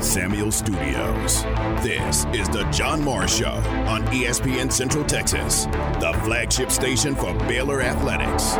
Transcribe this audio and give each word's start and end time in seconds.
Samuel 0.00 0.52
Studios. 0.52 1.42
This 1.82 2.24
is 2.32 2.48
the 2.48 2.68
John 2.72 3.02
Morris 3.02 3.36
Show 3.36 3.54
on 3.86 4.04
ESPN 4.06 4.72
Central 4.72 5.04
Texas, 5.04 5.66
the 6.00 6.18
flagship 6.24 6.70
station 6.70 7.14
for 7.14 7.34
Baylor 7.46 7.82
Athletics. 7.82 8.56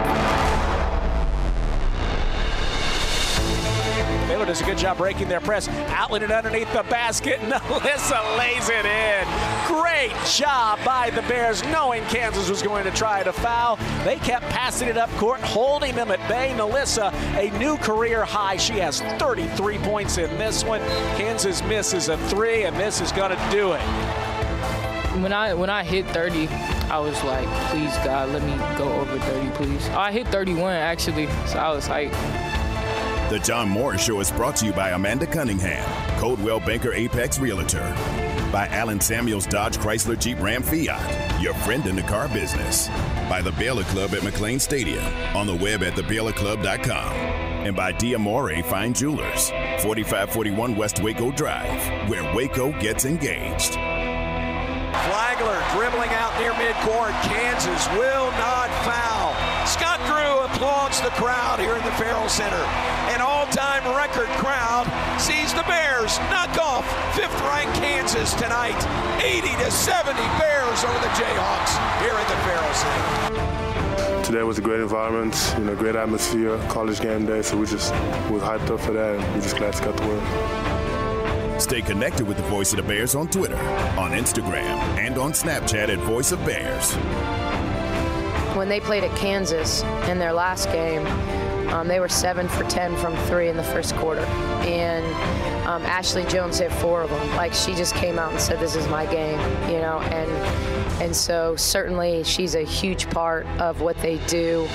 Does 4.45 4.60
a 4.60 4.65
good 4.65 4.79
job 4.79 4.99
breaking 4.99 5.29
their 5.29 5.40
press. 5.40 5.67
Outlet 5.88 6.22
it 6.22 6.31
underneath 6.31 6.72
the 6.72 6.85
basket. 6.85 7.40
NaLyssa 7.40 8.38
lays 8.38 8.69
it 8.69 8.85
in. 8.85 9.27
Great 9.67 10.15
job 10.27 10.78
by 10.85 11.10
the 11.10 11.22
Bears, 11.22 11.65
knowing 11.65 12.04
Kansas 12.04 12.49
was 12.49 12.63
going 12.63 12.85
to 12.85 12.91
try 12.92 13.24
to 13.24 13.33
foul. 13.33 13.77
They 14.04 14.17
kept 14.19 14.45
passing 14.46 14.88
it 14.88 14.96
up 14.96 15.10
court, 15.13 15.41
holding 15.41 15.96
them 15.96 16.12
at 16.12 16.20
bay. 16.28 16.55
NaLyssa, 16.56 17.12
a 17.34 17.59
new 17.59 17.77
career 17.78 18.24
high. 18.24 18.56
She 18.56 18.74
has 18.74 19.01
33 19.19 19.78
points 19.78 20.19
in 20.19 20.30
this 20.38 20.62
one. 20.62 20.80
Kansas 21.16 21.62
misses 21.64 22.09
a 22.09 22.16
three, 22.28 22.64
and 22.64 22.77
this 22.77 23.00
is 23.00 23.10
going 23.12 23.37
to 23.37 23.50
do 23.50 23.73
it. 23.73 23.80
When 25.23 25.32
I 25.32 25.55
when 25.55 25.70
I 25.70 25.82
hit 25.82 26.06
30, 26.09 26.46
I 26.88 26.98
was 26.98 27.20
like, 27.24 27.48
please 27.70 27.96
God, 28.05 28.28
let 28.28 28.42
me 28.42 28.55
go 28.77 28.92
over 28.92 29.18
30, 29.18 29.50
please. 29.56 29.88
Oh, 29.88 29.98
I 29.98 30.12
hit 30.12 30.28
31 30.28 30.74
actually, 30.74 31.27
so 31.46 31.59
I 31.59 31.70
was 31.70 31.88
like, 31.88 32.12
The 33.28 33.40
John 33.40 33.68
Morris 33.68 34.04
Show 34.04 34.20
is 34.20 34.30
brought 34.30 34.54
to 34.58 34.66
you 34.66 34.72
by 34.72 34.90
Amanda 34.90 35.26
Cunningham, 35.26 35.84
Coldwell 36.20 36.60
Banker 36.60 36.92
Apex 36.92 37.40
Realtor, 37.40 37.82
by 38.52 38.68
Allen 38.70 39.00
Samuels 39.00 39.46
Dodge 39.46 39.78
Chrysler 39.78 40.16
Jeep 40.16 40.40
Ram 40.40 40.62
Fiat, 40.62 41.42
your 41.42 41.52
friend 41.54 41.84
in 41.86 41.96
the 41.96 42.02
car 42.02 42.28
business, 42.28 42.86
by 43.28 43.42
the 43.42 43.50
Baylor 43.58 43.82
Club 43.82 44.14
at 44.14 44.22
McLane 44.22 44.60
Stadium, 44.60 45.04
on 45.34 45.48
the 45.48 45.56
web 45.56 45.82
at 45.82 45.94
thebaylorclub.com, 45.94 47.12
and 47.66 47.74
by 47.74 47.92
Diamore 47.94 48.64
Fine 48.64 48.94
Jewelers, 48.94 49.50
4541 49.82 50.77
West 50.77 51.02
Waco 51.02 51.32
Drive, 51.32 52.08
where 52.08 52.32
Waco 52.32 52.70
gets 52.80 53.06
engaged. 53.06 53.72
Flagler 53.72 55.61
dribbling 55.74 56.11
out 56.11 56.38
near 56.38 56.52
midcourt. 56.52 57.11
Kansas 57.22 57.88
will 57.98 58.30
not 58.38 58.70
foul. 58.84 59.25
Scott 59.77 60.00
Drew 60.06 60.41
applauds 60.46 61.02
the 61.02 61.10
crowd 61.10 61.60
here 61.60 61.77
in 61.77 61.84
the 61.84 61.92
Ferrell 61.92 62.30
Center. 62.30 62.64
An 63.12 63.20
all-time 63.20 63.84
record 63.94 64.28
crowd 64.41 64.86
sees 65.20 65.52
the 65.52 65.64
Bears 65.64 66.18
knock 66.30 66.56
off 66.56 66.86
fifth-ranked 67.14 67.74
Kansas 67.74 68.33
tonight. 68.33 68.77
80 69.22 69.48
to 69.62 69.70
70 69.70 70.16
Bears 70.41 70.83
over 70.83 70.98
the 71.00 71.12
Jayhawks 71.12 71.77
here 72.00 72.16
in 72.16 72.27
the 72.27 72.38
Ferrell 72.48 72.72
Center. 72.72 74.22
Today 74.24 74.42
was 74.44 74.56
a 74.56 74.62
great 74.62 74.80
environment, 74.80 75.36
you 75.58 75.64
know, 75.64 75.77
great 75.77 75.94
atmosphere, 75.94 76.56
college 76.70 77.00
game 77.02 77.27
day, 77.27 77.42
so 77.42 77.58
we 77.58 77.66
just 77.66 77.92
was 78.30 78.40
hyped 78.40 78.70
up 78.70 78.80
for 78.80 78.92
that, 78.92 79.16
and 79.16 79.34
we're 79.34 79.42
just 79.42 79.58
glad 79.58 79.74
to 79.74 79.84
get 79.84 79.94
the 79.94 80.06
win. 80.06 81.61
Stay 81.61 81.83
connected 81.83 82.27
with 82.27 82.38
the 82.38 82.42
Voice 82.44 82.72
of 82.72 82.78
the 82.78 82.83
Bears 82.83 83.14
on 83.14 83.28
Twitter, 83.28 83.58
on 83.98 84.12
Instagram, 84.12 84.78
and 84.96 85.18
on 85.18 85.33
Snapchat 85.33 85.90
at 85.90 85.98
Voice 85.98 86.33
of 86.33 86.42
Bears. 86.46 86.96
When 88.56 88.70
they 88.70 88.80
played 88.80 89.04
at 89.04 89.14
Kansas 89.16 89.82
in 90.08 90.18
their 90.18 90.32
last 90.32 90.72
game, 90.72 91.06
um, 91.68 91.88
they 91.88 92.00
were 92.00 92.08
seven 92.08 92.48
for 92.48 92.64
10 92.64 92.96
from 92.96 93.14
three 93.26 93.48
in 93.48 93.56
the 93.56 93.62
first 93.62 93.94
quarter. 93.96 94.22
And 94.62 95.04
um, 95.66 95.82
Ashley 95.82 96.24
Joens 96.24 96.58
hit 96.58 96.72
four 96.72 97.02
of 97.02 97.10
them. 97.10 97.36
Like 97.36 97.52
she 97.52 97.74
just 97.74 97.94
came 97.94 98.18
out 98.18 98.32
and 98.32 98.40
said, 98.40 98.58
This 98.58 98.74
is 98.74 98.88
my 98.88 99.04
game, 99.06 99.38
you 99.70 99.78
know, 99.78 99.98
and 100.10 100.30
and 101.02 101.14
so 101.14 101.54
certainly 101.56 102.24
she's 102.24 102.54
a 102.54 102.62
huge 102.62 103.10
part 103.10 103.46
of 103.60 103.82
what 103.82 103.96
they 103.98 104.16
do. 104.27 104.66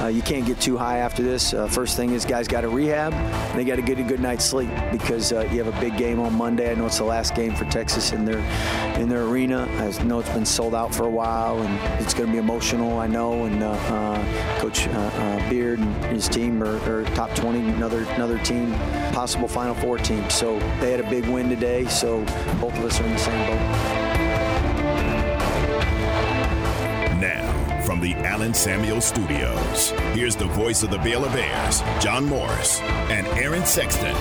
Uh, 0.00 0.06
you 0.06 0.22
can't 0.22 0.46
get 0.46 0.58
too 0.58 0.78
high 0.78 0.98
after 0.98 1.22
this. 1.22 1.52
Uh, 1.52 1.68
first 1.68 1.94
thing 1.94 2.12
is, 2.12 2.24
guys 2.24 2.48
got 2.48 2.62
to 2.62 2.68
rehab. 2.68 3.12
They 3.54 3.64
got 3.64 3.76
to 3.76 3.82
get 3.82 3.98
a 3.98 4.02
good 4.02 4.20
night's 4.20 4.44
sleep 4.44 4.70
because 4.90 5.30
uh, 5.30 5.46
you 5.52 5.62
have 5.62 5.74
a 5.74 5.78
big 5.80 5.98
game 5.98 6.18
on 6.20 6.34
Monday. 6.34 6.70
I 6.70 6.74
know 6.74 6.86
it's 6.86 6.98
the 6.98 7.04
last 7.04 7.34
game 7.34 7.54
for 7.54 7.66
Texas 7.66 8.12
in 8.12 8.24
their 8.24 8.38
in 8.98 9.10
their 9.10 9.24
arena. 9.24 9.68
I 9.78 10.02
know 10.04 10.20
it's 10.20 10.30
been 10.30 10.46
sold 10.46 10.74
out 10.74 10.94
for 10.94 11.04
a 11.04 11.10
while, 11.10 11.60
and 11.60 12.02
it's 12.02 12.14
going 12.14 12.26
to 12.28 12.32
be 12.32 12.38
emotional. 12.38 12.98
I 12.98 13.08
know. 13.08 13.44
And 13.44 13.62
uh, 13.62 13.70
uh, 13.70 14.58
Coach 14.58 14.88
uh, 14.88 15.50
Beard 15.50 15.80
and 15.80 16.04
his 16.06 16.28
team 16.28 16.62
are, 16.62 16.78
are 16.90 17.04
top 17.14 17.34
20, 17.34 17.58
another 17.68 18.04
another 18.14 18.38
team, 18.38 18.72
possible 19.12 19.48
Final 19.48 19.74
Four 19.74 19.98
team. 19.98 20.28
So 20.30 20.58
they 20.80 20.92
had 20.92 21.00
a 21.00 21.10
big 21.10 21.26
win 21.26 21.50
today. 21.50 21.84
So 21.86 22.20
both 22.58 22.74
of 22.78 22.84
us 22.84 22.98
are 23.00 23.04
in 23.04 23.12
the 23.12 23.18
same 23.18 23.46
boat. 23.46 23.99
The 28.10 28.26
Allen 28.26 28.52
Samuel 28.52 29.00
Studios, 29.00 29.90
here's 30.14 30.34
the 30.34 30.46
voice 30.46 30.82
of 30.82 30.90
the 30.90 30.98
Baylor 30.98 31.28
Bears, 31.28 31.80
John 32.00 32.24
Morris, 32.24 32.80
and 32.80 33.26
Aaron 33.38 33.64
Sexton. 33.64 34.16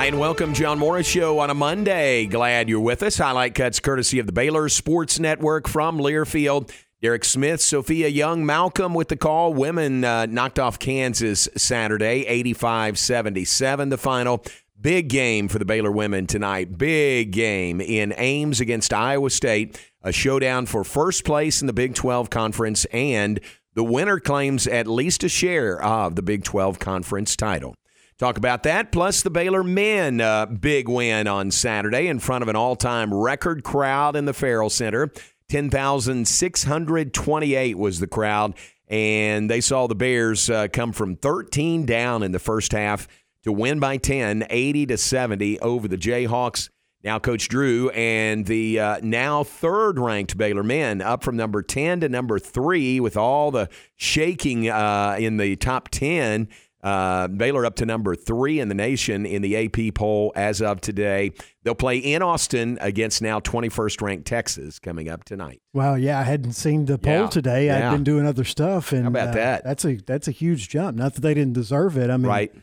And 0.00 0.18
welcome, 0.18 0.54
John 0.54 0.78
Morris 0.78 1.06
Show 1.06 1.38
on 1.38 1.50
a 1.50 1.54
Monday. 1.54 2.26
Glad 2.26 2.68
you're 2.68 2.80
with 2.80 3.02
us. 3.02 3.16
Highlight 3.16 3.54
cuts 3.54 3.80
courtesy 3.80 4.18
of 4.18 4.26
the 4.26 4.32
Baylor 4.32 4.68
Sports 4.68 5.20
Network 5.20 5.68
from 5.68 5.98
Learfield. 5.98 6.70
Derek 7.04 7.26
Smith, 7.26 7.60
Sophia 7.60 8.08
Young, 8.08 8.46
Malcolm 8.46 8.94
with 8.94 9.08
the 9.08 9.16
call. 9.18 9.52
Women 9.52 10.04
uh, 10.04 10.24
knocked 10.24 10.58
off 10.58 10.78
Kansas 10.78 11.50
Saturday, 11.54 12.24
85 12.26 12.98
77, 12.98 13.90
the 13.90 13.98
final. 13.98 14.42
Big 14.80 15.10
game 15.10 15.48
for 15.48 15.58
the 15.58 15.66
Baylor 15.66 15.92
women 15.92 16.26
tonight. 16.26 16.78
Big 16.78 17.30
game 17.30 17.82
in 17.82 18.14
Ames 18.16 18.58
against 18.58 18.94
Iowa 18.94 19.28
State. 19.28 19.78
A 20.02 20.12
showdown 20.12 20.64
for 20.64 20.82
first 20.82 21.26
place 21.26 21.60
in 21.60 21.66
the 21.66 21.74
Big 21.74 21.94
12 21.94 22.30
Conference, 22.30 22.86
and 22.86 23.38
the 23.74 23.84
winner 23.84 24.18
claims 24.18 24.66
at 24.66 24.86
least 24.86 25.22
a 25.24 25.28
share 25.28 25.82
of 25.84 26.16
the 26.16 26.22
Big 26.22 26.42
12 26.42 26.78
Conference 26.78 27.36
title. 27.36 27.74
Talk 28.16 28.38
about 28.38 28.62
that, 28.62 28.92
plus 28.92 29.22
the 29.22 29.30
Baylor 29.30 29.64
men 29.64 30.20
uh, 30.20 30.46
big 30.46 30.88
win 30.88 31.26
on 31.26 31.50
Saturday 31.50 32.06
in 32.06 32.20
front 32.20 32.42
of 32.42 32.48
an 32.48 32.54
all 32.56 32.76
time 32.76 33.12
record 33.12 33.64
crowd 33.64 34.16
in 34.16 34.24
the 34.24 34.32
Ferrell 34.32 34.70
Center. 34.70 35.12
10,628 35.48 37.78
was 37.78 38.00
the 38.00 38.06
crowd, 38.06 38.54
and 38.88 39.50
they 39.50 39.60
saw 39.60 39.86
the 39.86 39.94
Bears 39.94 40.50
uh, 40.50 40.68
come 40.68 40.92
from 40.92 41.16
13 41.16 41.86
down 41.86 42.22
in 42.22 42.32
the 42.32 42.38
first 42.38 42.72
half 42.72 43.08
to 43.42 43.52
win 43.52 43.78
by 43.78 43.96
10, 43.96 44.46
80 44.48 44.86
to 44.86 44.96
70 44.96 45.60
over 45.60 45.86
the 45.86 45.98
Jayhawks. 45.98 46.70
Now, 47.02 47.18
Coach 47.18 47.48
Drew 47.48 47.90
and 47.90 48.46
the 48.46 48.80
uh, 48.80 49.00
now 49.02 49.44
third 49.44 49.98
ranked 49.98 50.38
Baylor 50.38 50.62
men 50.62 51.02
up 51.02 51.22
from 51.22 51.36
number 51.36 51.62
10 51.62 52.00
to 52.00 52.08
number 52.08 52.38
three 52.38 52.98
with 52.98 53.18
all 53.18 53.50
the 53.50 53.68
shaking 53.94 54.70
uh, 54.70 55.16
in 55.18 55.36
the 55.36 55.56
top 55.56 55.90
10. 55.90 56.48
Uh, 56.84 57.28
Baylor 57.28 57.64
up 57.64 57.76
to 57.76 57.86
number 57.86 58.14
three 58.14 58.60
in 58.60 58.68
the 58.68 58.74
nation 58.74 59.24
in 59.24 59.40
the 59.40 59.56
AP 59.56 59.94
poll 59.94 60.32
as 60.36 60.60
of 60.60 60.82
today. 60.82 61.32
They'll 61.62 61.74
play 61.74 61.96
in 61.96 62.20
Austin 62.20 62.76
against 62.80 63.22
now 63.22 63.40
21st 63.40 64.02
ranked 64.02 64.26
Texas 64.26 64.78
coming 64.78 65.08
up 65.08 65.24
tonight. 65.24 65.62
Wow, 65.72 65.94
yeah, 65.94 66.20
I 66.20 66.24
hadn't 66.24 66.52
seen 66.52 66.84
the 66.84 66.98
poll 66.98 67.12
Yeah, 67.22 67.26
today. 67.28 67.66
yeah. 67.66 67.86
I've 67.88 67.92
been 67.94 68.04
doing 68.04 68.26
other 68.26 68.44
stuff, 68.44 68.92
and 68.92 69.04
How 69.04 69.08
about 69.08 69.28
uh, 69.28 69.32
that? 69.32 69.64
That's 69.64 69.84
a 69.86 69.94
that's 69.96 70.28
a 70.28 70.30
huge 70.30 70.68
jump. 70.68 70.98
Not 70.98 71.14
that 71.14 71.22
they 71.22 71.32
didn't 71.32 71.54
deserve 71.54 71.96
it. 71.96 72.10
I 72.10 72.16
mean, 72.18 72.26
Right. 72.26 72.54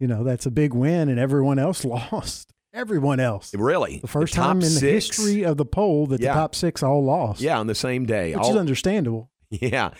You 0.00 0.06
know, 0.08 0.24
that's 0.24 0.46
a 0.46 0.50
big 0.50 0.74
win, 0.74 1.08
and 1.08 1.18
everyone 1.20 1.58
else 1.60 1.84
lost. 2.12 2.52
Everyone 2.74 3.18
else. 3.20 3.54
Really? 3.54 3.98
The 4.00 4.08
first 4.08 4.34
top 4.34 4.44
time 4.44 4.56
in 4.62 4.74
the 4.74 4.80
history 4.80 5.44
of 5.44 5.56
the 5.56 5.64
poll 5.64 6.06
that 6.08 6.20
Yeah. 6.20 6.34
the 6.34 6.40
top 6.40 6.54
six 6.54 6.82
all 6.82 7.02
lost. 7.04 7.40
Yeah, 7.40 7.58
on 7.58 7.66
the 7.68 7.74
same 7.74 8.06
day. 8.06 8.34
which 8.34 8.42
All- 8.44 8.50
is 8.50 8.56
understandable. 8.56 9.30
Yeah. 9.50 9.90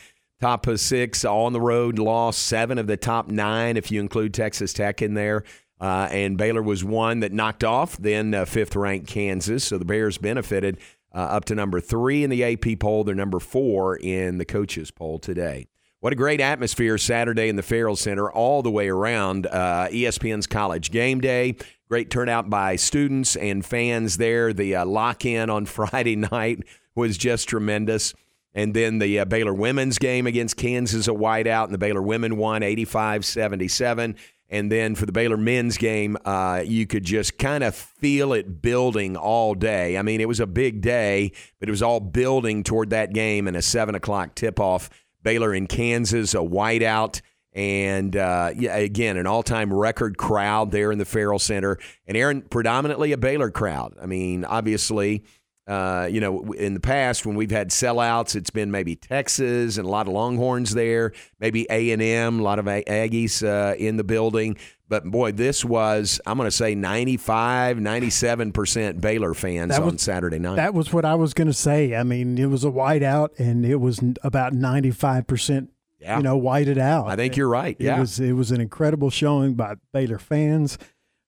Top 0.40 0.68
of 0.68 0.78
six, 0.78 1.24
on 1.24 1.52
the 1.52 1.60
road, 1.60 1.98
lost 1.98 2.40
seven 2.40 2.78
of 2.78 2.86
the 2.86 2.96
top 2.96 3.28
nine 3.28 3.76
if 3.76 3.90
you 3.90 4.00
include 4.00 4.32
Texas 4.32 4.72
Tech 4.72 5.02
in 5.02 5.14
there. 5.14 5.42
Uh, 5.80 6.08
and 6.10 6.36
Baylor 6.38 6.62
was 6.62 6.84
one 6.84 7.20
that 7.20 7.32
knocked 7.32 7.64
off, 7.64 7.96
then 7.98 8.34
uh, 8.34 8.44
fifth 8.44 8.76
ranked 8.76 9.08
Kansas. 9.08 9.64
So 9.64 9.78
the 9.78 9.84
Bears 9.84 10.18
benefited 10.18 10.78
uh, 11.12 11.18
up 11.18 11.44
to 11.46 11.54
number 11.54 11.80
three 11.80 12.22
in 12.22 12.30
the 12.30 12.44
AP 12.44 12.78
poll. 12.78 13.04
They're 13.04 13.14
number 13.14 13.40
four 13.40 13.96
in 13.96 14.38
the 14.38 14.44
coaches 14.44 14.90
poll 14.90 15.18
today. 15.18 15.66
What 16.00 16.12
a 16.12 16.16
great 16.16 16.40
atmosphere 16.40 16.96
Saturday 16.98 17.48
in 17.48 17.56
the 17.56 17.62
Ferrell 17.62 17.96
Center 17.96 18.30
all 18.30 18.62
the 18.62 18.70
way 18.70 18.88
around. 18.88 19.48
Uh, 19.48 19.88
ESPN's 19.90 20.46
College 20.46 20.92
Game 20.92 21.20
Day. 21.20 21.56
Great 21.88 22.10
turnout 22.10 22.48
by 22.48 22.76
students 22.76 23.34
and 23.34 23.66
fans 23.66 24.18
there. 24.18 24.52
The 24.52 24.76
uh, 24.76 24.86
lock 24.86 25.24
in 25.24 25.50
on 25.50 25.66
Friday 25.66 26.14
night 26.14 26.60
was 26.94 27.18
just 27.18 27.48
tremendous. 27.48 28.14
And 28.54 28.74
then 28.74 28.98
the 28.98 29.20
uh, 29.20 29.24
Baylor 29.24 29.54
women's 29.54 29.98
game 29.98 30.26
against 30.26 30.56
Kansas, 30.56 31.06
a 31.06 31.12
whiteout, 31.12 31.64
and 31.64 31.74
the 31.74 31.78
Baylor 31.78 32.02
women 32.02 32.36
won 32.36 32.62
85 32.62 33.24
77. 33.24 34.16
And 34.50 34.72
then 34.72 34.94
for 34.94 35.04
the 35.04 35.12
Baylor 35.12 35.36
men's 35.36 35.76
game, 35.76 36.16
uh, 36.24 36.62
you 36.64 36.86
could 36.86 37.04
just 37.04 37.36
kind 37.36 37.62
of 37.62 37.74
feel 37.74 38.32
it 38.32 38.62
building 38.62 39.16
all 39.16 39.54
day. 39.54 39.98
I 39.98 40.02
mean, 40.02 40.20
it 40.22 40.28
was 40.28 40.40
a 40.40 40.46
big 40.46 40.80
day, 40.80 41.32
but 41.60 41.68
it 41.68 41.72
was 41.72 41.82
all 41.82 42.00
building 42.00 42.64
toward 42.64 42.90
that 42.90 43.12
game 43.12 43.46
and 43.46 43.56
a 43.56 43.62
7 43.62 43.94
o'clock 43.94 44.34
tip 44.34 44.58
off. 44.58 44.88
Baylor 45.22 45.54
in 45.54 45.66
Kansas, 45.66 46.32
a 46.32 46.38
whiteout. 46.38 47.20
And 47.52 48.16
uh, 48.16 48.52
yeah, 48.56 48.76
again, 48.76 49.16
an 49.16 49.26
all 49.26 49.42
time 49.42 49.72
record 49.72 50.16
crowd 50.16 50.70
there 50.70 50.92
in 50.92 50.98
the 50.98 51.04
Ferrell 51.04 51.38
Center. 51.38 51.78
And 52.06 52.16
Aaron, 52.16 52.42
predominantly 52.42 53.12
a 53.12 53.18
Baylor 53.18 53.50
crowd. 53.50 53.94
I 54.00 54.06
mean, 54.06 54.44
obviously, 54.44 55.24
Uh, 55.68 56.08
you 56.10 56.18
know, 56.18 56.52
in 56.54 56.72
the 56.72 56.80
past 56.80 57.26
when 57.26 57.36
we've 57.36 57.50
had 57.50 57.68
sellouts, 57.68 58.34
it's 58.34 58.48
been 58.48 58.70
maybe 58.70 58.96
Texas 58.96 59.76
and 59.76 59.86
a 59.86 59.90
lot 59.90 60.06
of 60.06 60.14
Longhorns 60.14 60.72
there, 60.74 61.12
maybe 61.40 61.66
A 61.68 61.90
and 61.90 62.00
M, 62.00 62.40
a 62.40 62.42
lot 62.42 62.58
of 62.58 62.64
Aggies 62.64 63.46
uh, 63.46 63.76
in 63.76 63.98
the 63.98 64.04
building. 64.04 64.56
But 64.88 65.04
boy, 65.04 65.32
this 65.32 65.66
was 65.66 66.18
I'm 66.24 66.38
going 66.38 66.46
to 66.46 66.56
say 66.56 66.74
95, 66.74 67.78
97 67.80 68.52
percent 68.52 69.00
Baylor 69.02 69.34
fans 69.34 69.72
That 69.72 69.82
was- 69.84 69.92
on 69.92 69.98
Saturday 69.98 70.38
night. 70.38 70.56
That 70.56 70.72
was 70.72 70.92
what 70.92 71.04
I 71.04 71.14
was 71.14 71.34
going 71.34 71.48
to 71.48 71.52
say. 71.52 71.94
I 71.94 72.02
mean, 72.02 72.38
it 72.38 72.46
was 72.46 72.64
a 72.64 72.70
whiteout, 72.70 73.38
and 73.38 73.66
it 73.66 73.76
was 73.76 74.00
about 74.22 74.54
ninety 74.54 74.90
five 74.90 75.26
percent. 75.26 75.70
Yeah. 76.00 76.16
You 76.18 76.22
know, 76.22 76.36
whited 76.36 76.78
out. 76.78 77.08
I 77.08 77.16
think 77.16 77.36
you're 77.36 77.48
right. 77.48 77.76
It 77.78 77.84
Yeah, 77.84 77.98
was 78.00 78.18
it 78.20 78.32
was 78.32 78.52
an 78.52 78.60
incredible 78.60 79.10
showing 79.10 79.54
by 79.54 79.74
Baylor 79.92 80.18
fans, 80.18 80.78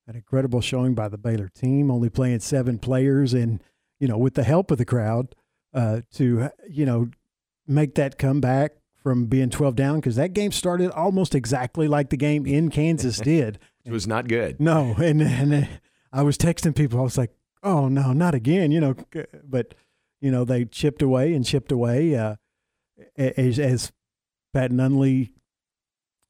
an 0.06 0.14
incredible 0.14 0.60
showing 0.60 0.94
by 0.94 1.08
the 1.08 1.19
Baylor 1.19 1.48
team, 1.48 1.90
only 1.90 2.08
playing 2.08 2.38
seven 2.40 2.78
players, 2.78 3.34
and 3.34 3.60
you 4.00 4.08
know, 4.08 4.19
with 4.19 4.35
the 4.35 4.43
help 4.43 4.70
of 4.70 4.79
the 4.79 4.85
crowd, 4.85 5.35
uh, 5.73 6.00
to 6.14 6.50
you 6.69 6.85
know, 6.85 7.11
make 7.67 7.94
that 7.94 8.19
comeback 8.19 8.73
from 9.02 9.26
being 9.26 9.50
twelve 9.50 9.76
down 9.76 9.97
because 10.00 10.17
that 10.17 10.32
game 10.32 10.50
started 10.50 10.91
almost 10.91 11.35
exactly 11.35 11.87
like 11.87 12.11
the 12.11 12.17
game 12.17 12.47
in 12.47 12.70
Kansas 12.70 13.19
did. 13.20 13.58
it 13.85 13.93
was 13.93 14.06
not 14.06 14.26
good. 14.26 14.58
No, 14.61 14.94
and 14.99 15.23
and 15.23 15.55
uh, 15.55 15.67
I 16.12 16.23
was 16.23 16.37
texting 16.37 16.75
people. 16.75 16.99
I 16.99 17.02
was 17.02 17.17
like, 17.19 17.31
"Oh 17.62 17.88
no, 17.88 18.12
not 18.12 18.35
again!" 18.35 18.73
You 18.73 18.81
know, 18.81 18.94
but 19.44 19.75
you 20.20 20.31
know 20.31 20.44
they 20.44 20.64
chipped 20.64 21.02
away 21.02 21.32
and 21.35 21.44
chipped 21.44 21.70
away. 21.70 22.17
Uh, 22.17 22.37
as, 23.17 23.58
as 23.58 23.93
Pat 24.52 24.70
Nunley 24.70 25.31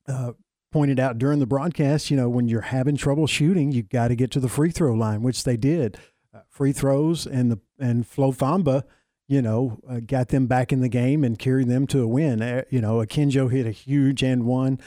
uh, 0.07 0.33
pointed 0.73 1.01
out 1.01 1.19
during 1.19 1.39
the 1.39 1.47
broadcast, 1.47 2.11
you 2.11 2.17
know, 2.17 2.29
when 2.29 2.49
you're 2.49 2.61
having 2.61 2.97
trouble 2.97 3.27
shooting, 3.27 3.73
you 3.73 3.83
got 3.83 4.09
to 4.09 4.15
get 4.15 4.31
to 4.33 4.41
the 4.41 4.49
free 4.49 4.71
throw 4.71 4.95
line, 4.95 5.23
which 5.23 5.45
they 5.45 5.57
did. 5.57 5.99
Uh, 6.32 6.41
free 6.49 6.73
throws 6.73 7.27
and 7.27 7.50
the 7.50 7.59
and 7.79 8.06
Flo 8.06 8.31
Thamba, 8.32 8.85
you 9.27 9.43
know, 9.43 9.81
uh, 9.88 9.99
got 9.99 10.29
them 10.29 10.47
back 10.47 10.73
in 10.73 10.81
the 10.81 10.88
game 10.88 11.25
and 11.25 11.38
carried 11.38 11.67
them 11.69 11.87
to 11.88 12.03
a 12.03 12.06
win. 12.06 12.41
Uh, 12.41 12.62
you 12.71 12.81
know, 12.81 12.99
Akinjo 12.99 13.50
hit 13.50 13.67
a 13.67 13.73
huge 13.73 14.23
and 14.23 14.44
one. 14.47 14.79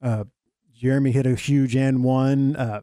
Uh, 0.00 0.24
Jeremy 0.72 1.10
hit 1.10 1.26
a 1.26 1.34
huge 1.34 1.74
and 1.74 2.04
one. 2.04 2.54
Uh, 2.54 2.82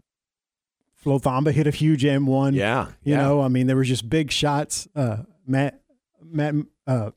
Flo 0.95 1.17
Thamba 1.17 1.51
hit 1.53 1.65
a 1.65 1.71
huge 1.71 2.03
and 2.03 2.27
one. 2.27 2.53
Yeah, 2.53 2.87
You 3.03 3.13
yeah. 3.13 3.21
know, 3.21 3.41
I 3.41 3.47
mean, 3.47 3.67
there 3.67 3.77
was 3.77 3.87
just 3.87 4.09
big 4.09 4.31
shots. 4.31 4.87
Uh, 4.93 5.23
Matt, 5.47 5.81
Matt, 6.21 6.55
uh, 6.87 7.11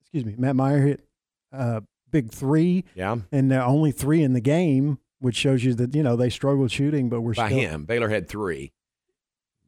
excuse 0.00 0.24
me, 0.24 0.34
Matt 0.36 0.56
Mayer 0.56 0.80
hit 0.80 1.04
a 1.52 1.82
big 2.10 2.32
three, 2.32 2.84
yeah. 2.96 3.16
and 3.30 3.50
there 3.52 3.62
are 3.62 3.68
only 3.68 3.92
three 3.92 4.24
in 4.24 4.32
the 4.32 4.40
game, 4.40 4.98
which 5.20 5.36
shows 5.36 5.62
you 5.62 5.74
that 5.74 5.94
you 5.94 6.02
know 6.02 6.16
they 6.16 6.28
struggled 6.28 6.72
shooting, 6.72 7.08
but 7.08 7.20
we're 7.20 7.34
By 7.34 7.46
still. 7.48 7.58
him, 7.60 7.84
Baylor 7.84 8.08
had 8.08 8.28
three. 8.28 8.72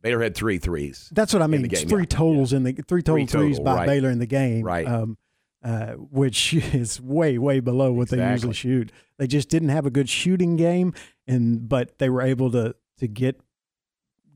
Baylor 0.03 0.23
had 0.23 0.35
three 0.35 0.59
threes. 0.59 1.09
That's 1.13 1.33
what 1.33 1.43
I 1.43 1.47
mean. 1.47 1.63
game, 1.63 1.89
three 1.89 2.03
yeah, 2.03 2.07
totals 2.07 2.53
in 2.53 2.65
the 2.65 2.73
three 2.73 3.03
total 3.03 3.17
Three 3.17 3.27
total, 3.27 3.41
threes 3.47 3.61
by 3.61 3.77
right. 3.77 3.87
Baylor 3.87 4.11
in 4.11 4.19
the 4.19 4.27
game, 4.27 4.65
Right. 4.65 4.87
Um, 4.87 5.17
uh, 5.65 5.93
which 5.93 6.55
is 6.75 7.01
way 7.01 7.39
way 7.39 7.61
below 7.61 7.93
what 7.93 8.09
they 8.09 8.31
usually 8.31 8.53
shoot. 8.53 8.93
They 9.19 9.27
just 9.27 9.49
didn't 9.49 9.69
have 9.69 9.87
a 9.87 9.91
good 9.91 10.09
shooting 10.09 10.57
game, 10.57 10.93
and 11.27 11.69
but 11.69 11.99
they 11.99 12.11
were 12.11 12.23
able 12.23 12.51
to 12.51 12.75
to 12.99 13.07
get 13.07 13.41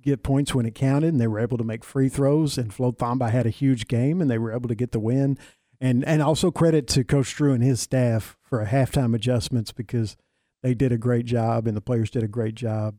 get 0.00 0.22
points 0.22 0.54
when 0.54 0.66
it 0.66 0.74
counted, 0.74 1.08
and 1.08 1.20
they 1.20 1.26
were 1.26 1.40
able 1.40 1.58
to 1.58 1.64
make 1.64 1.82
free 1.82 2.08
throws. 2.08 2.56
And 2.56 2.72
Flo 2.72 2.92
Thamba 2.92 3.30
had 3.30 3.44
a 3.44 3.50
huge 3.50 3.88
game, 3.88 4.20
and 4.20 4.30
they 4.30 4.38
were 4.38 4.52
able 4.52 4.68
to 4.68 4.74
get 4.76 4.92
the 4.92 5.00
win. 5.00 5.36
And 5.80 6.04
and 6.04 6.22
also 6.22 6.50
credit 6.50 6.86
to 6.88 7.04
Coach 7.04 7.34
Drew 7.34 7.52
and 7.52 7.62
his 7.62 7.80
staff 7.80 8.36
for 8.40 8.62
a 8.62 8.66
halftime 8.66 9.14
adjustments 9.14 9.72
because 9.72 10.16
they 10.62 10.74
did 10.74 10.92
a 10.92 10.98
great 10.98 11.26
job, 11.26 11.66
and 11.66 11.76
the 11.76 11.82
players 11.82 12.10
did 12.10 12.22
a 12.22 12.28
great 12.28 12.54
job 12.54 12.94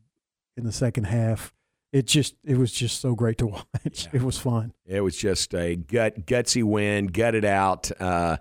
in 0.57 0.65
the 0.65 0.71
second 0.71 1.05
half. 1.05 1.53
It 1.91 2.05
just 2.05 2.35
it 2.43 2.57
was 2.57 2.71
just 2.71 2.99
so 2.99 3.15
great 3.15 3.37
to 3.39 3.47
watch. 3.47 4.07
It 4.11 4.21
was 4.21 4.37
fun. 4.37 4.73
It 4.85 5.01
was 5.01 5.17
just 5.17 5.53
a 5.53 5.75
gut 5.75 6.25
gutsy 6.25 6.63
win, 6.63 7.07
gutted 7.07 7.45
out. 7.45 7.89
Uh, 7.99 8.37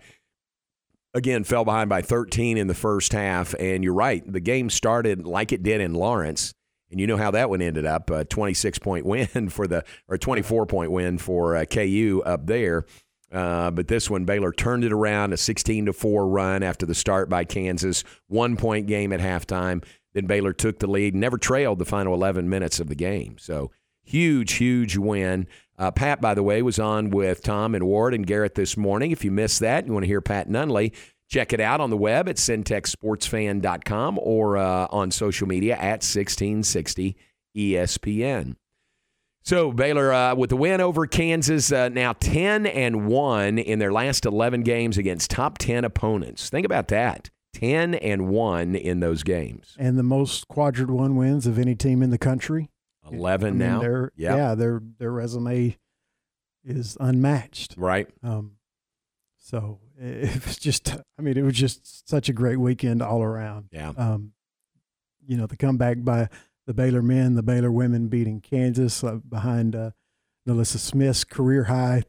again, 1.14 1.44
fell 1.44 1.64
behind 1.64 1.88
by 1.88 2.02
13 2.02 2.58
in 2.58 2.66
the 2.66 2.74
first 2.74 3.12
half, 3.12 3.54
and 3.58 3.84
you're 3.84 3.94
right. 3.94 4.22
The 4.30 4.40
game 4.40 4.70
started 4.70 5.26
like 5.26 5.52
it 5.52 5.62
did 5.62 5.80
in 5.80 5.94
Lawrence, 5.94 6.54
and 6.90 7.00
you 7.00 7.06
know 7.06 7.16
how 7.16 7.30
that 7.30 7.48
one 7.48 7.62
ended 7.62 7.86
up: 7.86 8.10
a 8.10 8.24
26 8.24 8.78
point 8.80 9.06
win 9.06 9.48
for 9.50 9.66
the 9.66 9.84
or 10.08 10.18
24 10.18 10.66
point 10.66 10.90
win 10.90 11.18
for 11.18 11.56
uh, 11.56 11.64
KU 11.64 12.22
up 12.24 12.46
there. 12.46 12.84
Uh, 13.32 13.70
but 13.72 13.88
this 13.88 14.08
one, 14.08 14.24
Baylor 14.24 14.52
turned 14.52 14.84
it 14.84 14.92
around, 14.92 15.32
a 15.32 15.36
16 15.36 15.86
to 15.86 15.92
four 15.92 16.28
run 16.28 16.62
after 16.62 16.86
the 16.86 16.94
start 16.94 17.28
by 17.28 17.44
Kansas, 17.44 18.04
one 18.28 18.56
point 18.56 18.86
game 18.86 19.12
at 19.12 19.20
halftime. 19.20 19.84
Then 20.16 20.24
Baylor 20.24 20.54
took 20.54 20.78
the 20.78 20.86
lead, 20.86 21.14
never 21.14 21.36
trailed 21.36 21.78
the 21.78 21.84
final 21.84 22.14
11 22.14 22.48
minutes 22.48 22.80
of 22.80 22.88
the 22.88 22.94
game. 22.94 23.36
So 23.38 23.70
huge, 24.02 24.54
huge 24.54 24.96
win. 24.96 25.46
Uh, 25.78 25.90
Pat, 25.90 26.22
by 26.22 26.32
the 26.32 26.42
way, 26.42 26.62
was 26.62 26.78
on 26.78 27.10
with 27.10 27.42
Tom 27.42 27.74
and 27.74 27.84
Ward 27.84 28.14
and 28.14 28.26
Garrett 28.26 28.54
this 28.54 28.78
morning. 28.78 29.10
If 29.10 29.26
you 29.26 29.30
missed 29.30 29.60
that, 29.60 29.80
and 29.80 29.88
you 29.88 29.92
want 29.92 30.04
to 30.04 30.08
hear 30.08 30.22
Pat 30.22 30.48
Nunley, 30.48 30.94
check 31.28 31.52
it 31.52 31.60
out 31.60 31.82
on 31.82 31.90
the 31.90 31.98
web 31.98 32.30
at 32.30 32.36
centexsportsfan.com 32.36 34.18
or 34.22 34.56
uh, 34.56 34.86
on 34.90 35.10
social 35.10 35.46
media 35.46 35.74
at 35.74 36.00
1660 36.02 37.14
ESPN. 37.54 38.56
So 39.42 39.70
Baylor 39.70 40.14
uh, 40.14 40.34
with 40.34 40.48
the 40.48 40.56
win 40.56 40.80
over 40.80 41.06
Kansas, 41.06 41.70
uh, 41.70 41.90
now 41.90 42.14
ten 42.14 42.64
and 42.64 43.06
one 43.06 43.58
in 43.58 43.78
their 43.78 43.92
last 43.92 44.24
eleven 44.24 44.62
games 44.62 44.96
against 44.96 45.30
top 45.30 45.58
ten 45.58 45.84
opponents. 45.84 46.48
Think 46.48 46.64
about 46.64 46.88
that, 46.88 47.30
ten 47.58 47.94
and 47.94 48.28
one 48.28 48.74
in 48.74 49.00
those 49.00 49.22
games. 49.22 49.76
And 49.78 49.98
the 49.98 50.02
most 50.02 50.48
quadrant 50.48 50.90
one 50.90 51.16
wins 51.16 51.46
of 51.46 51.58
any 51.58 51.74
team 51.74 52.02
in 52.02 52.10
the 52.10 52.18
country. 52.18 52.70
Eleven 53.10 53.48
I 53.48 53.50
mean, 53.50 53.80
now, 53.80 54.08
yeah, 54.16 54.36
yeah, 54.36 54.54
their 54.54 54.82
their 54.98 55.12
resume 55.12 55.76
is 56.64 56.96
unmatched. 56.98 57.74
right. 57.76 58.08
Um, 58.22 58.52
so 59.38 59.78
it 60.00 60.44
was 60.44 60.58
just, 60.58 60.92
I 61.18 61.22
mean, 61.22 61.38
it 61.38 61.42
was 61.42 61.54
just 61.54 62.08
such 62.08 62.28
a 62.28 62.32
great 62.32 62.58
weekend 62.58 63.00
all 63.02 63.22
around. 63.22 63.68
Yeah, 63.70 63.90
Um, 63.96 64.32
you 65.24 65.36
know, 65.36 65.46
the 65.46 65.56
comeback 65.56 65.98
by 66.00 66.28
the 66.66 66.74
Baylor 66.74 67.02
men, 67.02 67.34
the 67.34 67.42
Baylor 67.42 67.70
women 67.70 68.08
beating 68.08 68.40
Kansas 68.40 69.04
uh, 69.04 69.18
behind 69.28 69.76
uh, 69.76 69.90
NaLyssa 70.48 70.78
Smith's 70.78 71.22
career 71.24 71.64
high, 71.64 72.02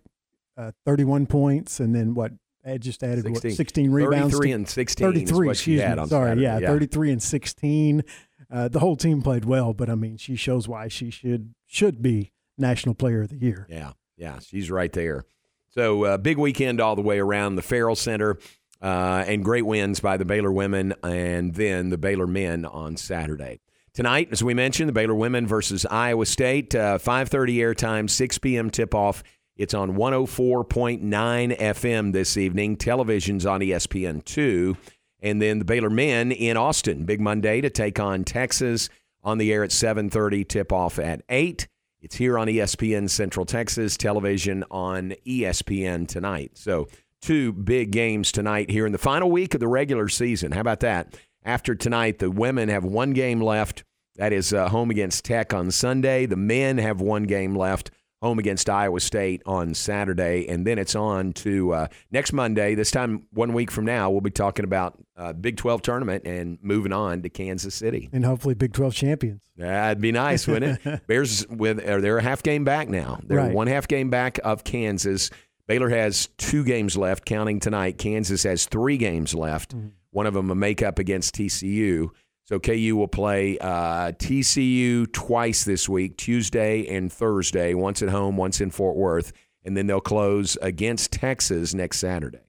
uh, 0.57 0.71
31 0.85 1.27
points, 1.27 1.79
and 1.79 1.93
then 1.93 2.15
what? 2.15 2.31
Ed 2.67 2.81
just 2.81 3.01
added 3.03 3.23
16. 3.23 3.33
what? 3.33 3.55
16 3.55 3.91
rebounds. 3.91 4.33
thirty-three 4.33 4.49
to- 4.49 4.55
and 4.55 4.67
sixteen. 4.69 5.07
33, 5.07 5.47
what 5.47 5.57
she 5.57 5.79
excuse 5.79 5.97
me. 5.97 6.07
Sorry, 6.07 6.29
Saturday. 6.29 6.41
yeah, 6.41 6.67
33 6.67 7.11
and 7.11 7.23
16. 7.23 8.03
Uh, 8.51 8.67
the 8.67 8.79
whole 8.79 8.95
team 8.95 9.21
played 9.21 9.45
well, 9.45 9.73
but 9.73 9.89
I 9.89 9.95
mean, 9.95 10.17
she 10.17 10.35
shows 10.35 10.67
why 10.67 10.87
she 10.87 11.09
should 11.09 11.53
should 11.65 12.01
be 12.01 12.31
National 12.57 12.95
Player 12.95 13.21
of 13.21 13.29
the 13.29 13.37
Year. 13.37 13.65
Yeah, 13.69 13.91
yeah, 14.17 14.39
she's 14.39 14.69
right 14.71 14.91
there. 14.91 15.25
So 15.69 16.03
uh, 16.05 16.17
big 16.17 16.38
weekend 16.38 16.79
all 16.81 16.95
the 16.95 17.01
way 17.01 17.19
around 17.19 17.55
the 17.55 17.62
Ferrell 17.62 17.95
Center, 17.95 18.38
uh, 18.81 19.24
and 19.27 19.43
great 19.43 19.65
wins 19.65 20.00
by 20.00 20.17
the 20.17 20.25
Baylor 20.25 20.51
women 20.51 20.93
and 21.03 21.53
then 21.55 21.89
the 21.89 21.97
Baylor 21.97 22.27
men 22.27 22.65
on 22.65 22.95
Saturday. 22.97 23.59
Tonight, 23.93 24.29
as 24.31 24.43
we 24.43 24.53
mentioned, 24.53 24.88
the 24.89 24.93
Baylor 24.93 25.15
women 25.15 25.47
versus 25.47 25.86
Iowa 25.86 26.25
State, 26.25 26.74
uh, 26.75 27.00
5:30 27.00 27.55
airtime, 27.57 28.09
6 28.09 28.38
p.m. 28.38 28.69
tip-off. 28.69 29.24
It's 29.57 29.73
on 29.73 29.95
104.9 29.95 31.57
FM 31.57 32.13
this 32.13 32.37
evening. 32.37 32.77
Television's 32.77 33.45
on 33.45 33.63
E 33.63 33.69
ESPN 33.69 34.23
two, 34.23 34.77
and 35.19 35.41
then 35.41 35.57
the 35.57 35.65
Baylor 35.65 35.89
men 35.89 36.31
in 36.31 36.57
Austin, 36.57 37.05
big 37.05 37.19
Monday 37.19 37.61
to 37.61 37.69
take 37.69 37.99
on 37.99 38.23
Texas 38.23 38.87
on 39.23 39.39
the 39.39 39.51
air 39.51 39.63
at 39.63 39.71
7:30. 39.71 40.43
Tip-off 40.47 40.99
at 40.99 41.23
eight. 41.29 41.67
It's 42.01 42.17
here 42.17 42.37
on 42.37 42.47
ESPN 42.47 43.09
Central 43.09 43.45
Texas, 43.47 43.97
television 43.97 44.63
on 44.69 45.15
ESPN 45.25 46.07
tonight. 46.07 46.51
So, 46.53 46.87
two 47.21 47.51
big 47.51 47.91
games 47.91 48.31
tonight 48.31 48.69
here 48.69 48.85
in 48.85 48.91
the 48.91 48.99
final 48.99 49.31
week 49.31 49.55
of 49.55 49.59
the 49.59 49.67
regular 49.67 50.07
season. 50.07 50.51
How 50.51 50.61
about 50.61 50.81
that? 50.81 51.17
After 51.43 51.73
tonight, 51.73 52.19
the 52.19 52.29
women 52.29 52.69
have 52.69 52.83
one 52.85 53.11
game 53.13 53.41
left. 53.41 53.83
That 54.17 54.33
is 54.33 54.53
uh, 54.53 54.69
home 54.69 54.91
against 54.91 55.25
Tech 55.25 55.53
on 55.53 55.71
Sunday. 55.71 56.27
The 56.27 56.35
men 56.35 56.77
have 56.77 57.01
one 57.01 57.23
game 57.23 57.55
left, 57.55 57.89
home 58.21 58.39
against 58.39 58.69
Iowa 58.69 59.00
State 59.00 59.41
on 59.45 59.74
Saturday. 59.74 60.47
And 60.47 60.65
then 60.65 60.79
it's 60.79 60.95
on 60.95 61.33
to 61.33 61.74
uh, 61.74 61.88
next 62.12 62.33
Monday. 62.33 62.74
This 62.75 62.89
time, 62.91 63.27
one 63.31 63.53
week 63.53 63.69
from 63.71 63.86
now, 63.86 64.09
we'll 64.09 64.21
be 64.21 64.31
talking 64.31 64.65
about 64.65 64.97
uh, 65.15 65.33
Big 65.33 65.57
12 65.57 65.81
tournament 65.81 66.25
and 66.25 66.57
moving 66.62 66.91
on 66.93 67.21
to 67.21 67.29
Kansas 67.29 67.75
City. 67.75 68.09
And 68.12 68.25
hopefully, 68.25 68.55
Big 68.55 68.74
12 68.74 68.93
champions. 68.95 69.41
That'd 69.55 70.01
be 70.01 70.12
nice, 70.12 70.47
wouldn't 70.47 70.79
it? 70.86 71.01
Bears 71.07 71.45
with 71.47 71.88
are 71.88 72.01
they're 72.01 72.17
a 72.17 72.24
half 72.24 72.41
game 72.43 72.63
back 72.63 72.89
now. 72.89 73.19
They're 73.24 73.38
Right. 73.38 73.53
one 73.53 73.67
half 73.67 73.88
game 73.88 74.09
back 74.09 74.39
of 74.43 74.63
Kansas. 74.63 75.29
Baylor 75.67 75.89
has 75.89 76.27
two 76.38 76.63
games 76.63 76.95
left, 76.95 77.25
counting 77.25 77.59
tonight. 77.59 77.97
Kansas 77.97 78.43
has 78.43 78.65
three 78.65 78.97
games 78.97 79.36
left. 79.36 79.75
One 80.12 80.25
of 80.25 80.33
them 80.33 80.50
a 80.50 80.55
makeup 80.55 80.97
against 80.97 81.36
TCU. 81.36 82.09
So 82.48 82.60
KU 82.60 82.96
will 82.96 83.10
play 83.10 83.58
uh, 83.60 84.13
TCU 84.13 85.12
twice 85.12 85.66
this 85.66 85.89
week, 85.89 86.18
Tuesday 86.18 86.88
and 86.88 87.12
Thursday. 87.12 87.74
Once 87.74 88.01
at 88.01 88.08
home, 88.08 88.38
once 88.38 88.62
in 88.62 88.72
Fort 88.72 88.96
Worth, 88.96 89.34
and 89.66 89.75
then 89.75 89.88
they'll 89.88 90.00
close 90.00 90.58
against 90.62 91.12
Texas 91.12 91.74
next 91.74 92.00
Saturday. 92.00 92.39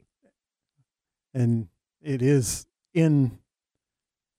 And 1.35 1.67
it 2.00 2.23
is 2.23 2.69
in 2.95 3.40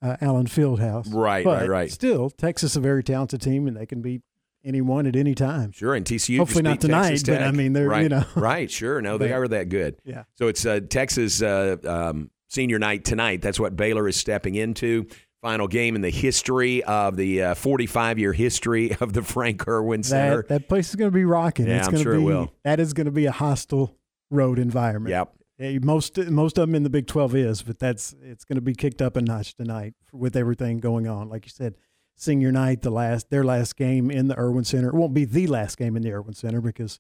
uh, 0.02 0.16
Allen 0.22 0.48
Fieldhouse. 0.48 1.14
Right, 1.14 1.44
but 1.44 1.60
right, 1.60 1.70
right. 1.70 1.92
Still, 1.92 2.30
Texas 2.30 2.72
is 2.72 2.78
a 2.78 2.82
very 2.82 3.04
talented 3.04 3.42
team, 3.42 3.68
and 3.68 3.76
they 3.76 3.86
can 3.86 4.02
beat 4.02 4.22
anyone 4.64 5.08
at 5.08 5.18
any 5.18 5.36
time. 5.36 5.74
Sure, 5.74 5.94
and 5.94 6.06
TCU. 6.06 6.38
Hopefully 6.38 6.64
not 6.64 6.80
tonight, 6.80 7.22
but 7.26 7.44
I 7.44 7.52
mean, 7.52 7.74
they're 7.74 7.90
right, 7.90 8.04
you 8.04 8.10
know 8.10 8.24
right. 8.36 8.72
Sure, 8.72 9.02
no, 9.02 9.18
they 9.18 9.34
are 9.34 9.46
that 9.46 9.68
good. 9.68 9.98
Yeah. 10.06 10.24
So 10.36 10.48
it's 10.48 10.66
uh, 10.66 10.80
Texas 10.90 11.42
uh, 11.42 11.76
um, 11.86 12.32
senior 12.48 12.80
night 12.80 13.04
tonight. 13.04 13.42
That's 13.42 13.60
what 13.60 13.76
Baylor 13.76 14.08
is 14.08 14.16
stepping 14.16 14.56
into. 14.56 15.08
Final 15.42 15.68
game 15.68 15.96
in 15.96 16.02
the 16.02 16.10
history 16.10 16.84
of 16.84 17.16
the 17.16 17.54
45 17.56 18.18
uh, 18.18 18.20
year 18.20 18.34
history 18.34 18.96
of 19.00 19.14
the 19.14 19.22
Frank 19.22 19.68
Erwin 19.68 20.04
Center. 20.04 20.38
That, 20.38 20.48
that 20.50 20.68
place 20.68 20.90
is 20.90 20.96
going 20.96 21.12
to 21.12 21.16
be 21.16 21.24
rocking. 21.24 21.68
Yeah, 21.68 21.78
it's 21.78 21.88
I'm 21.88 21.94
gonna 21.94 22.04
sure 22.04 22.16
be, 22.16 22.22
it 22.22 22.26
will. 22.26 22.54
That 22.64 22.80
is 22.80 22.94
going 22.94 23.06
to 23.06 23.12
be 23.12 23.26
a 23.26 23.32
hostile 23.32 23.96
road 24.30 24.60
environment. 24.60 25.12
Yep. 25.12 25.34
Hey, 25.58 25.80
most 25.80 26.18
most 26.18 26.58
of 26.58 26.68
them 26.68 26.76
in 26.76 26.84
the 26.84 26.90
Big 26.90 27.08
12 27.08 27.36
is, 27.36 27.62
but 27.64 27.80
that's 27.80 28.16
it's 28.22 28.46
going 28.46 28.56
to 28.56 28.62
be 28.62 28.74
kicked 28.74 29.02
up 29.02 29.16
a 29.18 29.22
notch 29.22 29.56
tonight 29.56 29.94
with 30.14 30.36
everything 30.36 30.80
going 30.80 31.08
on. 31.08 31.30
Like 31.30 31.46
you 31.46 31.52
said, 31.52 31.76
senior 32.16 32.52
night, 32.52 32.82
the 32.82 32.92
last 32.92 33.30
their 33.30 33.44
last 33.44 33.76
game 33.76 34.10
in 34.12 34.28
the 34.28 34.38
Erwin 34.38 34.64
Center. 34.64 34.90
It 34.90 34.96
won't 34.96 35.14
be 35.14 35.26
the 35.26 35.48
last 35.48 35.78
game 35.78 35.96
in 35.96 36.04
the 36.04 36.12
Erwin 36.12 36.34
Center 36.34 36.62
because 36.62 37.00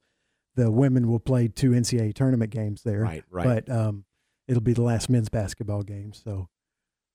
the 0.55 0.72
women 0.72 1.08
will 1.08 1.19
play 1.19 1.48
two 1.48 1.72
NCAA 1.72 2.13
tournament 2.13 2.51
games 2.51 2.84
there. 2.84 3.01
Right, 3.01 3.24
right. 3.29 3.46
But 3.46 3.74
um, 3.74 4.05
it'll 4.48 4.62
be 4.62 4.74
the 4.74 4.81
last 4.81 5.10
men's 5.10 5.29
basketball 5.29 5.84
game. 5.84 6.13
So 6.13 6.50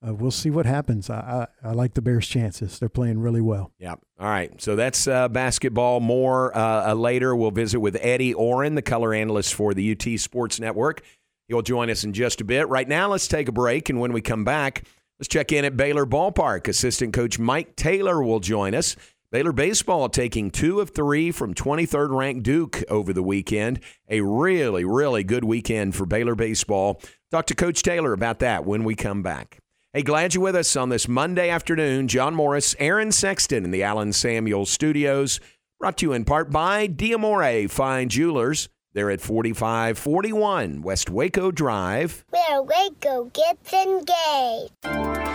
uh, 0.06 0.14
we'll 0.14 0.30
see 0.30 0.50
what 0.50 0.66
happens. 0.66 1.08
I, 1.08 1.48
I, 1.62 1.68
I 1.68 1.72
like 1.72 1.94
the 1.94 2.02
Bears' 2.02 2.26
chances. 2.26 2.78
They're 2.78 2.88
playing 2.88 3.20
really 3.20 3.40
well. 3.40 3.72
Yeah. 3.78 3.94
All 4.18 4.28
right. 4.28 4.60
So 4.60 4.76
that's 4.76 5.06
uh, 5.06 5.28
basketball. 5.28 6.00
More 6.00 6.56
uh, 6.56 6.90
uh, 6.90 6.94
later. 6.94 7.34
We'll 7.34 7.50
visit 7.50 7.80
with 7.80 7.96
Eddie 8.00 8.34
Oran, 8.34 8.74
the 8.74 8.82
color 8.82 9.14
analyst 9.14 9.54
for 9.54 9.74
the 9.74 9.92
UT 9.92 10.20
Sports 10.20 10.60
Network. 10.60 11.02
He'll 11.48 11.62
join 11.62 11.90
us 11.90 12.04
in 12.04 12.12
just 12.12 12.40
a 12.40 12.44
bit. 12.44 12.68
Right 12.68 12.88
now, 12.88 13.08
let's 13.08 13.28
take 13.28 13.48
a 13.48 13.52
break. 13.52 13.88
And 13.88 14.00
when 14.00 14.12
we 14.12 14.20
come 14.20 14.44
back, 14.44 14.84
let's 15.18 15.28
check 15.28 15.52
in 15.52 15.64
at 15.64 15.76
Baylor 15.76 16.06
Ballpark. 16.06 16.68
Assistant 16.68 17.12
coach 17.12 17.38
Mike 17.38 17.76
Taylor 17.76 18.22
will 18.22 18.40
join 18.40 18.74
us. 18.74 18.96
Baylor 19.30 19.52
baseball 19.52 20.08
taking 20.08 20.50
two 20.50 20.80
of 20.80 20.90
three 20.90 21.32
from 21.32 21.54
23rd 21.54 22.16
ranked 22.16 22.44
Duke 22.44 22.84
over 22.88 23.12
the 23.12 23.22
weekend. 23.22 23.80
A 24.08 24.20
really, 24.20 24.84
really 24.84 25.24
good 25.24 25.42
weekend 25.42 25.96
for 25.96 26.06
Baylor 26.06 26.36
baseball. 26.36 27.00
Talk 27.32 27.46
to 27.46 27.54
Coach 27.56 27.82
Taylor 27.82 28.12
about 28.12 28.38
that 28.38 28.64
when 28.64 28.84
we 28.84 28.94
come 28.94 29.22
back. 29.24 29.58
Hey, 29.96 30.02
glad 30.02 30.34
you're 30.34 30.42
with 30.42 30.56
us 30.56 30.74
on 30.74 30.88
this 30.88 31.06
Monday 31.06 31.48
afternoon. 31.48 32.08
John 32.08 32.34
Morris, 32.34 32.74
Aaron 32.80 33.12
Sexton 33.12 33.64
in 33.64 33.70
the 33.70 33.84
Allen 33.84 34.12
Samuel 34.12 34.66
studios. 34.66 35.38
Brought 35.78 35.98
to 35.98 36.06
you 36.06 36.12
in 36.12 36.24
part 36.24 36.50
by 36.50 36.88
Diamore 36.88 37.70
Fine 37.70 38.08
Jewelers. 38.08 38.68
They're 38.94 39.10
at 39.10 39.20
4541 39.20 40.82
West 40.82 41.10
Waco 41.10 41.50
Drive. 41.50 42.24
Where 42.30 42.62
Waco 42.62 43.24
gets 43.24 43.72
engaged. 43.72 44.70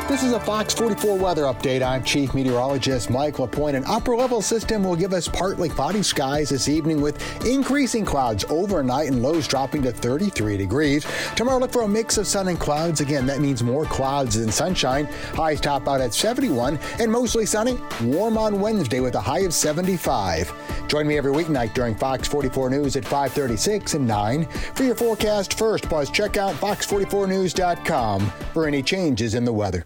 This 0.09 0.23
is 0.23 0.31
a 0.31 0.39
Fox 0.39 0.73
44 0.73 1.17
weather 1.19 1.43
update. 1.43 1.85
I'm 1.85 2.03
Chief 2.03 2.33
Meteorologist 2.33 3.09
Mike 3.11 3.37
LaPointe. 3.37 3.75
An 3.75 3.83
upper 3.85 4.15
level 4.15 4.41
system 4.41 4.83
will 4.83 4.95
give 4.95 5.13
us 5.13 5.27
partly 5.27 5.67
cloudy 5.69 6.01
skies 6.01 6.49
this 6.49 6.67
evening 6.67 6.99
with 7.01 7.45
increasing 7.45 8.05
clouds 8.05 8.43
overnight 8.49 9.09
and 9.09 9.21
lows 9.21 9.45
dropping 9.47 9.83
to 9.83 9.91
33 9.91 10.57
degrees. 10.57 11.05
Tomorrow, 11.35 11.59
look 11.59 11.71
for 11.71 11.83
a 11.83 11.87
mix 11.87 12.17
of 12.17 12.25
sun 12.25 12.47
and 12.47 12.59
clouds. 12.59 13.01
Again, 13.01 13.27
that 13.27 13.39
means 13.39 13.61
more 13.61 13.85
clouds 13.85 14.39
than 14.39 14.51
sunshine. 14.51 15.05
Highs 15.35 15.61
top 15.61 15.87
out 15.87 16.01
at 16.01 16.13
71 16.13 16.79
and 16.99 17.11
mostly 17.11 17.45
sunny. 17.45 17.77
Warm 18.01 18.37
on 18.37 18.59
Wednesday 18.59 19.01
with 19.01 19.15
a 19.15 19.21
high 19.21 19.41
of 19.41 19.53
75. 19.53 20.51
Join 20.87 21.05
me 21.05 21.19
every 21.19 21.31
weeknight 21.31 21.75
during 21.75 21.93
Fox 21.93 22.27
44 22.27 22.71
News 22.71 22.95
at 22.95 23.05
536 23.49 23.93
and 23.95 24.07
9 24.07 24.45
for 24.75 24.83
your 24.83 24.95
forecast 24.95 25.55
first. 25.55 25.85
Plus, 25.85 26.09
check 26.09 26.37
out 26.37 26.53
fox44news.com 26.55 28.21
for 28.53 28.67
any 28.67 28.83
changes 28.83 29.35
in 29.35 29.45
the 29.45 29.53
weather. 29.53 29.85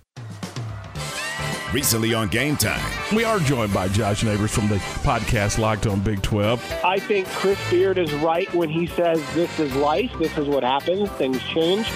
Recently 1.73 2.13
on 2.13 2.27
Game 2.27 2.55
Time. 2.55 2.85
We 3.15 3.23
are 3.23 3.39
joined 3.39 3.73
by 3.73 3.87
Josh 3.87 4.23
Neighbors 4.23 4.53
from 4.53 4.67
the 4.67 4.75
podcast 5.01 5.57
Locked 5.57 5.87
on 5.87 6.01
Big 6.01 6.21
12. 6.21 6.81
I 6.85 6.99
think 6.99 7.27
Chris 7.29 7.57
Beard 7.71 7.97
is 7.97 8.13
right 8.13 8.53
when 8.53 8.69
he 8.69 8.85
says 8.85 9.19
this 9.33 9.59
is 9.59 9.73
life, 9.73 10.11
this 10.19 10.37
is 10.37 10.47
what 10.47 10.61
happens, 10.61 11.09
things 11.13 11.41
change. 11.41 11.87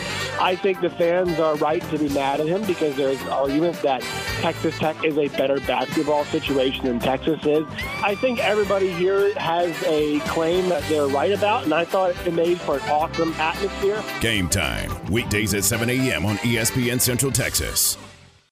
I 0.41 0.55
think 0.55 0.81
the 0.81 0.89
fans 0.89 1.39
are 1.39 1.55
right 1.57 1.83
to 1.91 1.99
be 1.99 2.09
mad 2.09 2.39
at 2.39 2.47
him 2.47 2.63
because 2.65 2.95
there's 2.95 3.21
arguments 3.27 3.79
that 3.83 4.01
Texas 4.41 4.79
Tech 4.79 5.03
is 5.05 5.15
a 5.15 5.27
better 5.37 5.59
basketball 5.59 6.25
situation 6.25 6.85
than 6.87 6.99
Texas 6.99 7.45
is. 7.45 7.63
I 8.03 8.15
think 8.15 8.39
everybody 8.39 8.91
here 8.91 9.37
has 9.37 9.75
a 9.83 10.19
claim 10.21 10.69
that 10.69 10.81
they're 10.89 11.07
right 11.07 11.31
about, 11.31 11.65
and 11.65 11.73
I 11.73 11.85
thought 11.85 12.15
it 12.25 12.33
made 12.33 12.59
for 12.61 12.77
an 12.77 12.89
awesome 12.89 13.31
atmosphere. 13.33 14.03
Game 14.21 14.49
Time, 14.49 15.05
weekdays 15.05 15.53
at 15.53 15.63
7 15.63 15.87
a.m. 15.87 16.25
on 16.25 16.37
ESPN 16.37 16.99
Central 16.99 17.31
Texas. 17.31 17.95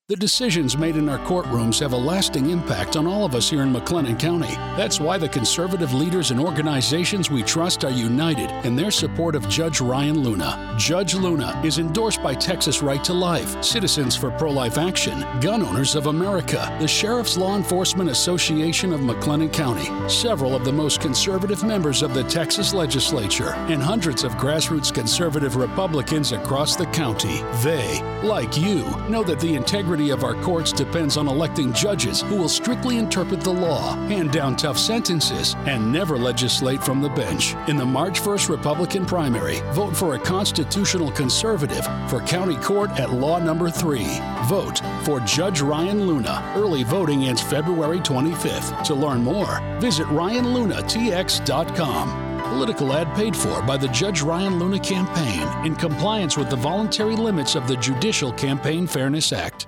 The 0.07 0.15
decisions 0.15 0.77
made 0.77 0.97
in 0.97 1.09
our 1.09 1.17
courtrooms 1.17 1.79
have 1.79 1.93
a 1.93 1.97
lasting 1.97 2.51
impact 2.51 2.95
on 2.95 3.07
all 3.07 3.25
of 3.25 3.33
us 3.33 3.49
here 3.49 3.63
in 3.63 3.73
McLennan 3.73 4.19
County. 4.19 4.53
That's 4.77 4.99
why 4.99 5.17
the 5.17 5.27
conservative 5.27 5.95
leaders 5.95 6.29
and 6.29 6.39
organizations 6.39 7.31
we 7.31 7.41
trust 7.41 7.83
are 7.83 7.89
united 7.89 8.51
in 8.63 8.75
their 8.75 8.91
support 8.91 9.33
of 9.33 9.49
Judge 9.49 9.81
Ryan 9.81 10.19
Luna. 10.19 10.75
Judge 10.77 11.15
Luna 11.15 11.59
is 11.65 11.79
endorsed 11.79 12.21
by 12.21 12.35
Texas 12.35 12.83
Right 12.83 13.03
to 13.03 13.13
Life, 13.13 13.63
Citizens 13.63 14.15
for 14.15 14.29
Pro 14.29 14.51
Life 14.51 14.77
Action, 14.77 15.25
Gun 15.41 15.63
Owners 15.63 15.95
of 15.95 16.05
America, 16.05 16.77
the 16.79 16.87
Sheriff's 16.87 17.35
Law 17.35 17.55
Enforcement 17.55 18.11
Association 18.11 18.93
of 18.93 18.99
McLennan 18.99 19.51
County, 19.51 19.89
several 20.07 20.55
of 20.55 20.65
the 20.65 20.71
most 20.71 21.01
conservative 21.01 21.63
members 21.63 22.03
of 22.03 22.13
the 22.13 22.25
Texas 22.25 22.75
legislature, 22.75 23.53
and 23.69 23.81
hundreds 23.81 24.23
of 24.23 24.33
grassroots 24.33 24.93
conservative 24.93 25.55
Republicans 25.55 26.31
across 26.31 26.75
the 26.75 26.85
county. 26.87 27.41
They, 27.63 28.03
like 28.21 28.55
you, 28.55 28.83
know 29.09 29.23
that 29.23 29.39
the 29.39 29.55
integrity 29.55 29.94
of 29.95 30.23
our 30.23 30.35
courts 30.43 30.71
depends 30.71 31.17
on 31.17 31.27
electing 31.27 31.73
judges 31.73 32.21
who 32.21 32.35
will 32.35 32.49
strictly 32.49 32.97
interpret 32.97 33.41
the 33.41 33.53
law, 33.53 33.95
hand 34.07 34.31
down 34.31 34.55
tough 34.55 34.77
sentences, 34.77 35.55
and 35.65 35.91
never 35.91 36.17
legislate 36.17 36.83
from 36.83 37.01
the 37.01 37.09
bench. 37.09 37.55
In 37.67 37.77
the 37.77 37.85
March 37.85 38.21
1st 38.21 38.49
Republican 38.49 39.05
primary, 39.05 39.61
vote 39.71 39.95
for 39.95 40.15
a 40.15 40.19
constitutional 40.19 41.11
conservative 41.11 41.85
for 42.09 42.21
county 42.21 42.57
court 42.57 42.91
at 42.99 43.11
law 43.11 43.39
number 43.39 43.69
3. 43.69 44.05
Vote 44.45 44.81
for 45.03 45.19
Judge 45.21 45.61
Ryan 45.61 46.05
Luna. 46.05 46.53
Early 46.55 46.83
voting 46.83 47.25
ends 47.25 47.41
February 47.41 47.99
25th. 47.99 48.83
To 48.83 48.93
learn 48.93 49.23
more, 49.23 49.61
visit 49.79 50.05
ryanlunatx.com. 50.07 52.25
Political 52.45 52.93
ad 52.93 53.15
paid 53.15 53.35
for 53.35 53.61
by 53.63 53.75
the 53.75 53.87
Judge 53.87 54.21
Ryan 54.21 54.59
Luna 54.59 54.79
campaign 54.79 55.65
in 55.65 55.75
compliance 55.75 56.37
with 56.37 56.49
the 56.49 56.55
voluntary 56.55 57.15
limits 57.15 57.55
of 57.55 57.67
the 57.67 57.75
Judicial 57.77 58.31
Campaign 58.33 58.87
Fairness 58.87 59.33
Act. 59.33 59.67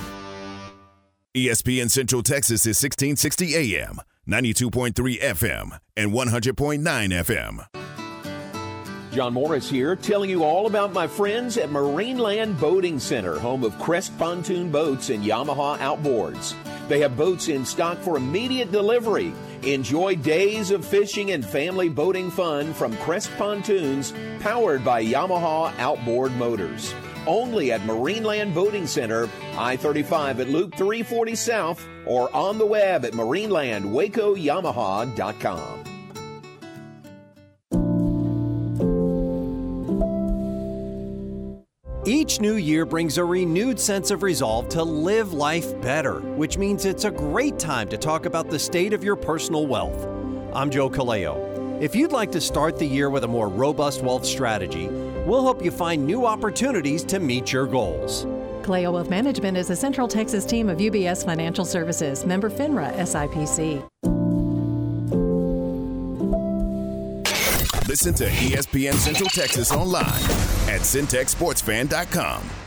ESPN 1.33 1.89
Central 1.89 2.21
Texas 2.21 2.65
is 2.65 2.83
1660 2.83 3.77
AM, 3.77 4.01
92.3 4.27 5.21
FM, 5.21 5.79
and 5.95 6.11
100.9 6.11 6.83
FM. 6.83 7.65
John 9.13 9.31
Morris 9.31 9.69
here, 9.69 9.95
telling 9.95 10.29
you 10.29 10.43
all 10.43 10.67
about 10.67 10.91
my 10.91 11.07
friends 11.07 11.55
at 11.55 11.69
Marineland 11.69 12.59
Boating 12.59 12.99
Center, 12.99 13.39
home 13.39 13.63
of 13.63 13.79
Crest 13.79 14.17
Pontoon 14.17 14.69
Boats 14.69 15.09
and 15.09 15.23
Yamaha 15.23 15.77
Outboards. 15.77 16.53
They 16.89 16.99
have 16.99 17.15
boats 17.15 17.47
in 17.47 17.63
stock 17.63 17.97
for 17.99 18.17
immediate 18.17 18.73
delivery. 18.73 19.31
Enjoy 19.63 20.15
days 20.15 20.69
of 20.69 20.85
fishing 20.85 21.31
and 21.31 21.45
family 21.45 21.87
boating 21.87 22.29
fun 22.29 22.73
from 22.73 22.97
Crest 22.97 23.31
Pontoons, 23.37 24.13
powered 24.41 24.83
by 24.83 25.01
Yamaha 25.01 25.73
Outboard 25.79 26.33
Motors. 26.33 26.93
Only 27.27 27.71
at 27.71 27.81
Marineland 27.81 28.53
Boating 28.53 28.87
Center, 28.87 29.29
I 29.57 29.75
35 29.77 30.39
at 30.39 30.49
Loop 30.49 30.75
340 30.75 31.35
South, 31.35 31.87
or 32.05 32.33
on 32.35 32.57
the 32.57 32.65
web 32.65 33.05
at 33.05 33.13
marinelandwacoyamaha.com. 33.13 35.77
Each 42.03 42.41
new 42.41 42.55
year 42.55 42.83
brings 42.83 43.19
a 43.19 43.23
renewed 43.23 43.79
sense 43.79 44.09
of 44.09 44.23
resolve 44.23 44.67
to 44.69 44.81
live 44.83 45.33
life 45.33 45.79
better, 45.81 46.19
which 46.19 46.57
means 46.57 46.85
it's 46.85 47.05
a 47.05 47.11
great 47.11 47.59
time 47.59 47.87
to 47.89 47.97
talk 47.97 48.25
about 48.25 48.49
the 48.49 48.57
state 48.57 48.93
of 48.93 49.03
your 49.03 49.15
personal 49.15 49.67
wealth. 49.67 50.07
I'm 50.51 50.71
Joe 50.71 50.89
Kaleo. 50.89 51.79
If 51.79 51.95
you'd 51.95 52.11
like 52.11 52.31
to 52.31 52.41
start 52.41 52.79
the 52.79 52.87
year 52.87 53.11
with 53.11 53.23
a 53.23 53.27
more 53.27 53.47
robust 53.47 54.01
wealth 54.01 54.25
strategy, 54.25 54.89
We'll 55.25 55.43
help 55.43 55.63
you 55.63 55.71
find 55.71 56.05
new 56.05 56.25
opportunities 56.25 57.03
to 57.05 57.19
meet 57.19 57.51
your 57.51 57.67
goals. 57.67 58.25
Kaleo 58.63 58.93
Wealth 58.93 59.09
Management 59.09 59.57
is 59.57 59.69
a 59.69 59.75
Central 59.75 60.07
Texas 60.07 60.45
team 60.45 60.69
of 60.69 60.77
UBS 60.77 61.25
Financial 61.25 61.65
Services, 61.65 62.25
member 62.25 62.49
FINRA 62.49 62.93
SIPC. 62.95 63.87
Listen 67.87 68.13
to 68.13 68.29
ESPN 68.29 68.93
Central 68.93 69.29
Texas 69.29 69.71
online 69.71 70.07
at 70.69 70.81
centexsportsfan.com. 70.81 72.60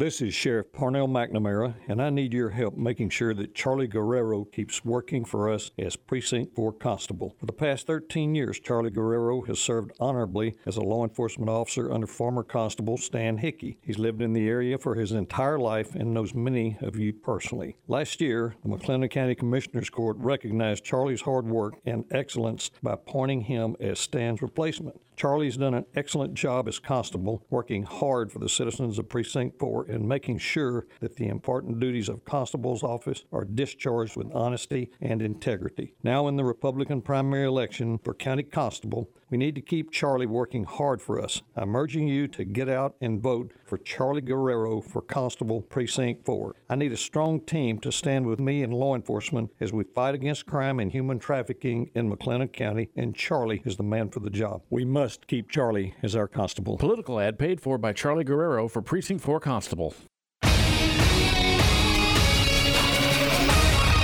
This 0.00 0.22
is 0.22 0.32
Sheriff 0.32 0.72
Parnell 0.72 1.08
McNamara, 1.08 1.74
and 1.86 2.00
I 2.00 2.08
need 2.08 2.32
your 2.32 2.48
help 2.48 2.74
making 2.74 3.10
sure 3.10 3.34
that 3.34 3.54
Charlie 3.54 3.86
Guerrero 3.86 4.44
keeps 4.46 4.82
working 4.82 5.26
for 5.26 5.50
us 5.50 5.72
as 5.78 5.94
Precinct 5.94 6.56
4 6.56 6.72
Constable. 6.72 7.36
For 7.38 7.44
the 7.44 7.52
past 7.52 7.86
13 7.86 8.34
years, 8.34 8.58
Charlie 8.58 8.88
Guerrero 8.88 9.42
has 9.42 9.58
served 9.58 9.92
honorably 10.00 10.56
as 10.64 10.78
a 10.78 10.80
law 10.80 11.04
enforcement 11.04 11.50
officer 11.50 11.92
under 11.92 12.06
former 12.06 12.42
Constable 12.42 12.96
Stan 12.96 13.36
Hickey. 13.36 13.76
He's 13.82 13.98
lived 13.98 14.22
in 14.22 14.32
the 14.32 14.48
area 14.48 14.78
for 14.78 14.94
his 14.94 15.12
entire 15.12 15.58
life 15.58 15.94
and 15.94 16.14
knows 16.14 16.32
many 16.32 16.78
of 16.80 16.96
you 16.96 17.12
personally. 17.12 17.76
Last 17.86 18.22
year, 18.22 18.54
the 18.62 18.70
McLennan 18.70 19.10
County 19.10 19.34
Commissioners 19.34 19.90
Court 19.90 20.16
recognized 20.16 20.82
Charlie's 20.82 21.20
hard 21.20 21.44
work 21.44 21.74
and 21.84 22.06
excellence 22.10 22.70
by 22.82 22.94
appointing 22.94 23.42
him 23.42 23.76
as 23.78 23.98
Stan's 23.98 24.40
replacement. 24.40 24.98
Charlie's 25.20 25.58
done 25.58 25.74
an 25.74 25.84
excellent 25.94 26.32
job 26.32 26.66
as 26.66 26.78
constable, 26.78 27.44
working 27.50 27.82
hard 27.82 28.32
for 28.32 28.38
the 28.38 28.48
citizens 28.48 28.98
of 28.98 29.10
Precinct 29.10 29.58
4 29.58 29.84
and 29.90 30.08
making 30.08 30.38
sure 30.38 30.86
that 31.00 31.16
the 31.16 31.28
important 31.28 31.78
duties 31.78 32.08
of 32.08 32.24
constable's 32.24 32.82
office 32.82 33.24
are 33.30 33.44
discharged 33.44 34.16
with 34.16 34.32
honesty 34.32 34.88
and 35.02 35.20
integrity. 35.20 35.92
Now, 36.02 36.26
in 36.28 36.36
the 36.36 36.44
Republican 36.46 37.02
primary 37.02 37.44
election 37.44 37.98
for 37.98 38.14
county 38.14 38.44
constable, 38.44 39.10
we 39.30 39.38
need 39.38 39.54
to 39.54 39.60
keep 39.60 39.90
Charlie 39.90 40.26
working 40.26 40.64
hard 40.64 41.00
for 41.00 41.20
us. 41.20 41.42
I'm 41.56 41.76
urging 41.76 42.08
you 42.08 42.26
to 42.28 42.44
get 42.44 42.68
out 42.68 42.96
and 43.00 43.22
vote 43.22 43.52
for 43.64 43.78
Charlie 43.78 44.20
Guerrero 44.20 44.80
for 44.80 45.00
Constable 45.00 45.62
Precinct 45.62 46.24
4. 46.26 46.54
I 46.68 46.74
need 46.74 46.92
a 46.92 46.96
strong 46.96 47.40
team 47.40 47.78
to 47.80 47.92
stand 47.92 48.26
with 48.26 48.40
me 48.40 48.62
and 48.62 48.74
law 48.74 48.94
enforcement 48.94 49.50
as 49.60 49.72
we 49.72 49.84
fight 49.84 50.14
against 50.14 50.46
crime 50.46 50.80
and 50.80 50.90
human 50.90 51.18
trafficking 51.18 51.90
in 51.94 52.10
McLennan 52.10 52.52
County, 52.52 52.90
and 52.96 53.14
Charlie 53.14 53.62
is 53.64 53.76
the 53.76 53.82
man 53.82 54.10
for 54.10 54.20
the 54.20 54.30
job. 54.30 54.62
We 54.70 54.84
must 54.84 55.26
keep 55.26 55.48
Charlie 55.48 55.94
as 56.02 56.16
our 56.16 56.28
constable. 56.28 56.76
Political 56.76 57.20
ad 57.20 57.38
paid 57.38 57.60
for 57.60 57.78
by 57.78 57.92
Charlie 57.92 58.24
Guerrero 58.24 58.68
for 58.68 58.82
Precinct 58.82 59.22
4 59.22 59.40
Constable. 59.40 59.94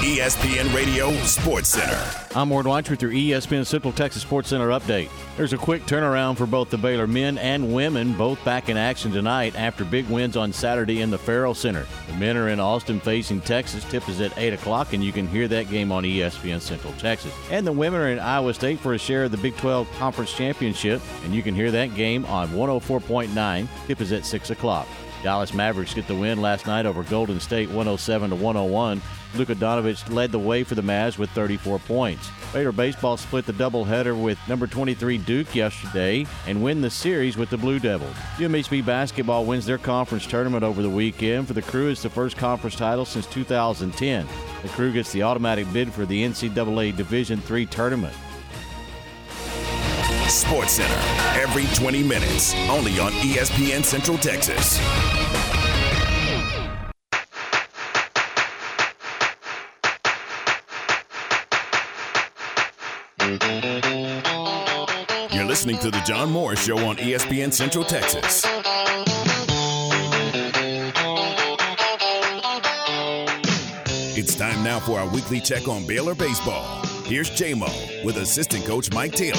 ESPN 0.07 0.73
Radio 0.73 1.11
Sports 1.25 1.71
Center. 1.71 2.01
I'm 2.37 2.49
Ward 2.49 2.65
Watch 2.65 2.89
with 2.89 3.03
your 3.03 3.11
ESPN 3.11 3.67
Central 3.67 3.93
Texas 3.93 4.23
Sports 4.23 4.51
Center 4.51 4.69
update. 4.69 5.11
There's 5.37 5.53
a 5.53 5.59
quick 5.59 5.83
turnaround 5.83 6.37
for 6.37 6.47
both 6.47 6.71
the 6.71 6.79
Baylor 6.79 7.09
men 7.09 7.39
and 7.39 7.75
women, 7.75 8.13
both 8.13 8.43
back 8.45 8.69
in 8.69 8.77
action 8.77 9.11
tonight 9.11 9.57
after 9.57 9.85
big 9.85 10.09
wins 10.09 10.37
on 10.37 10.53
Saturday 10.53 11.01
in 11.01 11.11
the 11.11 11.19
Ferrell 11.19 11.55
Center. 11.55 11.85
The 12.07 12.13
men 12.19 12.37
are 12.37 12.51
in 12.51 12.61
Austin 12.61 13.01
facing 13.01 13.41
Texas. 13.41 13.83
Tip 13.83 14.09
is 14.09 14.21
at 14.21 14.39
8 14.39 14.53
o'clock, 14.53 14.93
and 14.93 15.03
you 15.03 15.11
can 15.11 15.27
hear 15.27 15.49
that 15.49 15.69
game 15.71 15.91
on 15.91 16.05
ESPN 16.05 16.61
Central 16.61 16.93
Texas. 17.01 17.35
And 17.51 17.67
the 17.67 17.73
women 17.73 18.01
are 18.01 18.11
in 18.11 18.21
Iowa 18.21 18.55
State 18.55 18.79
for 18.79 18.95
a 18.95 18.99
share 18.99 19.25
of 19.25 19.33
the 19.33 19.39
Big 19.39 19.57
12 19.57 19.91
Conference 19.99 20.33
Championship, 20.33 21.03
and 21.25 21.35
you 21.35 21.43
can 21.43 21.53
hear 21.53 21.73
that 21.73 21.97
game 21.97 22.25
on 22.27 22.51
104.9. 22.51 23.69
Tip 23.89 24.01
is 24.01 24.13
at 24.13 24.25
6 24.25 24.51
o'clock. 24.51 24.87
Dallas 25.25 25.53
Mavericks 25.53 25.95
get 25.95 26.07
the 26.07 26.15
win 26.15 26.41
last 26.41 26.69
night 26.69 26.87
over 26.87 27.03
Golden 27.03 27.41
State 27.41 27.69
107 27.71 28.31
to 28.31 28.37
101. 28.37 29.03
Luka 29.37 29.55
Doncic 29.55 30.13
led 30.13 30.33
the 30.33 30.39
way 30.39 30.65
for 30.65 30.75
the 30.75 30.83
Mavs 30.83 31.19
with 31.19 31.31
34 31.31 31.79
points. 31.81 32.31
Baylor 32.53 32.73
baseball 32.73 33.17
split 33.17 33.47
the 33.47 33.53
doubleheader 33.53 34.21
with 34.21 34.39
number 34.49 34.67
23 34.67 35.19
Duke 35.19 35.55
yesterday 35.55 36.27
and 36.47 36.63
win 36.63 36.81
the 36.81 36.91
series 36.91 37.37
with 37.37 37.51
the 37.51 37.57
Blue 37.57 37.79
Devils. 37.79 38.15
UMHB 38.37 38.85
basketball 38.85 39.45
wins 39.45 39.67
their 39.67 39.79
conference 39.79 40.27
tournament 40.27 40.65
over 40.65 40.83
the 40.83 40.91
weekend. 40.91 41.47
For 41.47 41.53
the 41.53 41.63
Cru, 41.63 41.89
it's 41.89 42.03
the 42.03 42.11
first 42.11 42.37
conference 42.37 42.77
title 42.77 43.05
since 43.05 43.27
2010. 43.27 44.27
The 44.63 44.69
Cru 44.69 44.93
gets 44.93 45.13
the 45.13 45.23
automatic 45.23 45.71
bid 45.73 45.93
for 45.93 46.07
the 46.07 46.25
NCAA 46.25 46.97
Division 46.97 47.43
III 47.51 47.67
tournament. 47.67 48.15
Sports 50.29 50.73
Center 50.73 51.17
every 51.41 51.67
20 51.77 52.03
minutes, 52.03 52.55
only 52.69 52.99
on 52.99 53.13
ESPN 53.13 53.85
Central 53.85 54.19
Texas. 54.19 54.81
Listening 65.57 65.79
to 65.79 65.91
The 65.91 66.01
John 66.01 66.31
Morris 66.31 66.63
Show 66.63 66.77
on 66.87 66.97
ESPN 66.97 67.51
Central 67.51 67.83
Texas. 67.83 68.45
It's 74.19 74.35
time 74.35 74.63
now 74.63 74.79
for 74.81 75.01
our 75.01 75.09
weekly 75.09 75.41
check 75.41 75.67
on 75.67 75.87
Baylor 75.87 76.15
baseball. 76.15 76.85
Here's 77.07 77.31
JMO 77.31 78.05
with 78.05 78.19
assistant 78.19 78.67
coach 78.67 78.93
Mike 78.93 79.13
Taylor. 79.13 79.33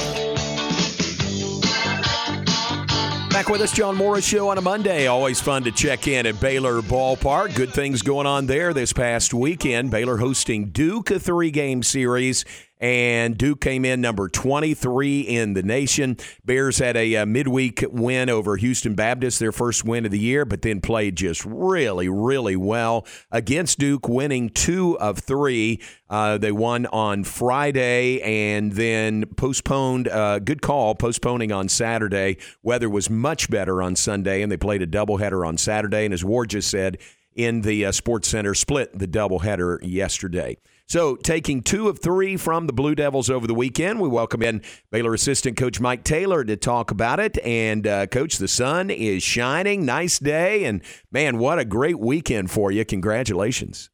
Back 3.30 3.50
with 3.50 3.62
us, 3.62 3.72
John 3.72 3.96
Morris 3.96 4.26
Show 4.26 4.50
on 4.50 4.58
a 4.58 4.62
Monday. 4.62 5.06
Always 5.06 5.40
fun 5.40 5.64
to 5.66 5.72
check 5.72 6.08
in 6.08 6.26
at 6.26 6.40
Baylor 6.40 6.82
Ballpark. 6.82 7.54
Good 7.54 7.72
things 7.72 8.02
going 8.02 8.26
on 8.26 8.48
there 8.48 8.74
this 8.74 8.92
past 8.92 9.36
weekend. 9.36 9.92
Baylor 9.92 10.18
hosting 10.18 10.70
Duke, 10.70 11.12
a 11.12 11.20
three 11.20 11.52
game 11.52 11.84
series 11.84 12.44
and 12.80 13.38
Duke 13.38 13.62
came 13.62 13.86
in 13.86 14.02
number 14.02 14.30
23 14.30 15.22
in 15.22 15.54
the 15.54 15.64
nation. 15.64 16.18
Bears 16.46 16.78
had 16.78 16.96
a, 16.96 17.08
a, 17.08 17.22
uh, 17.22 17.26
midweek 17.26 17.84
win 17.90 18.30
over 18.30 18.58
Houston 18.58 18.96
Baptist, 18.96 19.40
their 19.40 19.52
first 19.52 19.86
win 19.86 20.06
of 20.06 20.12
the 20.12 20.20
year, 20.20 20.46
but 20.46 20.62
then 20.62 20.82
played 20.82 21.16
just 21.16 21.46
really, 21.46 22.10
really 22.10 22.56
well 22.56 23.06
against 23.32 23.80
Duke, 23.80 24.08
winning 24.08 24.50
two 24.50 24.98
of 25.00 25.20
three. 25.20 25.82
Uh, 26.10 26.38
they 26.38 26.52
won 26.52 26.86
on 26.88 27.24
Friday 27.24 28.22
and 28.22 28.72
then 28.74 29.26
postponed. 29.36 30.08
Uh, 30.08 30.40
good 30.40 30.62
call, 30.62 30.96
postponing 30.96 31.52
on 31.52 31.70
Saturday. 31.70 32.38
Weather 32.64 32.90
was 32.90 33.10
much 33.10 33.50
better 33.50 33.82
on 33.82 33.96
Sunday, 33.96 34.42
and 34.42 34.52
they 34.52 34.58
played 34.58 34.82
a 34.82 34.88
doubleheader 34.88 35.46
on 35.48 35.58
Saturday. 35.58 36.06
And 36.06 36.14
as 36.14 36.24
Ward 36.24 36.50
just 36.50 36.70
said, 36.70 36.98
in 37.38 37.62
the 37.62 37.86
uh, 37.86 37.92
Sports 37.94 38.28
Center, 38.28 38.54
split 38.54 38.98
the 38.98 39.08
doubleheader 39.08 39.80
yesterday. 39.82 40.58
So, 40.88 41.16
taking 41.16 41.64
two 41.64 41.90
of 41.90 42.00
three 42.00 42.38
from 42.38 42.66
the 42.66 42.74
Blue 42.74 42.96
Devils 42.96 43.30
over 43.30 43.46
the 43.46 43.54
weekend, 43.54 44.00
we 44.00 44.08
welcome 44.08 44.42
in 44.42 44.62
Baylor 44.90 45.14
assistant 45.14 45.58
coach 45.58 45.80
Mike 45.80 46.04
Taylor 46.04 46.44
to 46.44 46.56
talk 46.56 46.92
about 46.92 47.20
it. 47.20 47.38
And, 47.40 47.86
uh, 47.86 48.08
coach, 48.08 48.38
the 48.38 48.48
sun 48.48 48.90
is 48.90 49.22
shining. 49.22 49.86
Nice 49.86 50.18
day. 50.18 50.64
And, 50.64 50.82
man, 51.12 51.40
what 51.40 51.60
a 51.60 51.66
great 51.66 52.00
weekend 52.00 52.52
for 52.52 52.72
you. 52.72 52.86
Congratulations. 52.86 53.90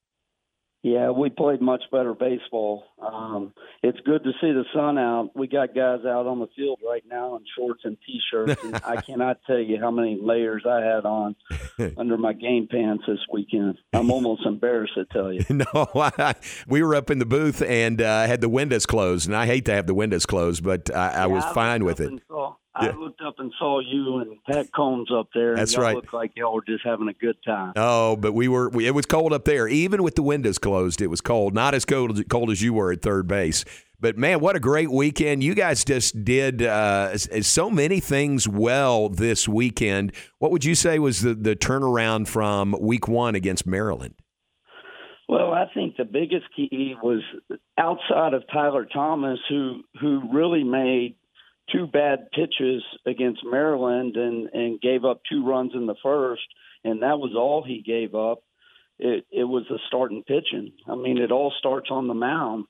Yeah, 0.84 1.12
we 1.12 1.30
played 1.30 1.62
much 1.62 1.82
better 1.94 2.14
baseball. 2.14 2.84
Um, 3.02 3.54
it's 3.82 4.00
good 4.02 4.22
to 4.26 4.32
see 4.42 4.52
the 4.52 4.66
sun 4.74 4.98
out. 4.98 5.32
We 5.34 5.48
got 5.48 5.74
guys 5.74 6.00
out 6.06 6.28
on 6.28 6.40
the 6.40 6.48
field 6.58 6.82
right 6.86 7.04
now 7.10 7.38
in 7.38 7.44
shorts 7.58 7.86
and 7.86 7.98
t-shirts. 8.06 8.62
And 8.62 8.76
I 8.84 9.00
cannot 9.02 9.40
tell 9.48 9.60
you 9.60 9.80
how 9.80 9.92
many 9.92 10.20
layers 10.22 10.64
I 10.70 10.82
had 10.82 11.06
on 11.06 11.38
under 11.98 12.18
my 12.18 12.34
game 12.34 12.68
pants 12.70 13.06
this 13.08 13.20
weekend. 13.32 13.78
I'm 13.94 14.12
almost 14.12 14.46
embarrassed 14.46 14.96
to 14.96 15.06
tell 15.06 15.32
you. 15.32 15.46
no, 15.50 15.88
I, 15.96 16.36
we 16.68 16.84
were 16.84 16.96
up 16.96 17.10
in 17.10 17.20
the 17.20 17.26
booth 17.26 17.62
and 17.62 18.02
uh, 18.02 18.28
had 18.28 18.42
the 18.42 18.50
windows 18.50 18.86
closed, 18.86 19.26
and 19.26 19.38
I 19.38 19.46
hate 19.46 19.64
to 19.66 19.74
have 19.74 19.88
the 19.88 19.94
windows 19.94 20.26
closed, 20.26 20.66
but 20.66 20.94
I, 20.94 21.08
I 21.08 21.12
yeah, 21.12 21.26
was 21.28 21.46
fine 21.54 21.86
with 21.86 22.02
it. 22.02 22.12
Saw, 22.28 22.56
I 22.76 22.88
yeah. 22.88 22.96
looked 22.96 23.22
up 23.22 23.36
and 23.38 23.54
saw 23.60 23.80
you 23.80 24.18
and 24.18 24.44
Pat 24.50 24.72
Combs 24.72 25.10
up 25.14 25.30
there. 25.34 25.56
That's 25.56 25.78
right. 25.78 25.96
Looked 25.96 26.14
like 26.14 26.32
y'all 26.36 26.56
were 26.56 26.64
just 26.66 26.84
having 26.84 27.08
a 27.08 27.14
good 27.14 27.38
time. 27.46 27.74
Oh, 27.76 28.16
but 28.16 28.34
we 28.34 28.48
were. 28.48 28.70
We, 28.70 28.88
it 28.88 28.96
was 28.96 29.06
cold 29.06 29.32
up 29.32 29.46
there, 29.46 29.68
even 29.68 30.02
with 30.02 30.16
the 30.16 30.24
windows 30.24 30.58
closed. 30.58 31.00
It 31.00 31.08
was 31.08 31.22
cold. 31.22 31.54
Not 31.54 31.76
as 31.76 31.86
cold 31.86 32.18
as 32.18 32.26
cold 32.30 32.50
as 32.50 32.64
you 32.64 32.74
were 32.74 32.92
at 32.92 33.04
third 33.04 33.28
base. 33.28 33.64
But 34.00 34.18
man, 34.18 34.40
what 34.40 34.56
a 34.56 34.60
great 34.60 34.92
weekend! 34.92 35.44
You 35.44 35.54
guys 35.54 35.86
just 35.86 36.26
did 36.26 36.64
uh, 36.64 37.16
so 37.18 37.70
many 37.70 38.00
things 38.00 38.48
well 38.48 39.08
this 39.08 39.48
weekend. 39.48 40.12
What 40.40 40.52
would 40.52 40.66
you 40.66 40.74
say 40.74 40.98
was 40.98 41.22
the 41.22 41.36
the 41.36 41.56
turnaround 41.56 42.28
from 42.28 42.76
Week 42.82 43.08
One 43.08 43.36
against 43.36 43.68
Maryland? 43.68 44.16
Well, 45.30 45.54
I 45.54 45.66
think 45.74 45.96
the 45.96 46.06
biggest 46.06 46.46
key 46.56 46.96
was 47.02 47.22
outside 47.78 48.34
of 48.34 48.44
Tyler 48.52 48.86
Thomas, 48.92 49.40
who 49.48 49.84
who 50.02 50.24
really 50.34 50.64
made 50.64 51.16
two 51.72 51.88
bad 51.88 52.32
pitches 52.32 52.84
against 53.06 53.42
Maryland 53.46 54.16
and 54.16 54.50
and 54.54 54.82
gave 54.82 55.06
up 55.06 55.22
two 55.30 55.46
runs 55.46 55.72
in 55.74 55.86
the 55.86 55.96
first, 56.04 56.44
and 56.84 57.02
that 57.02 57.20
was 57.20 57.34
all 57.36 57.64
he 57.64 57.82
gave 57.82 58.16
up. 58.16 58.40
It 59.00 59.26
it 59.32 59.44
was 59.44 59.64
the 59.70 59.80
starting 59.88 60.24
pitching. 60.24 60.74
I 60.88 60.96
mean, 60.96 61.18
it 61.18 61.32
all 61.32 61.54
starts 61.58 61.90
on 61.90 62.08
the 62.08 62.14
mound, 62.14 62.66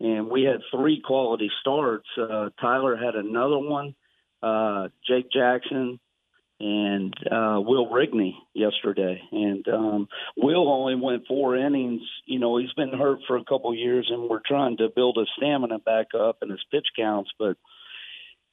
and 0.00 0.28
we 0.28 0.42
had 0.42 0.60
three 0.70 1.02
quality 1.04 1.50
starts. 1.60 2.08
Uh, 2.18 2.50
Tyler 2.60 2.96
had 2.96 3.14
another 3.14 3.58
one. 3.58 3.94
Uh, 4.42 4.88
Jake 5.08 5.30
Jackson 5.32 5.98
and 6.60 7.12
uh, 7.30 7.60
Will 7.60 7.88
Rigney 7.88 8.34
yesterday, 8.54 9.20
and 9.32 9.66
um, 9.68 10.08
Will 10.36 10.68
only 10.68 10.94
went 10.94 11.26
four 11.26 11.56
innings. 11.56 12.02
You 12.26 12.38
know, 12.38 12.58
he's 12.58 12.72
been 12.74 12.92
hurt 12.92 13.20
for 13.26 13.36
a 13.36 13.44
couple 13.44 13.74
years, 13.74 14.08
and 14.10 14.28
we're 14.28 14.40
trying 14.46 14.76
to 14.76 14.88
build 14.94 15.16
his 15.18 15.28
stamina 15.36 15.80
back 15.80 16.08
up 16.18 16.38
and 16.42 16.50
his 16.50 16.64
pitch 16.70 16.86
counts, 16.96 17.30
but 17.38 17.56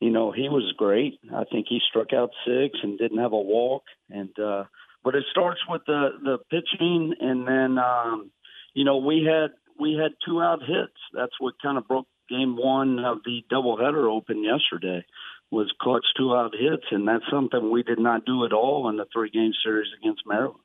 you 0.01 0.09
know, 0.09 0.31
he 0.31 0.49
was 0.49 0.73
great. 0.75 1.19
I 1.33 1.43
think 1.45 1.67
he 1.69 1.79
struck 1.87 2.11
out 2.11 2.31
six 2.45 2.79
and 2.81 2.97
didn't 2.97 3.19
have 3.19 3.33
a 3.33 3.39
walk. 3.39 3.83
And 4.09 4.37
uh, 4.37 4.63
but 5.03 5.13
it 5.15 5.23
starts 5.31 5.61
with 5.69 5.83
the 5.85 6.09
the 6.23 6.37
pitching, 6.49 7.13
and 7.19 7.47
then 7.47 7.77
um, 7.77 8.31
you 8.73 8.83
know 8.83 8.97
we 8.97 9.23
had 9.23 9.51
we 9.79 9.93
had 9.93 10.13
two 10.25 10.41
out 10.41 10.59
hits. 10.61 10.97
That's 11.13 11.39
what 11.39 11.53
kind 11.61 11.77
of 11.77 11.87
broke 11.87 12.07
game 12.29 12.57
one 12.57 12.97
of 12.99 13.19
the 13.23 13.43
doubleheader 13.51 14.11
open 14.11 14.43
yesterday. 14.43 15.05
was 15.51 15.71
clutch 15.79 16.05
two 16.17 16.33
out 16.33 16.55
hits, 16.59 16.85
and 16.89 17.07
that's 17.07 17.25
something 17.31 17.69
we 17.69 17.83
did 17.83 17.99
not 17.99 18.25
do 18.25 18.43
at 18.45 18.53
all 18.53 18.89
in 18.89 18.97
the 18.97 19.05
three 19.13 19.29
game 19.29 19.51
series 19.63 19.89
against 20.01 20.23
Maryland. 20.25 20.59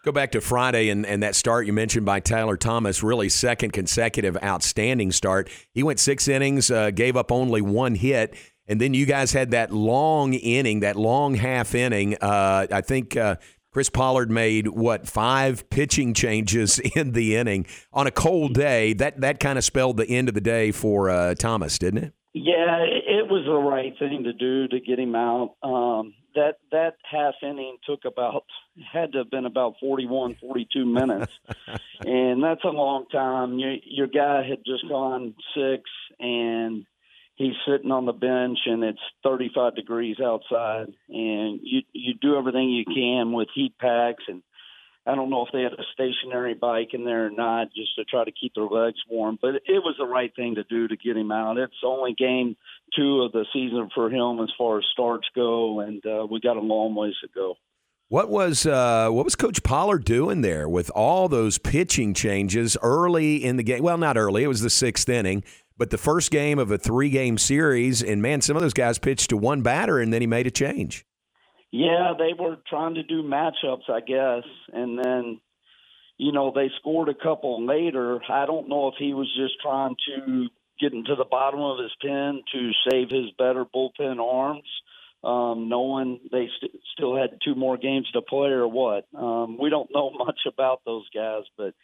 Let's 0.00 0.06
go 0.06 0.12
back 0.12 0.32
to 0.32 0.40
Friday 0.40 0.88
and, 0.88 1.04
and 1.04 1.22
that 1.22 1.34
start 1.34 1.66
you 1.66 1.74
mentioned 1.74 2.06
by 2.06 2.20
Tyler 2.20 2.56
Thomas, 2.56 3.02
really 3.02 3.28
second 3.28 3.74
consecutive 3.74 4.34
outstanding 4.42 5.12
start. 5.12 5.50
He 5.74 5.82
went 5.82 6.00
six 6.00 6.26
innings, 6.26 6.70
uh, 6.70 6.90
gave 6.90 7.18
up 7.18 7.30
only 7.30 7.60
one 7.60 7.94
hit. 7.94 8.34
And 8.66 8.80
then 8.80 8.94
you 8.94 9.04
guys 9.04 9.32
had 9.32 9.50
that 9.50 9.74
long 9.74 10.32
inning, 10.32 10.80
that 10.80 10.96
long 10.96 11.34
half 11.34 11.74
inning. 11.74 12.16
Uh, 12.18 12.66
I 12.72 12.80
think 12.80 13.14
uh, 13.14 13.36
Chris 13.74 13.90
Pollard 13.90 14.30
made 14.30 14.68
what 14.68 15.06
five 15.06 15.68
pitching 15.68 16.14
changes 16.14 16.78
in 16.96 17.12
the 17.12 17.36
inning 17.36 17.66
on 17.92 18.06
a 18.06 18.10
cold 18.10 18.54
day. 18.54 18.94
That 18.94 19.20
that 19.20 19.38
kind 19.38 19.58
of 19.58 19.64
spelled 19.64 19.98
the 19.98 20.08
end 20.08 20.28
of 20.28 20.34
the 20.34 20.40
day 20.40 20.72
for 20.72 21.10
uh, 21.10 21.34
Thomas, 21.34 21.78
didn't 21.78 22.04
it? 22.04 22.14
Yeah, 22.32 22.84
it 22.84 23.28
was 23.28 23.44
the 23.44 23.52
right 23.52 23.92
thing 23.98 24.24
to 24.24 24.32
do 24.32 24.68
to 24.68 24.80
get 24.80 25.00
him 25.00 25.16
out. 25.16 25.56
Um, 25.64 26.14
that 26.36 26.58
that 26.70 26.94
half 27.10 27.34
inning 27.42 27.78
took 27.84 28.04
about 28.04 28.44
had 28.92 29.12
to 29.12 29.18
have 29.18 29.30
been 29.30 29.46
about 29.46 29.74
41, 29.80 30.36
42 30.40 30.86
minutes, 30.86 31.32
and 32.00 32.42
that's 32.42 32.62
a 32.62 32.68
long 32.68 33.06
time. 33.10 33.58
Your 33.58 33.74
your 33.84 34.06
guy 34.06 34.46
had 34.48 34.60
just 34.64 34.88
gone 34.88 35.34
six, 35.56 35.90
and 36.20 36.86
he's 37.40 37.54
sitting 37.66 37.90
on 37.90 38.04
the 38.04 38.12
bench 38.12 38.58
and 38.66 38.84
it's 38.84 39.00
35 39.24 39.74
degrees 39.74 40.16
outside 40.22 40.92
and 41.08 41.60
you 41.62 41.80
you 41.94 42.12
do 42.20 42.36
everything 42.36 42.68
you 42.68 42.84
can 42.84 43.32
with 43.32 43.48
heat 43.54 43.72
packs 43.78 44.24
and 44.28 44.42
I 45.06 45.14
don't 45.14 45.30
know 45.30 45.46
if 45.46 45.52
they 45.52 45.62
had 45.62 45.72
a 45.72 45.84
stationary 45.94 46.54
bike 46.54 46.90
in 46.92 47.04
there 47.04 47.26
or 47.26 47.30
not 47.30 47.68
just 47.74 47.94
to 47.96 48.04
try 48.04 48.24
to 48.24 48.32
keep 48.32 48.54
their 48.54 48.64
legs 48.64 48.98
warm 49.08 49.38
but 49.40 49.54
it 49.54 49.82
was 49.82 49.96
the 49.98 50.06
right 50.06 50.34
thing 50.34 50.56
to 50.56 50.64
do 50.64 50.88
to 50.88 50.96
get 50.96 51.16
him 51.16 51.32
out 51.32 51.58
it's 51.58 51.72
only 51.84 52.14
game 52.14 52.56
2 52.96 53.22
of 53.22 53.32
the 53.32 53.46
season 53.52 53.88
for 53.94 54.10
him 54.10 54.40
as 54.40 54.50
far 54.56 54.78
as 54.78 54.84
starts 54.92 55.28
go 55.34 55.80
and 55.80 56.04
uh, 56.06 56.26
we 56.30 56.40
got 56.40 56.56
a 56.56 56.60
long 56.60 56.94
ways 56.94 57.14
to 57.22 57.28
go 57.34 57.56
what 58.10 58.28
was 58.28 58.66
uh, 58.66 59.08
what 59.10 59.24
was 59.24 59.36
Coach 59.36 59.62
Pollard 59.62 60.04
doing 60.04 60.40
there 60.40 60.68
with 60.68 60.90
all 60.96 61.28
those 61.28 61.58
pitching 61.58 62.12
changes 62.12 62.76
early 62.82 63.36
in 63.36 63.56
the 63.56 63.62
game? 63.62 63.84
Well, 63.84 63.98
not 63.98 64.16
early; 64.16 64.42
it 64.42 64.48
was 64.48 64.62
the 64.62 64.68
sixth 64.68 65.08
inning. 65.08 65.44
But 65.80 65.90
the 65.90 65.96
first 65.96 66.32
game 66.32 66.58
of 66.58 66.72
a 66.72 66.76
three 66.76 67.08
game 67.08 67.38
series, 67.38 68.02
and 68.02 68.20
man, 68.20 68.40
some 68.40 68.56
of 68.56 68.62
those 68.62 68.74
guys 68.74 68.98
pitched 68.98 69.30
to 69.30 69.36
one 69.36 69.62
batter, 69.62 70.00
and 70.00 70.12
then 70.12 70.20
he 70.20 70.26
made 70.26 70.48
a 70.48 70.50
change. 70.50 71.06
Yeah, 71.72 72.14
they 72.18 72.32
were 72.38 72.58
trying 72.68 72.94
to 72.94 73.02
do 73.02 73.22
matchups, 73.22 73.88
I 73.88 74.00
guess, 74.00 74.44
and 74.72 74.98
then 74.98 75.40
you 76.18 76.32
know 76.32 76.52
they 76.54 76.70
scored 76.80 77.08
a 77.08 77.14
couple 77.14 77.64
later. 77.64 78.20
I 78.28 78.46
don't 78.46 78.68
know 78.68 78.88
if 78.88 78.94
he 78.98 79.14
was 79.14 79.28
just 79.36 79.54
trying 79.62 79.94
to 80.08 80.48
get 80.80 80.92
into 80.92 81.14
the 81.14 81.24
bottom 81.24 81.60
of 81.60 81.78
his 81.78 81.92
pen 82.02 82.42
to 82.52 82.70
save 82.90 83.10
his 83.10 83.30
better 83.38 83.64
bullpen 83.64 84.18
arms, 84.18 84.68
um, 85.22 85.68
knowing 85.68 86.18
they 86.32 86.48
st- 86.56 86.80
still 86.94 87.14
had 87.14 87.38
two 87.44 87.54
more 87.54 87.76
games 87.76 88.10
to 88.12 88.22
play 88.22 88.48
or 88.48 88.66
what. 88.66 89.06
Um, 89.14 89.58
we 89.60 89.70
don't 89.70 89.90
know 89.94 90.10
much 90.18 90.40
about 90.46 90.80
those 90.84 91.08
guys, 91.14 91.44
but 91.56 91.74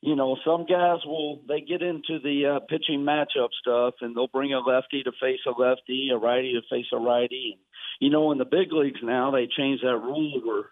you 0.00 0.14
know, 0.14 0.36
some 0.44 0.64
guys 0.64 0.98
will 1.04 1.40
they 1.48 1.60
get 1.60 1.82
into 1.82 2.20
the 2.22 2.56
uh, 2.56 2.60
pitching 2.60 3.00
matchup 3.00 3.48
stuff, 3.60 3.94
and 4.00 4.14
they'll 4.14 4.28
bring 4.28 4.54
a 4.54 4.60
lefty 4.60 5.02
to 5.02 5.12
face 5.20 5.40
a 5.46 5.50
lefty, 5.50 6.10
a 6.12 6.16
righty 6.16 6.52
to 6.52 6.62
face 6.70 6.86
a 6.92 6.98
righty. 6.98 7.56
And, 7.58 7.67
you 8.00 8.10
know, 8.10 8.32
in 8.32 8.38
the 8.38 8.44
big 8.44 8.72
leagues 8.72 9.00
now, 9.02 9.30
they 9.30 9.46
changed 9.46 9.84
that 9.84 9.96
rule 9.96 10.40
where 10.44 10.64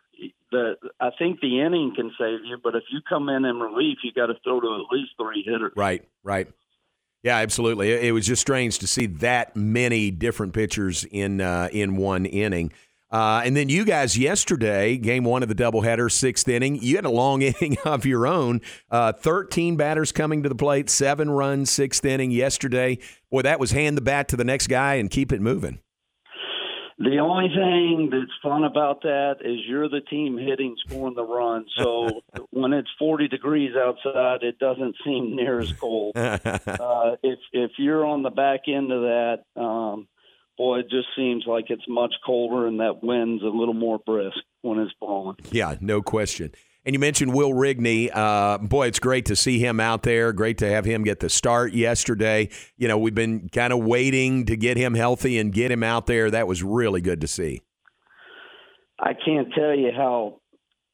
the 0.50 0.74
I 1.00 1.10
think 1.18 1.40
the 1.40 1.60
inning 1.60 1.92
can 1.94 2.12
save 2.18 2.44
you, 2.44 2.58
but 2.62 2.74
if 2.74 2.84
you 2.90 3.00
come 3.08 3.28
in 3.28 3.44
in 3.44 3.58
relief, 3.58 3.98
you 4.02 4.12
got 4.12 4.26
to 4.26 4.34
throw 4.44 4.60
to 4.60 4.66
at 4.66 4.96
least 4.96 5.12
three 5.20 5.42
hitters. 5.44 5.72
Right, 5.76 6.06
right. 6.22 6.48
Yeah, 7.22 7.38
absolutely. 7.38 7.90
It, 7.90 8.12
was 8.12 8.24
just 8.24 8.40
strange 8.40 8.78
to 8.78 8.86
see 8.86 9.06
that 9.06 9.56
many 9.56 10.12
different 10.12 10.52
pitchers 10.52 11.04
in 11.04 11.40
uh, 11.40 11.68
in 11.72 11.96
one 11.96 12.24
inning. 12.24 12.72
Uh, 13.10 13.42
and 13.44 13.56
then 13.56 13.68
you 13.68 13.84
guys 13.84 14.18
yesterday, 14.18 14.96
game 14.96 15.24
one 15.24 15.42
of 15.42 15.48
the 15.48 15.54
doubleheader, 15.54 16.10
sixth 16.10 16.46
inning, 16.48 16.76
you 16.80 16.96
had 16.96 17.04
a 17.04 17.10
long 17.10 17.42
inning 17.42 17.76
of 17.84 18.06
your 18.06 18.26
own. 18.26 18.60
Uh, 18.90 19.12
13 19.12 19.76
batters 19.76 20.12
coming 20.12 20.42
to 20.42 20.48
the 20.48 20.54
plate, 20.54 20.88
seven 20.88 21.30
runs, 21.30 21.70
sixth 21.70 22.04
inning 22.04 22.30
yesterday. 22.30 22.98
Boy, 23.30 23.42
that 23.42 23.58
was 23.58 23.72
hand 23.72 23.96
the 23.96 24.02
bat 24.02 24.28
to 24.28 24.36
the 24.36 24.44
next 24.44 24.68
guy 24.68 24.94
and 24.94 25.10
keep 25.10 25.32
it 25.32 25.40
moving. 25.40 25.80
The 26.98 27.18
only 27.18 27.48
thing 27.48 28.08
that's 28.10 28.32
fun 28.42 28.64
about 28.64 29.02
that 29.02 29.36
is 29.44 29.58
you're 29.68 29.88
the 29.88 30.00
team 30.00 30.38
hitting, 30.38 30.76
scoring 30.86 31.14
the 31.14 31.24
run. 31.24 31.66
So 31.76 32.22
when 32.50 32.72
it's 32.72 32.88
40 32.98 33.28
degrees 33.28 33.72
outside, 33.76 34.42
it 34.42 34.58
doesn't 34.58 34.96
seem 35.04 35.36
near 35.36 35.60
as 35.60 35.72
cold. 35.72 36.16
uh, 36.16 37.16
if 37.22 37.38
if 37.52 37.72
you're 37.78 38.04
on 38.04 38.22
the 38.22 38.30
back 38.30 38.60
end 38.66 38.92
of 38.92 39.02
that, 39.02 39.44
um, 39.56 40.08
boy, 40.56 40.80
it 40.80 40.90
just 40.90 41.08
seems 41.14 41.44
like 41.46 41.66
it's 41.68 41.86
much 41.86 42.14
colder 42.24 42.66
and 42.66 42.80
that 42.80 43.02
wind's 43.02 43.42
a 43.42 43.46
little 43.46 43.74
more 43.74 43.98
brisk 43.98 44.38
when 44.62 44.78
it's 44.78 44.94
blowing. 44.98 45.36
Yeah, 45.50 45.76
no 45.80 46.00
question. 46.00 46.52
And 46.86 46.94
you 46.94 47.00
mentioned 47.00 47.34
Will 47.34 47.50
Rigney. 47.50 48.10
Uh, 48.14 48.58
boy, 48.58 48.86
it's 48.86 49.00
great 49.00 49.26
to 49.26 49.34
see 49.34 49.58
him 49.58 49.80
out 49.80 50.04
there. 50.04 50.32
Great 50.32 50.58
to 50.58 50.68
have 50.68 50.84
him 50.84 51.02
get 51.02 51.18
the 51.18 51.28
start 51.28 51.72
yesterday. 51.72 52.48
You 52.76 52.86
know, 52.86 52.96
we've 52.96 53.14
been 53.14 53.48
kind 53.48 53.72
of 53.72 53.80
waiting 53.80 54.46
to 54.46 54.56
get 54.56 54.76
him 54.76 54.94
healthy 54.94 55.36
and 55.38 55.52
get 55.52 55.72
him 55.72 55.82
out 55.82 56.06
there. 56.06 56.30
That 56.30 56.46
was 56.46 56.62
really 56.62 57.00
good 57.00 57.20
to 57.22 57.26
see. 57.26 57.62
I 59.00 59.14
can't 59.14 59.52
tell 59.52 59.74
you 59.74 59.90
how 59.94 60.40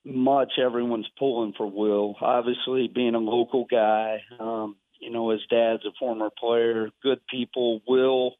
much 0.03 0.53
everyone's 0.59 1.09
pulling 1.19 1.53
for 1.59 1.71
Will. 1.71 2.17
Obviously, 2.23 2.91
being 2.93 3.15
a 3.15 3.19
local 3.19 3.67
guy, 3.71 4.23
um, 4.41 4.77
you 4.99 5.11
know, 5.11 5.29
his 5.29 5.43
dad's 5.51 5.85
a 5.85 5.93
former 5.99 6.31
player, 6.41 6.89
good 7.03 7.21
people. 7.31 7.83
Will 7.87 8.33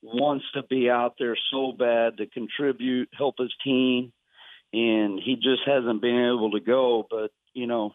wants 0.00 0.44
to 0.54 0.62
be 0.62 0.88
out 0.88 1.16
there 1.18 1.36
so 1.52 1.72
bad 1.76 2.18
to 2.18 2.26
contribute, 2.28 3.08
help 3.18 3.34
his 3.38 3.52
team, 3.64 4.12
and 4.72 5.20
he 5.22 5.36
just 5.36 5.62
hasn't 5.66 6.02
been 6.02 6.32
able 6.34 6.52
to 6.52 6.60
go. 6.60 7.06
But 7.08 7.30
you 7.54 7.66
know, 7.66 7.94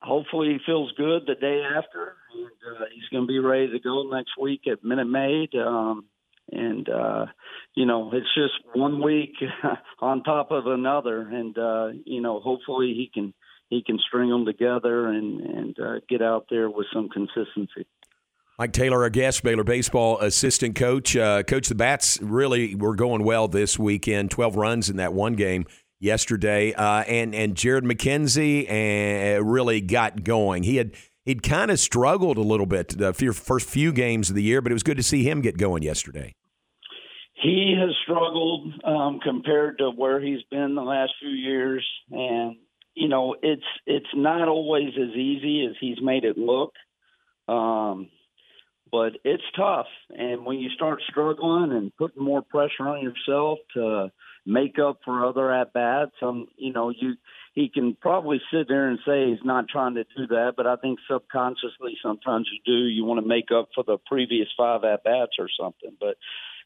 hopefully 0.00 0.48
he 0.48 0.58
feels 0.64 0.92
good 0.96 1.22
the 1.26 1.34
day 1.34 1.62
after, 1.62 2.14
and 2.34 2.76
uh, 2.76 2.84
he's 2.94 3.08
going 3.10 3.24
to 3.24 3.28
be 3.28 3.38
ready 3.38 3.70
to 3.70 3.80
go 3.80 4.08
next 4.10 4.32
week 4.40 4.62
at 4.70 4.84
Minute 4.84 5.08
Maid. 5.08 5.54
Um, 5.54 6.06
and 6.50 6.88
uh, 6.88 7.26
you 7.74 7.86
know, 7.86 8.10
it's 8.12 8.32
just 8.34 8.54
one 8.74 9.02
week 9.02 9.34
on 10.00 10.22
top 10.22 10.50
of 10.50 10.66
another, 10.66 11.20
and 11.20 11.56
uh, 11.58 11.88
you 12.04 12.20
know, 12.20 12.40
hopefully 12.40 12.94
he 12.96 13.10
can 13.12 13.34
he 13.68 13.82
can 13.82 13.98
string 13.98 14.30
them 14.30 14.44
together 14.44 15.06
and 15.08 15.40
and 15.40 15.80
uh, 15.80 15.94
get 16.08 16.22
out 16.22 16.46
there 16.50 16.70
with 16.70 16.86
some 16.92 17.08
consistency. 17.08 17.86
Mike 18.58 18.72
Taylor, 18.72 19.02
our 19.02 19.10
guest, 19.10 19.42
Baylor 19.42 19.64
baseball 19.64 20.18
assistant 20.20 20.76
coach. 20.76 21.14
Uh, 21.14 21.42
coach, 21.42 21.68
the 21.68 21.74
bats 21.74 22.18
really 22.22 22.74
were 22.74 22.94
going 22.94 23.22
well 23.22 23.48
this 23.48 23.78
weekend. 23.78 24.30
Twelve 24.30 24.56
runs 24.56 24.88
in 24.88 24.96
that 24.96 25.12
one 25.12 25.34
game 25.34 25.66
yesterday, 26.00 26.72
uh, 26.72 27.02
and 27.02 27.34
and 27.34 27.54
Jared 27.54 27.84
McKenzie 27.84 28.66
uh, 29.36 29.44
really 29.44 29.82
got 29.82 30.24
going. 30.24 30.62
He 30.62 30.76
had 30.76 30.92
he'd 31.26 31.42
kind 31.42 31.70
of 31.70 31.78
struggled 31.78 32.38
a 32.38 32.42
little 32.42 32.64
bit 32.64 32.96
the 32.96 33.12
first 33.12 33.68
few 33.68 33.92
games 33.92 34.30
of 34.30 34.36
the 34.36 34.42
year, 34.42 34.62
but 34.62 34.72
it 34.72 34.74
was 34.74 34.82
good 34.82 34.96
to 34.96 35.02
see 35.02 35.22
him 35.22 35.42
get 35.42 35.58
going 35.58 35.82
yesterday. 35.82 36.32
He 37.34 37.76
has 37.78 37.94
struggled 38.04 38.72
um, 38.84 39.20
compared 39.22 39.78
to 39.78 39.90
where 39.90 40.18
he's 40.18 40.42
been 40.50 40.74
the 40.74 40.82
last 40.82 41.12
few 41.20 41.28
years, 41.28 41.86
and 42.10 42.56
you 42.94 43.08
know 43.08 43.36
it's 43.42 43.66
it's 43.84 44.06
not 44.14 44.48
always 44.48 44.94
as 44.96 45.14
easy 45.14 45.66
as 45.68 45.76
he's 45.78 45.98
made 46.00 46.24
it 46.24 46.38
look. 46.38 46.72
Um, 47.48 48.08
but 48.90 49.12
it's 49.24 49.42
tough. 49.56 49.86
And 50.10 50.44
when 50.44 50.58
you 50.58 50.70
start 50.70 51.02
struggling 51.08 51.72
and 51.72 51.94
putting 51.96 52.22
more 52.22 52.42
pressure 52.42 52.86
on 52.88 53.02
yourself 53.02 53.58
to 53.74 54.10
make 54.44 54.78
up 54.78 55.00
for 55.04 55.24
other 55.24 55.52
at 55.52 55.72
bats, 55.72 56.12
um, 56.22 56.46
you 56.56 56.72
know, 56.72 56.90
you 56.90 57.14
he 57.56 57.70
can 57.70 57.96
probably 57.98 58.38
sit 58.52 58.68
there 58.68 58.86
and 58.86 58.98
say 59.06 59.30
he's 59.30 59.42
not 59.42 59.66
trying 59.66 59.94
to 59.94 60.04
do 60.04 60.26
that, 60.26 60.52
but 60.58 60.66
I 60.66 60.76
think 60.76 60.98
subconsciously 61.10 61.96
sometimes 62.02 62.46
you 62.52 62.60
do. 62.66 62.86
You 62.86 63.06
want 63.06 63.18
to 63.18 63.26
make 63.26 63.50
up 63.50 63.70
for 63.74 63.82
the 63.82 63.96
previous 64.06 64.46
five 64.58 64.84
at 64.84 65.02
bats 65.02 65.32
or 65.38 65.48
something. 65.58 65.96
But 65.98 66.16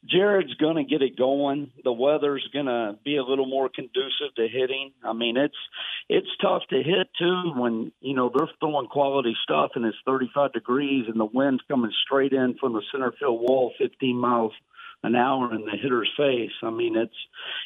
Jared's 0.05 0.55
going 0.55 0.76
to 0.76 0.83
get 0.83 1.00
it 1.00 1.16
going. 1.16 1.70
The 1.85 1.92
weather's 1.92 2.44
going 2.53 2.66
to 2.66 2.98
be 3.05 3.18
a 3.18 3.22
little 3.22 3.46
more 3.46 3.68
conducive 3.72 4.35
to 4.35 4.48
hitting. 4.48 4.90
I 5.05 5.12
mean, 5.12 5.37
it's 5.37 5.55
it's 6.09 6.26
tough 6.42 6.62
to 6.70 6.83
hit 6.83 7.07
too 7.16 7.53
when 7.55 7.92
you 8.00 8.16
know 8.16 8.29
they're 8.37 8.48
throwing 8.59 8.88
quality 8.88 9.37
stuff 9.44 9.70
and 9.76 9.85
it's 9.85 9.96
35 10.05 10.53
degrees 10.53 11.05
and 11.07 11.20
the 11.20 11.24
wind's 11.24 11.62
coming 11.68 11.92
straight 12.05 12.33
in 12.33 12.57
from 12.59 12.72
the 12.72 12.83
center 12.90 13.12
field 13.16 13.40
wall, 13.48 13.72
15 13.79 14.16
miles 14.16 14.53
an 15.03 15.15
hour 15.15 15.55
in 15.55 15.63
the 15.65 15.77
hitter's 15.81 16.11
face. 16.17 16.53
I 16.63 16.71
mean, 16.71 16.97
it's 16.97 17.15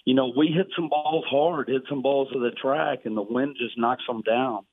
you 0.04 0.14
know 0.14 0.32
we 0.36 0.48
hit 0.48 0.68
some 0.76 0.88
balls 0.88 1.24
hard, 1.28 1.68
hit 1.68 1.82
some 1.88 2.02
balls 2.02 2.28
to 2.32 2.38
the 2.38 2.50
track, 2.50 3.00
and 3.04 3.16
the 3.16 3.22
wind 3.22 3.56
just 3.58 3.78
knocks 3.78 4.04
them 4.06 4.22
down. 4.22 4.64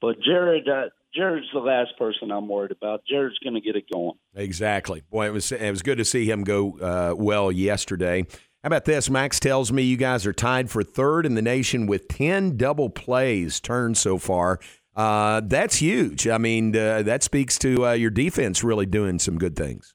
But 0.00 0.16
Jared, 0.20 0.68
uh, 0.68 0.90
Jared's 1.14 1.46
the 1.52 1.60
last 1.60 1.90
person 1.98 2.30
I'm 2.30 2.48
worried 2.48 2.72
about. 2.72 3.02
Jared's 3.08 3.38
going 3.38 3.54
to 3.54 3.60
get 3.60 3.76
it 3.76 3.86
going. 3.92 4.18
Exactly. 4.34 5.02
Boy, 5.10 5.26
it 5.26 5.32
was 5.32 5.50
it 5.50 5.70
was 5.70 5.82
good 5.82 5.98
to 5.98 6.04
see 6.04 6.30
him 6.30 6.44
go 6.44 6.78
uh, 6.78 7.14
well 7.16 7.50
yesterday. 7.50 8.24
How 8.62 8.68
about 8.68 8.84
this? 8.84 9.08
Max 9.08 9.38
tells 9.38 9.70
me 9.72 9.82
you 9.82 9.96
guys 9.96 10.26
are 10.26 10.32
tied 10.32 10.70
for 10.70 10.82
third 10.82 11.24
in 11.24 11.34
the 11.34 11.42
nation 11.42 11.86
with 11.86 12.08
ten 12.08 12.56
double 12.56 12.90
plays 12.90 13.60
turned 13.60 13.96
so 13.96 14.18
far. 14.18 14.58
Uh, 14.94 15.42
that's 15.44 15.76
huge. 15.76 16.26
I 16.26 16.38
mean, 16.38 16.74
uh, 16.74 17.02
that 17.02 17.22
speaks 17.22 17.58
to 17.58 17.88
uh, 17.88 17.92
your 17.92 18.10
defense 18.10 18.64
really 18.64 18.86
doing 18.86 19.18
some 19.18 19.38
good 19.38 19.54
things. 19.54 19.94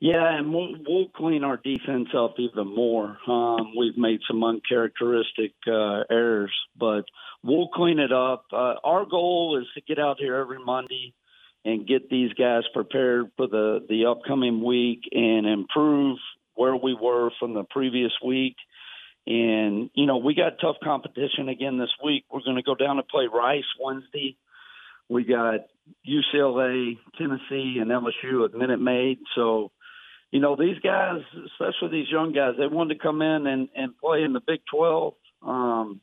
Yeah, 0.00 0.36
and 0.36 0.52
we'll, 0.52 0.74
we'll 0.86 1.08
clean 1.16 1.44
our 1.44 1.56
defense 1.56 2.08
up 2.16 2.34
even 2.38 2.74
more. 2.74 3.16
Um, 3.26 3.72
we've 3.78 3.96
made 3.96 4.20
some 4.28 4.44
uncharacteristic 4.44 5.52
uh, 5.66 6.02
errors, 6.10 6.52
but 6.78 7.04
we'll 7.42 7.68
clean 7.68 7.98
it 7.98 8.12
up. 8.12 8.44
Uh, 8.52 8.74
our 8.84 9.06
goal 9.06 9.58
is 9.60 9.66
to 9.74 9.80
get 9.80 9.98
out 10.02 10.16
here 10.18 10.34
every 10.36 10.62
Monday 10.62 11.14
and 11.64 11.86
get 11.86 12.10
these 12.10 12.32
guys 12.34 12.64
prepared 12.74 13.30
for 13.36 13.46
the 13.46 13.86
the 13.88 14.06
upcoming 14.06 14.62
week 14.62 15.04
and 15.12 15.46
improve 15.46 16.18
where 16.54 16.76
we 16.76 16.94
were 16.94 17.30
from 17.38 17.54
the 17.54 17.64
previous 17.64 18.12
week. 18.24 18.56
And 19.26 19.88
you 19.94 20.06
know, 20.06 20.18
we 20.18 20.34
got 20.34 20.60
tough 20.60 20.76
competition 20.82 21.48
again 21.48 21.78
this 21.78 21.94
week. 22.04 22.24
We're 22.30 22.42
going 22.44 22.56
to 22.56 22.62
go 22.62 22.74
down 22.74 22.96
to 22.96 23.02
play 23.02 23.26
Rice 23.32 23.64
Wednesday. 23.82 24.36
We 25.08 25.24
got 25.24 25.60
UCLA, 26.06 26.98
Tennessee, 27.16 27.78
and 27.80 27.90
LSU 27.90 28.44
at 28.44 28.54
Minute 28.54 28.80
Maid. 28.80 29.18
So 29.34 29.70
you 30.34 30.40
know, 30.40 30.56
these 30.56 30.80
guys, 30.82 31.20
especially 31.46 31.90
these 31.92 32.10
young 32.10 32.32
guys, 32.32 32.54
they 32.58 32.66
wanted 32.66 32.94
to 32.94 33.00
come 33.00 33.22
in 33.22 33.46
and, 33.46 33.68
and 33.76 33.96
play 33.96 34.24
in 34.24 34.32
the 34.32 34.40
Big 34.44 34.62
12. 34.68 35.14
Um, 35.46 36.00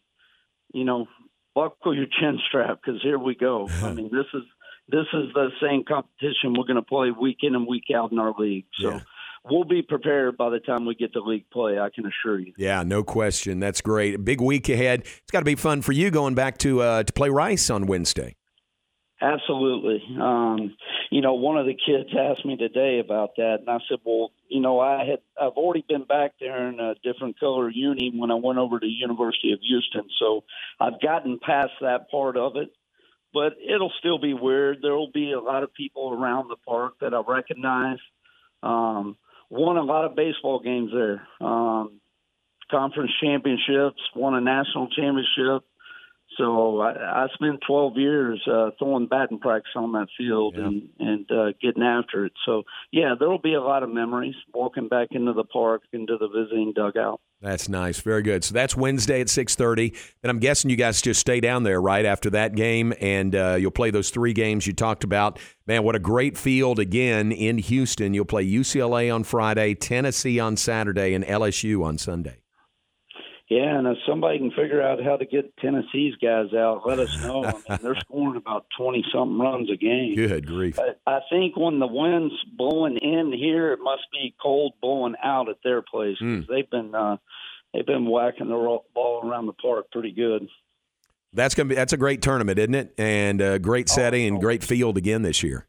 you 0.74 0.86
know, 0.86 1.08
buckle 1.54 1.94
your 1.94 2.06
chin 2.06 2.40
strap 2.48 2.80
because 2.82 3.02
here 3.04 3.20
we 3.20 3.36
go. 3.36 3.68
I 3.84 3.92
mean, 3.92 4.10
this 4.10 4.28
is 4.34 4.44
this 4.88 5.06
is 5.14 5.34
the 5.34 5.50
same 5.62 5.84
competition 5.86 6.54
we're 6.58 6.64
going 6.64 6.76
to 6.76 6.82
play 6.82 7.12
week 7.12 7.40
in 7.42 7.56
and 7.56 7.68
week 7.68 7.84
out 7.94 8.14
in 8.14 8.20
our 8.20 8.34
league. 8.38 8.66
So. 8.80 8.92
Yeah. 8.92 9.00
We'll 9.44 9.64
be 9.64 9.82
prepared 9.82 10.38
by 10.38 10.52
the 10.52 10.60
time 10.60 10.86
we 10.86 10.94
get 10.94 11.14
to 11.14 11.20
league 11.20 11.50
play. 11.50 11.80
I 11.80 11.90
can 11.90 12.06
assure 12.06 12.38
you. 12.38 12.54
Yeah, 12.60 12.84
no 12.84 13.04
question. 13.04 13.60
That's 13.60 13.82
great. 13.82 14.24
Big 14.24 14.40
week 14.40 14.70
ahead. 14.70 15.02
It's 15.02 15.32
got 15.32 15.40
to 15.40 15.46
be 15.46 15.56
fun 15.56 15.82
for 15.82 15.94
you 15.94 16.12
going 16.12 16.36
back 16.36 16.60
to 16.60 16.84
uh, 16.84 17.02
to 17.02 17.12
play 17.12 17.32
Rice 17.32 17.72
on 17.72 17.88
Wednesday. 17.88 18.36
Absolutely. 19.22 20.04
Um, 20.20 20.76
you 21.12 21.22
know, 21.22 21.36
one 21.36 21.56
of 21.58 21.68
the 21.68 21.76
kids 21.76 22.10
asked 22.18 22.44
me 22.44 22.58
today 22.58 23.00
about 23.00 23.36
that, 23.38 23.58
and 23.60 23.70
I 23.70 23.78
said, 23.88 24.00
"Well, 24.04 24.32
you 24.50 24.60
know, 24.60 24.80
I 24.80 25.06
had 25.06 25.20
I've 25.40 25.58
already 25.58 25.86
been 25.88 26.06
back 26.06 26.34
there 26.40 26.68
in 26.70 26.80
a 26.80 26.96
different 27.04 27.40
color 27.40 27.70
uni 27.70 28.12
when 28.16 28.32
I 28.32 28.36
went 28.36 28.58
over 28.58 28.80
to 28.80 28.88
University 28.88 29.52
of 29.52 29.60
Houston, 29.62 30.10
so 30.20 30.44
I've 30.80 31.00
gotten 31.02 31.38
past 31.38 31.74
that 31.82 32.10
part 32.10 32.36
of 32.36 32.56
it. 32.56 32.74
But 33.32 33.54
it'll 33.64 33.94
still 34.00 34.18
be 34.18 34.34
weird. 34.34 34.80
There 34.82 34.96
will 34.96 35.12
be 35.12 35.32
a 35.34 35.40
lot 35.40 35.64
of 35.64 35.74
people 35.74 36.12
around 36.12 36.50
the 36.50 36.58
park 36.68 36.96
that 37.02 37.14
I 37.14 37.22
recognize. 37.26 38.00
Um, 38.64 39.18
won 39.50 39.78
a 39.78 39.84
lot 39.84 40.06
of 40.06 40.16
baseball 40.16 40.60
games 40.60 40.92
there. 40.92 41.28
Um, 41.40 42.02
conference 42.72 43.12
championships, 43.22 44.02
won 44.16 44.34
a 44.34 44.42
national 44.42 44.88
championship 44.90 45.64
so 46.38 46.80
I, 46.80 47.24
I 47.24 47.28
spent 47.34 47.62
12 47.68 47.98
years 47.98 48.42
uh, 48.52 48.72
throwing 48.80 49.08
batting 49.08 49.40
practice 49.40 49.72
on 49.76 49.92
that 49.94 50.08
field 50.18 50.56
yeah. 50.58 50.66
and 50.66 50.90
and 51.00 51.32
uh, 51.32 51.52
getting 51.62 51.84
after 51.84 52.26
it. 52.26 52.34
So 52.46 52.64
yeah, 52.92 53.16
there 53.20 53.30
will 53.30 53.40
be 53.40 53.54
a 53.54 53.62
lot 53.62 53.84
of 53.84 53.90
memories 53.90 54.36
walking 54.54 54.88
back 54.88 55.10
into 55.12 55.34
the 55.34 55.44
park, 55.44 55.82
into 55.92 56.18
the 56.18 56.28
visiting 56.28 56.74
dugout. 56.74 57.20
That's 57.42 57.68
nice, 57.68 58.00
very 58.00 58.22
good. 58.22 58.44
So 58.44 58.54
that's 58.54 58.78
Wednesday 58.78 59.20
at 59.20 59.28
6:30. 59.28 59.98
And 60.24 60.30
I'm 60.30 60.40
guessing 60.40 60.70
you 60.70 60.76
guys 60.76 61.02
just 61.02 61.20
stay 61.20 61.40
down 61.40 61.64
there 61.64 61.82
right 61.82 62.06
after 62.06 62.30
that 62.32 62.56
game, 62.56 62.94
and 63.02 63.36
uh, 63.36 63.58
you'll 63.60 63.72
play 63.72 63.92
those 63.92 64.10
three 64.10 64.34
games 64.34 64.68
you 64.68 64.74
talked 64.74 65.04
about. 65.04 65.40
Man, 65.66 65.84
what 65.84 65.96
a 65.96 66.00
great 66.00 66.38
field 66.38 66.80
again 66.80 67.32
in 67.32 67.58
Houston. 67.58 68.14
You'll 68.14 68.26
play 68.26 68.48
UCLA 68.48 69.14
on 69.14 69.24
Friday, 69.24 69.74
Tennessee 69.74 70.40
on 70.40 70.56
Saturday, 70.56 71.14
and 71.14 71.26
LSU 71.26 71.84
on 71.84 71.98
Sunday. 71.98 72.38
Yeah, 73.52 73.78
and 73.78 73.86
if 73.86 73.98
somebody 74.08 74.38
can 74.38 74.52
figure 74.52 74.82
out 74.82 75.04
how 75.04 75.18
to 75.18 75.26
get 75.26 75.58
Tennessee's 75.58 76.16
guys 76.24 76.54
out, 76.54 76.84
let 76.86 77.00
us 77.00 77.22
know. 77.22 77.44
I 77.44 77.52
mean, 77.52 77.80
they're 77.84 77.96
scoring 78.00 78.38
about 78.38 78.66
twenty 78.78 79.04
something 79.14 79.38
runs 79.38 79.70
a 79.70 79.76
game. 79.76 80.16
Good 80.16 80.48
grief! 80.48 80.80
I, 80.80 80.94
I 81.06 81.20
think 81.30 81.58
when 81.58 81.78
the 81.78 81.86
wind's 81.86 82.34
blowing 82.56 82.96
in 82.96 83.34
here, 83.34 83.74
it 83.74 83.80
must 83.84 84.04
be 84.10 84.34
cold 84.42 84.76
blowing 84.82 85.16
out 85.22 85.50
at 85.50 85.58
their 85.66 85.82
place 85.82 86.16
because 86.18 86.46
mm. 86.46 86.48
they've 86.48 86.70
been 86.70 86.96
uh, 86.96 87.18
they've 87.74 87.86
been 87.86 88.06
whacking 88.06 88.48
the 88.48 88.80
ball 88.96 89.30
around 89.30 89.48
the 89.48 89.54
park 89.54 89.92
pretty 89.92 90.14
good. 90.14 90.48
That's 91.34 91.54
gonna 91.54 91.68
be 91.68 91.76
that's 91.76 91.92
a 91.92 91.98
great 91.98 92.22
tournament, 92.22 92.58
isn't 92.58 92.76
it? 92.76 92.94
And 92.98 93.42
a 93.42 93.60
great 93.60 93.92
oh, 93.92 93.96
setting 93.96 94.28
and 94.28 94.40
great 94.40 94.64
field 94.64 94.96
again 94.96 95.24
this 95.24 95.44
year. 95.44 95.68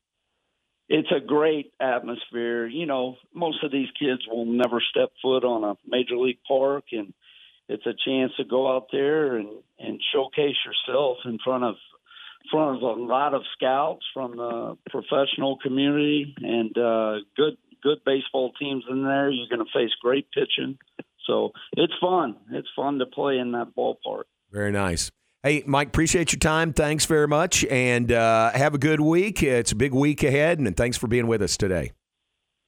It's 0.88 1.10
a 1.10 1.18
great 1.18 1.72
atmosphere. 1.80 2.68
You 2.68 2.86
know, 2.86 3.16
most 3.34 3.64
of 3.64 3.72
these 3.72 3.88
kids 3.98 4.20
will 4.30 4.46
never 4.46 4.80
step 4.88 5.10
foot 5.20 5.42
on 5.42 5.64
a 5.64 5.74
major 5.84 6.16
league 6.16 6.38
park, 6.46 6.84
and 6.92 7.12
it's 7.68 7.86
a 7.86 7.94
chance 8.06 8.32
to 8.36 8.44
go 8.44 8.74
out 8.74 8.86
there 8.92 9.36
and 9.36 9.48
and 9.78 10.00
showcase 10.12 10.56
yourself 10.64 11.18
in 11.24 11.38
front 11.44 11.64
of 11.64 11.74
front 12.50 12.76
of 12.76 12.82
a 12.82 13.00
lot 13.00 13.34
of 13.34 13.42
scouts 13.56 14.04
from 14.12 14.36
the 14.36 14.76
professional 14.90 15.58
community 15.58 16.34
and 16.42 16.76
uh, 16.76 17.16
good 17.36 17.56
good 17.82 17.98
baseball 18.04 18.52
teams 18.58 18.84
in 18.88 19.04
there. 19.04 19.30
You're 19.30 19.48
going 19.48 19.64
to 19.64 19.78
face 19.78 19.90
great 20.00 20.26
pitching, 20.32 20.78
so 21.26 21.52
it's 21.76 21.92
fun. 22.00 22.36
It's 22.50 22.68
fun 22.76 22.98
to 22.98 23.06
play 23.06 23.38
in 23.38 23.52
that 23.52 23.74
ballpark. 23.76 24.24
Very 24.50 24.72
nice. 24.72 25.10
Hey, 25.42 25.64
Mike, 25.66 25.88
appreciate 25.88 26.32
your 26.32 26.38
time. 26.38 26.72
Thanks 26.72 27.04
very 27.04 27.26
much, 27.26 27.64
and 27.64 28.12
uh, 28.12 28.52
have 28.52 28.74
a 28.74 28.78
good 28.78 29.00
week. 29.00 29.42
It's 29.42 29.72
a 29.72 29.76
big 29.76 29.92
week 29.92 30.22
ahead, 30.22 30.60
and 30.60 30.76
thanks 30.76 30.96
for 30.96 31.08
being 31.08 31.26
with 31.26 31.42
us 31.42 31.56
today. 31.56 31.92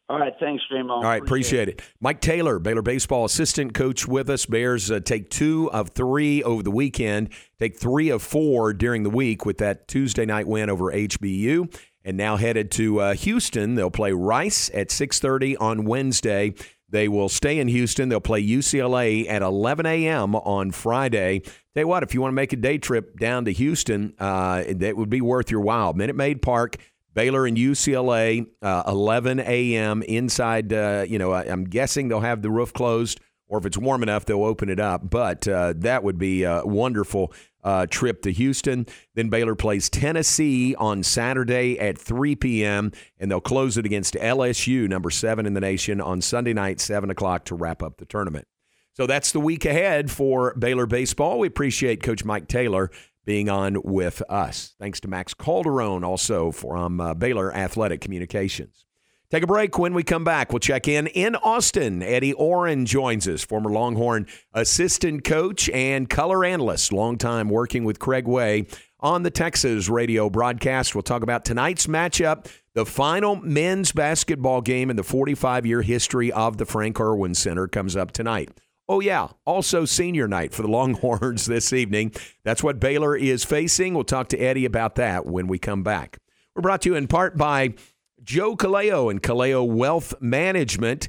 All 0.07 0.19
right, 0.19 0.35
thanks, 0.39 0.63
JMO. 0.71 0.91
All 0.91 1.03
right, 1.03 1.23
appreciate, 1.23 1.69
it. 1.69 1.81
it. 1.81 1.83
Mike 1.99 2.21
Taylor, 2.21 2.59
Baylor 2.59 2.83
baseball 2.83 3.25
assistant 3.25 3.73
coach, 3.73 4.07
with 4.07 4.29
us. 4.29 4.45
Bears 4.45 4.91
uh, 4.91 5.01
take 5.01 5.31
two 5.31 5.71
of 5.73 5.91
three 5.91 6.43
over 6.43 6.63
the 6.63 6.71
weekend, 6.71 7.31
take 7.59 7.79
three 7.79 8.11
of 8.11 8.23
four 8.23 8.75
during 8.75 9.03
the 9.03 9.11
week 9.11 9.47
with 9.47 9.59
that 9.59 9.89
Tuesday 9.89 10.27
night 10.27 10.47
win 10.47 10.69
over 10.69 10.93
HBU, 10.93 11.75
and 12.05 12.19
now 12.19 12.37
headed 12.37 12.71
to 12.73 13.01
uh, 13.01 13.15
Houston. 13.15 13.77
They'll 13.77 13.91
play 13.91 14.13
Rice 14.13 14.71
at 14.75 14.89
6:30 14.89 15.57
on 15.59 15.85
Wednesday. 15.87 16.53
They 16.91 17.09
will 17.09 17.31
stay 17.31 17.59
in 17.59 17.69
Houston. 17.69 18.11
They'll 18.11 18.21
play 18.21 18.47
UCLA 18.47 19.27
at 19.29 19.41
11 19.41 19.87
a.m. 19.87 20.37
on 20.37 20.71
Friday. 20.71 21.41
Tell 21.41 21.83
you 21.83 21.89
what, 21.89 22.03
if 22.03 22.15
you 22.15 22.21
want 22.21 22.31
to 22.31 22.37
make 22.37 22.53
a 22.53 22.57
day 22.57 22.77
trip 22.77 23.19
down 23.19 23.47
to 23.47 23.53
Houston, 23.53 24.15
uh, 24.21 24.65
that 24.69 24.97
would 24.97 25.11
be 25.11 25.23
worth 25.23 25.51
your 25.51 25.63
while. 25.63 25.95
Minute 25.95 26.15
Maid 26.15 26.43
Park 26.43 26.77
Baylor 27.15 27.47
and 27.47 27.57
UCLA, 27.57 28.47
uh, 28.61 28.83
11 28.87 29.41
a.m. 29.41 30.03
inside. 30.03 30.73
Uh, 30.73 31.07
you 31.09 31.19
know, 31.19 31.33
I, 31.33 31.45
am 31.45 31.65
guessing 31.65 32.09
they'll 32.09 32.21
have 32.21 32.43
the 32.43 32.51
roof 32.51 32.73
closed, 32.73 33.21
or 33.49 33.59
if 33.59 33.67
it's 33.67 33.79
warm 33.79 34.03
enough, 34.03 34.25
they'll 34.25 34.45
open 34.45 34.69
it 34.69 34.81
up. 34.81 35.09
But 35.09 35.47
uh, 35.47 35.75
that 35.79 36.03
would 36.03 36.19
be 36.19 36.43
a 36.43 36.63
wonderful 36.65 37.33
uh, 37.63 37.87
trip 37.87 38.23
to 38.23 38.33
Houston. 38.33 38.87
Then 39.15 39.31
Baylor 39.31 39.55
plays 39.55 39.89
Tennessee 39.89 40.75
on 40.75 41.03
Saturday 41.03 41.79
at 41.79 41.97
3 41.97 42.37
p.m., 42.37 42.93
and 43.19 43.31
they'll 43.31 43.41
close 43.41 43.79
it 43.79 43.87
against 43.87 44.15
LSU, 44.15 44.89
number 44.89 45.11
seven 45.11 45.47
in 45.47 45.55
the 45.55 45.61
nation, 45.61 46.01
on 46.01 46.21
Sunday 46.21 46.53
night, 46.53 46.81
7 46.81 47.11
o'clock, 47.11 47.45
to 47.47 47.55
wrap 47.55 47.83
up 47.83 47.97
the 47.97 48.05
tournament. 48.05 48.47
So 48.93 49.07
that's 49.07 49.33
the 49.33 49.41
week 49.41 49.65
ahead 49.65 50.11
for 50.11 50.55
Baylor 50.55 50.87
baseball. 50.87 51.41
We 51.41 51.49
appreciate 51.49 52.03
Coach 52.03 52.25
Mike 52.25 52.47
Taylor 52.47 52.91
being 53.25 53.49
on 53.49 53.79
with 53.83 54.23
us. 54.29 54.75
Thanks 54.79 55.01
to 55.01 55.09
Max 55.09 55.35
Calderone 55.35 56.05
also 56.05 56.51
from 56.51 57.01
uh, 57.01 57.15
Baylor 57.15 57.55
Athletic 57.55 58.01
Communications. 58.01 58.87
Take 59.31 59.43
a 59.43 59.47
break. 59.47 59.79
When 59.79 59.95
we 59.95 60.03
come 60.03 60.23
back, 60.23 60.53
we'll 60.53 60.61
check 60.61 60.87
in 60.87 61.09
in 61.09 61.35
Austin. 61.35 62.03
Eddie 62.03 62.35
Oran 62.35 62.87
joins 62.87 63.27
us, 63.27 63.43
former 63.43 63.71
Longhorn 63.71 64.27
assistant 64.53 65.25
coach 65.25 65.69
and 65.71 66.09
color 66.09 66.45
analyst, 66.45 66.93
longtime 66.93 67.49
working 67.49 67.85
with 67.85 67.99
Craig 67.99 68.29
Way 68.29 68.67
on 69.01 69.23
the 69.23 69.31
Texas 69.31 69.89
radio 69.89 70.31
broadcast. 70.31 70.95
We'll 70.95 71.03
talk 71.03 71.23
about 71.23 71.45
tonight's 71.45 71.87
matchup, 71.87 72.47
the 72.75 72.87
final 72.87 73.37
men's 73.37 73.93
basketball 73.93 74.61
game 74.61 74.89
in 74.89 74.97
the 74.97 75.03
45 75.03 75.67
year 75.67 75.83
history 75.83 76.31
of 76.31 76.59
the 76.59 76.67
Frank 76.67 77.01
Erwin 77.01 77.35
Center 77.35 77.67
comes 77.67 77.97
up 77.97 78.13
tonight. 78.13 78.51
Oh, 78.89 79.01
yeah. 79.01 79.29
Also, 79.47 79.85
senior 79.85 80.29
night 80.29 80.53
for 80.53 80.63
the 80.63 80.69
Longhorns 80.69 81.47
this 81.47 81.73
evening. 81.73 82.13
That's 82.45 82.63
what 82.63 82.81
Baylor 82.81 83.17
is 83.17 83.45
facing. 83.45 83.95
We'll 83.95 84.05
talk 84.05 84.29
to 84.29 84.39
Eddie 84.39 84.67
about 84.67 84.97
that 84.97 85.27
when 85.27 85.47
we 85.47 85.59
come 85.59 85.83
back. 85.83 86.19
We're 86.55 86.63
brought 86.63 86.83
to 86.83 86.91
you 86.91 86.95
in 86.95 87.09
part 87.09 87.37
by 87.37 87.75
Joe 88.23 88.57
Kaleo 88.57 89.11
and 89.11 89.23
Kaleo 89.23 89.67
Wealth 89.67 90.15
Management. 90.21 91.09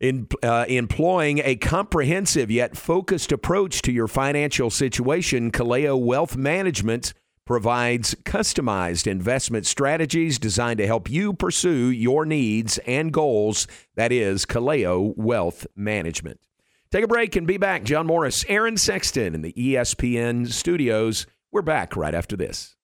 In, 0.00 0.26
uh, 0.42 0.66
employing 0.68 1.38
a 1.38 1.56
comprehensive 1.56 2.50
yet 2.50 2.76
focused 2.76 3.32
approach 3.32 3.80
to 3.82 3.92
your 3.92 4.08
financial 4.08 4.68
situation, 4.68 5.50
Kaleo 5.50 5.98
Wealth 5.98 6.36
Management 6.36 7.14
provides 7.46 8.14
customized 8.24 9.06
investment 9.06 9.66
strategies 9.66 10.38
designed 10.38 10.78
to 10.78 10.86
help 10.86 11.08
you 11.08 11.32
pursue 11.32 11.90
your 11.90 12.26
needs 12.26 12.78
and 12.86 13.12
goals. 13.12 13.66
That 13.94 14.12
is 14.12 14.44
Kaleo 14.44 15.16
Wealth 15.16 15.66
Management. 15.76 16.40
Take 16.94 17.02
a 17.02 17.08
break 17.08 17.34
and 17.34 17.44
be 17.44 17.56
back. 17.56 17.82
John 17.82 18.06
Morris, 18.06 18.44
Aaron 18.48 18.76
Sexton 18.76 19.34
in 19.34 19.42
the 19.42 19.52
ESPN 19.54 20.46
studios. 20.46 21.26
We're 21.50 21.60
back 21.60 21.96
right 21.96 22.14
after 22.14 22.36
this. 22.36 22.76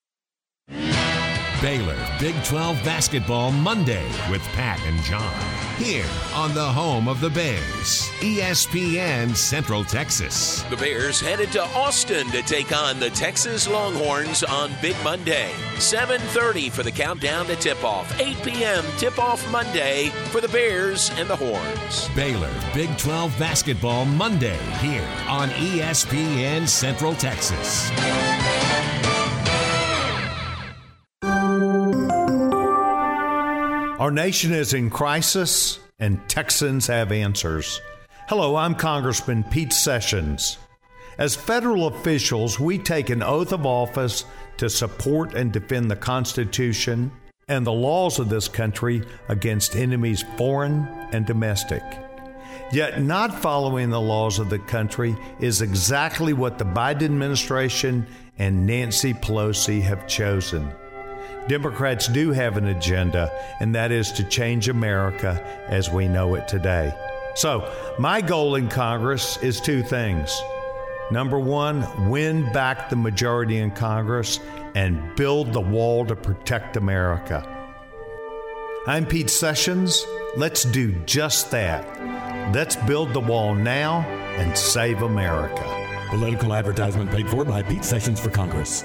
Baylor 1.61 1.99
Big 2.19 2.43
12 2.45 2.83
Basketball 2.83 3.53
Monday 3.53 4.07
with 4.31 4.43
Pat 4.55 4.81
and 4.87 4.99
John. 5.03 5.35
Here 5.77 6.07
on 6.35 6.55
the 6.55 6.65
home 6.65 7.07
of 7.07 7.21
the 7.21 7.29
Bears, 7.29 8.09
ESPN 8.21 9.37
Central 9.37 9.85
Texas. 9.85 10.63
The 10.71 10.77
Bears 10.79 11.21
headed 11.21 11.53
to 11.53 11.63
Austin 11.63 12.29
to 12.29 12.41
take 12.43 12.75
on 12.75 12.99
the 12.99 13.11
Texas 13.11 13.69
Longhorns 13.69 14.43
on 14.43 14.73
Big 14.81 14.97
Monday. 15.05 15.51
7:30 15.77 16.71
for 16.71 16.83
the 16.83 16.91
countdown 16.91 17.45
to 17.47 17.57
tip-off. 17.57 18.19
8 18.19 18.43
p.m. 18.43 18.85
tip-off 18.97 19.47
Monday 19.51 20.09
for 20.31 20.41
the 20.41 20.49
Bears 20.49 21.11
and 21.19 21.29
the 21.29 21.37
Horns. 21.37 22.09
Baylor 22.17 22.53
Big 22.73 22.97
12 22.97 23.39
Basketball 23.39 24.07
Monday 24.07 24.59
here 24.81 25.09
on 25.29 25.51
ESPN 25.51 26.67
Central 26.67 27.15
Texas. 27.15 27.91
Our 34.01 34.11
nation 34.11 34.55
is 34.55 34.73
in 34.73 34.89
crisis, 34.89 35.79
and 35.99 36.27
Texans 36.27 36.87
have 36.87 37.13
answers. 37.13 37.83
Hello, 38.29 38.57
I'm 38.57 38.75
Congressman 38.75 39.45
Pete 39.45 39.75
Sessions. 39.75 40.57
As 41.19 41.37
federal 41.37 41.87
officials, 41.87 42.59
we 42.59 42.79
take 42.79 43.11
an 43.11 43.23
oath 43.23 43.53
of 43.53 43.67
office 43.67 44.25
to 44.57 44.71
support 44.71 45.35
and 45.35 45.53
defend 45.53 45.91
the 45.91 45.97
Constitution 45.97 47.13
and 47.47 47.67
the 47.67 47.75
laws 47.75 48.19
of 48.19 48.31
this 48.31 48.49
country 48.49 49.03
against 49.29 49.77
enemies 49.77 50.25
foreign 50.39 50.89
and 51.13 51.27
domestic. 51.27 51.83
Yet, 52.73 53.03
not 53.03 53.43
following 53.43 53.91
the 53.91 54.01
laws 54.01 54.39
of 54.39 54.49
the 54.49 54.61
country 54.61 55.15
is 55.41 55.61
exactly 55.61 56.33
what 56.33 56.57
the 56.57 56.65
Biden 56.65 57.03
administration 57.03 58.07
and 58.39 58.67
Nancy 58.67 59.13
Pelosi 59.13 59.83
have 59.83 60.09
chosen. 60.09 60.73
Democrats 61.51 62.07
do 62.07 62.31
have 62.31 62.57
an 62.57 62.69
agenda, 62.69 63.29
and 63.59 63.75
that 63.75 63.91
is 63.91 64.13
to 64.13 64.23
change 64.23 64.69
America 64.69 65.45
as 65.67 65.91
we 65.91 66.07
know 66.07 66.37
it 66.37 66.47
today. 66.47 66.95
So, 67.35 67.69
my 67.99 68.21
goal 68.21 68.55
in 68.55 68.69
Congress 68.69 69.37
is 69.39 69.61
two 69.61 69.83
things. 69.83 70.41
Number 71.11 71.41
one, 71.41 72.09
win 72.09 72.53
back 72.53 72.89
the 72.89 72.95
majority 72.95 73.59
in 73.59 73.73
Congress 73.73 74.39
and 74.77 75.17
build 75.17 75.53
the 75.53 75.61
wall 75.61 76.07
to 76.07 76.15
protect 76.15 76.77
America. 76.77 77.45
I'm 78.87 79.05
Pete 79.05 79.29
Sessions. 79.29 80.07
Let's 80.37 80.63
do 80.63 80.93
just 81.05 81.51
that. 81.51 82.55
Let's 82.55 82.77
build 82.77 83.13
the 83.13 83.19
wall 83.19 83.57
now 83.57 84.03
and 84.37 84.57
save 84.57 85.03
America. 85.03 85.65
Political 86.11 86.55
advertisement 86.55 87.11
paid 87.11 87.29
for 87.29 87.45
by 87.45 87.65
Pete 87.65 87.85
Sessions 87.85 88.21
for 88.21 88.31
Congress. 88.31 88.85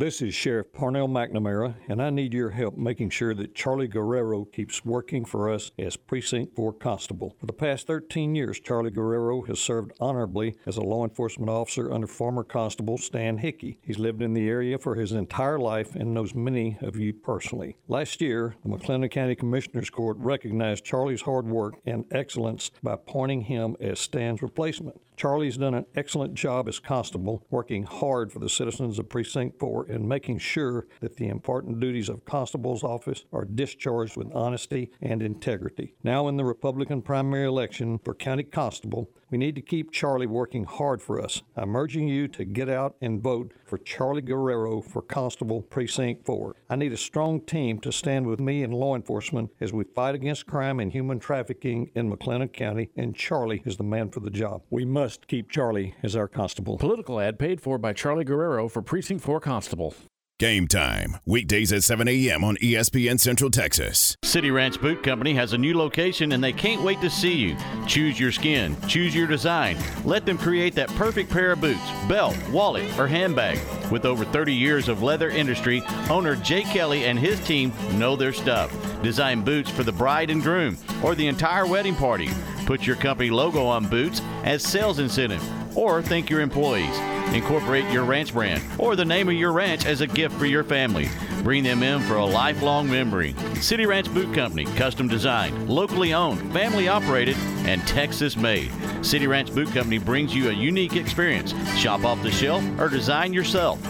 This 0.00 0.22
is 0.22 0.32
Sheriff 0.32 0.72
Parnell 0.72 1.08
McNamara, 1.08 1.74
and 1.88 2.00
I 2.00 2.10
need 2.10 2.32
your 2.32 2.50
help 2.50 2.76
making 2.76 3.10
sure 3.10 3.34
that 3.34 3.56
Charlie 3.56 3.88
Guerrero 3.88 4.44
keeps 4.44 4.84
working 4.84 5.24
for 5.24 5.50
us 5.52 5.72
as 5.76 5.96
Precinct 5.96 6.54
4 6.54 6.74
Constable. 6.74 7.34
For 7.40 7.46
the 7.46 7.52
past 7.52 7.88
13 7.88 8.36
years, 8.36 8.60
Charlie 8.60 8.92
Guerrero 8.92 9.42
has 9.42 9.58
served 9.58 9.90
honorably 9.98 10.54
as 10.66 10.76
a 10.76 10.82
law 10.82 11.02
enforcement 11.02 11.50
officer 11.50 11.92
under 11.92 12.06
former 12.06 12.44
Constable 12.44 12.96
Stan 12.96 13.38
Hickey. 13.38 13.80
He's 13.82 13.98
lived 13.98 14.22
in 14.22 14.34
the 14.34 14.48
area 14.48 14.78
for 14.78 14.94
his 14.94 15.10
entire 15.10 15.58
life 15.58 15.96
and 15.96 16.14
knows 16.14 16.32
many 16.32 16.78
of 16.80 16.94
you 16.94 17.12
personally. 17.12 17.76
Last 17.88 18.20
year, 18.20 18.54
the 18.64 18.68
McLennan 18.68 19.10
County 19.10 19.34
Commissioners 19.34 19.90
Court 19.90 20.16
recognized 20.20 20.84
Charlie's 20.84 21.22
hard 21.22 21.48
work 21.48 21.74
and 21.84 22.04
excellence 22.12 22.70
by 22.84 22.92
appointing 22.92 23.40
him 23.40 23.74
as 23.80 23.98
Stan's 23.98 24.42
replacement. 24.42 25.00
Charlie's 25.18 25.56
done 25.56 25.74
an 25.74 25.84
excellent 25.96 26.34
job 26.34 26.68
as 26.68 26.78
constable, 26.78 27.44
working 27.50 27.82
hard 27.82 28.30
for 28.30 28.38
the 28.38 28.48
citizens 28.48 29.00
of 29.00 29.08
Precinct 29.08 29.58
4 29.58 29.86
and 29.86 30.08
making 30.08 30.38
sure 30.38 30.86
that 31.00 31.16
the 31.16 31.26
important 31.26 31.80
duties 31.80 32.08
of 32.08 32.24
constable's 32.24 32.84
office 32.84 33.24
are 33.32 33.44
discharged 33.44 34.16
with 34.16 34.32
honesty 34.32 34.92
and 35.02 35.20
integrity. 35.20 35.94
Now, 36.04 36.28
in 36.28 36.36
the 36.36 36.44
Republican 36.44 37.02
primary 37.02 37.48
election 37.48 37.98
for 37.98 38.14
county 38.14 38.44
constable, 38.44 39.10
we 39.30 39.38
need 39.38 39.54
to 39.54 39.60
keep 39.60 39.90
Charlie 39.90 40.26
working 40.26 40.64
hard 40.64 41.02
for 41.02 41.20
us. 41.20 41.42
I'm 41.56 41.76
urging 41.76 42.08
you 42.08 42.28
to 42.28 42.44
get 42.44 42.68
out 42.68 42.96
and 43.00 43.22
vote 43.22 43.52
for 43.64 43.78
Charlie 43.78 44.22
Guerrero 44.22 44.80
for 44.80 45.02
Constable 45.02 45.62
Precinct 45.62 46.24
4. 46.24 46.56
I 46.70 46.76
need 46.76 46.92
a 46.92 46.96
strong 46.96 47.40
team 47.40 47.78
to 47.80 47.92
stand 47.92 48.26
with 48.26 48.40
me 48.40 48.62
and 48.62 48.72
law 48.72 48.94
enforcement 48.94 49.50
as 49.60 49.72
we 49.72 49.84
fight 49.84 50.14
against 50.14 50.46
crime 50.46 50.80
and 50.80 50.92
human 50.92 51.18
trafficking 51.18 51.90
in 51.94 52.10
McLennan 52.10 52.52
County, 52.52 52.90
and 52.96 53.14
Charlie 53.14 53.62
is 53.64 53.76
the 53.76 53.84
man 53.84 54.10
for 54.10 54.20
the 54.20 54.30
job. 54.30 54.62
We 54.70 54.84
must 54.84 55.28
keep 55.28 55.50
Charlie 55.50 55.94
as 56.02 56.16
our 56.16 56.28
constable. 56.28 56.78
Political 56.78 57.20
ad 57.20 57.38
paid 57.38 57.60
for 57.60 57.78
by 57.78 57.92
Charlie 57.92 58.24
Guerrero 58.24 58.68
for 58.68 58.82
Precinct 58.82 59.22
4 59.22 59.40
Constable. 59.40 59.94
Game 60.40 60.68
time, 60.68 61.16
weekdays 61.26 61.72
at 61.72 61.82
7 61.82 62.06
a.m. 62.06 62.44
on 62.44 62.56
ESPN 62.58 63.18
Central 63.18 63.50
Texas. 63.50 64.16
City 64.22 64.52
Ranch 64.52 64.80
Boot 64.80 65.02
Company 65.02 65.34
has 65.34 65.52
a 65.52 65.58
new 65.58 65.76
location 65.76 66.30
and 66.30 66.44
they 66.44 66.52
can't 66.52 66.82
wait 66.82 67.00
to 67.00 67.10
see 67.10 67.34
you. 67.34 67.56
Choose 67.88 68.20
your 68.20 68.30
skin, 68.30 68.76
choose 68.86 69.12
your 69.12 69.26
design. 69.26 69.76
Let 70.04 70.26
them 70.26 70.38
create 70.38 70.76
that 70.76 70.90
perfect 70.90 71.28
pair 71.28 71.50
of 71.50 71.60
boots, 71.60 71.82
belt, 72.06 72.36
wallet, 72.50 72.86
or 73.00 73.08
handbag. 73.08 73.58
With 73.90 74.04
over 74.04 74.24
30 74.24 74.54
years 74.54 74.88
of 74.88 75.02
leather 75.02 75.30
industry, 75.30 75.82
owner 76.08 76.36
Jay 76.36 76.62
Kelly 76.62 77.06
and 77.06 77.18
his 77.18 77.40
team 77.40 77.72
know 77.94 78.14
their 78.14 78.32
stuff. 78.32 78.72
Design 79.02 79.42
boots 79.42 79.70
for 79.70 79.82
the 79.82 79.90
bride 79.90 80.30
and 80.30 80.40
groom 80.40 80.78
or 81.02 81.16
the 81.16 81.26
entire 81.26 81.66
wedding 81.66 81.96
party. 81.96 82.30
Put 82.68 82.86
your 82.86 82.96
company 82.96 83.30
logo 83.30 83.64
on 83.64 83.86
boots 83.86 84.20
as 84.44 84.62
sales 84.62 84.98
incentive 84.98 85.42
or 85.74 86.02
thank 86.02 86.28
your 86.28 86.42
employees. 86.42 86.94
Incorporate 87.32 87.90
your 87.90 88.04
ranch 88.04 88.34
brand 88.34 88.62
or 88.76 88.94
the 88.94 89.06
name 89.06 89.26
of 89.26 89.34
your 89.36 89.52
ranch 89.52 89.86
as 89.86 90.02
a 90.02 90.06
gift 90.06 90.34
for 90.34 90.44
your 90.44 90.62
family. 90.62 91.08
Bring 91.42 91.64
them 91.64 91.82
in 91.82 92.02
for 92.02 92.16
a 92.16 92.26
lifelong 92.26 92.90
memory. 92.90 93.34
City 93.54 93.86
Ranch 93.86 94.12
Boot 94.12 94.34
Company, 94.34 94.66
custom 94.76 95.08
designed, 95.08 95.70
locally 95.70 96.12
owned, 96.12 96.52
family 96.52 96.88
operated, 96.88 97.38
and 97.64 97.80
Texas 97.88 98.36
made. 98.36 98.70
City 99.00 99.26
Ranch 99.26 99.54
Boot 99.54 99.72
Company 99.72 99.96
brings 99.96 100.34
you 100.34 100.50
a 100.50 100.52
unique 100.52 100.94
experience. 100.94 101.54
Shop 101.78 102.04
off 102.04 102.22
the 102.22 102.30
shelf 102.30 102.62
or 102.78 102.90
design 102.90 103.32
yourself. 103.32 103.80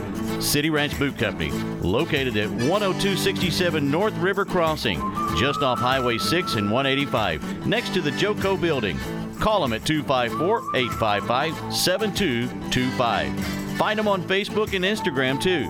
City 0.41 0.71
Ranch 0.71 0.97
Boot 0.99 1.19
Company, 1.19 1.51
located 1.81 2.37
at 2.37 2.49
10267 2.49 3.91
North 3.91 4.17
River 4.19 4.45
Crossing, 4.45 5.01
just 5.37 5.63
off 5.63 5.79
Highway 5.79 6.19
6 6.19 6.55
and 6.55 6.71
185, 6.71 7.67
next 7.67 7.93
to 7.95 8.01
the 8.01 8.11
Joco 8.13 8.61
Building. 8.61 8.99
Call 9.39 9.63
them 9.63 9.73
at 9.73 9.85
254 9.85 10.77
855 10.77 11.75
7225. 11.75 13.77
Find 13.77 13.99
them 13.99 14.07
on 14.09 14.23
Facebook 14.23 14.75
and 14.75 14.85
Instagram 14.85 15.41
too. 15.41 15.69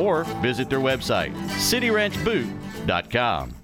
Or 0.00 0.22
visit 0.40 0.70
their 0.70 0.78
website, 0.78 1.34
cityranchboot.com. 1.48 3.59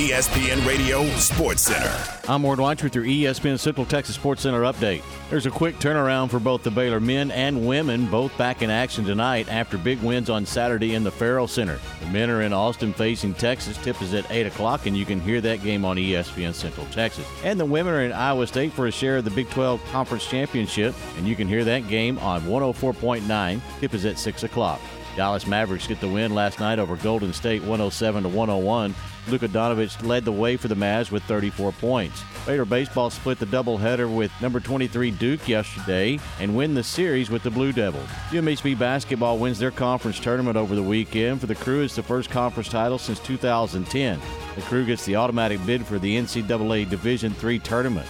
ESPN 0.00 0.66
Radio 0.66 1.04
Sports 1.16 1.60
Center. 1.60 1.94
I'm 2.26 2.42
Ward 2.42 2.58
Watch 2.58 2.82
with 2.82 2.94
your 2.94 3.04
ESPN 3.04 3.58
Central 3.58 3.84
Texas 3.84 4.14
Sports 4.14 4.40
Center 4.40 4.62
update. 4.62 5.02
There's 5.28 5.44
a 5.44 5.50
quick 5.50 5.76
turnaround 5.76 6.30
for 6.30 6.40
both 6.40 6.62
the 6.62 6.70
Baylor 6.70 7.00
men 7.00 7.30
and 7.30 7.68
women, 7.68 8.06
both 8.06 8.36
back 8.38 8.62
in 8.62 8.70
action 8.70 9.04
tonight 9.04 9.50
after 9.50 9.76
big 9.76 10.00
wins 10.00 10.30
on 10.30 10.46
Saturday 10.46 10.94
in 10.94 11.04
the 11.04 11.10
Ferrell 11.10 11.46
Center. 11.46 11.78
The 12.00 12.06
men 12.06 12.30
are 12.30 12.40
in 12.40 12.54
Austin 12.54 12.94
facing 12.94 13.34
Texas. 13.34 13.76
Tip 13.76 14.00
is 14.00 14.14
at 14.14 14.30
8 14.30 14.46
o'clock, 14.46 14.86
and 14.86 14.96
you 14.96 15.04
can 15.04 15.20
hear 15.20 15.42
that 15.42 15.62
game 15.62 15.84
on 15.84 15.98
ESPN 15.98 16.54
Central 16.54 16.86
Texas. 16.86 17.26
And 17.44 17.60
the 17.60 17.66
women 17.66 17.92
are 17.92 18.02
in 18.02 18.12
Iowa 18.12 18.46
State 18.46 18.72
for 18.72 18.86
a 18.86 18.90
share 18.90 19.18
of 19.18 19.26
the 19.26 19.30
Big 19.30 19.50
12 19.50 19.84
Conference 19.92 20.26
Championship, 20.26 20.94
and 21.18 21.28
you 21.28 21.36
can 21.36 21.46
hear 21.46 21.62
that 21.64 21.88
game 21.88 22.18
on 22.20 22.40
104.9. 22.44 23.60
Tip 23.80 23.92
is 23.92 24.06
at 24.06 24.18
6 24.18 24.44
o'clock. 24.44 24.80
Dallas 25.16 25.46
Mavericks 25.46 25.86
get 25.86 26.00
the 26.00 26.08
win 26.08 26.34
last 26.34 26.60
night 26.60 26.78
over 26.78 26.96
Golden 26.96 27.32
State 27.32 27.60
107 27.62 28.22
to 28.22 28.28
101. 28.28 28.94
Luka 29.28 29.48
Doncic 29.48 30.04
led 30.06 30.24
the 30.24 30.32
way 30.32 30.56
for 30.56 30.68
the 30.68 30.74
Mavs 30.74 31.10
with 31.10 31.22
34 31.24 31.72
points. 31.72 32.22
Baylor 32.46 32.64
baseball 32.64 33.10
split 33.10 33.38
the 33.38 33.46
doubleheader 33.46 34.12
with 34.12 34.32
number 34.40 34.60
23 34.60 35.10
Duke 35.12 35.48
yesterday 35.48 36.18
and 36.38 36.56
win 36.56 36.74
the 36.74 36.82
series 36.82 37.30
with 37.30 37.42
the 37.42 37.50
Blue 37.50 37.72
Devils. 37.72 38.08
UMHB 38.30 38.78
basketball 38.78 39.38
wins 39.38 39.58
their 39.58 39.70
conference 39.70 40.18
tournament 40.18 40.56
over 40.56 40.74
the 40.74 40.82
weekend. 40.82 41.40
For 41.40 41.46
the 41.46 41.54
Cru, 41.54 41.82
it's 41.82 41.96
the 41.96 42.02
first 42.02 42.30
conference 42.30 42.68
title 42.68 42.98
since 42.98 43.20
2010. 43.20 44.20
The 44.56 44.62
Cru 44.62 44.86
gets 44.86 45.04
the 45.04 45.16
automatic 45.16 45.64
bid 45.66 45.86
for 45.86 45.98
the 45.98 46.16
NCAA 46.16 46.88
Division 46.88 47.34
III 47.42 47.58
tournament. 47.58 48.08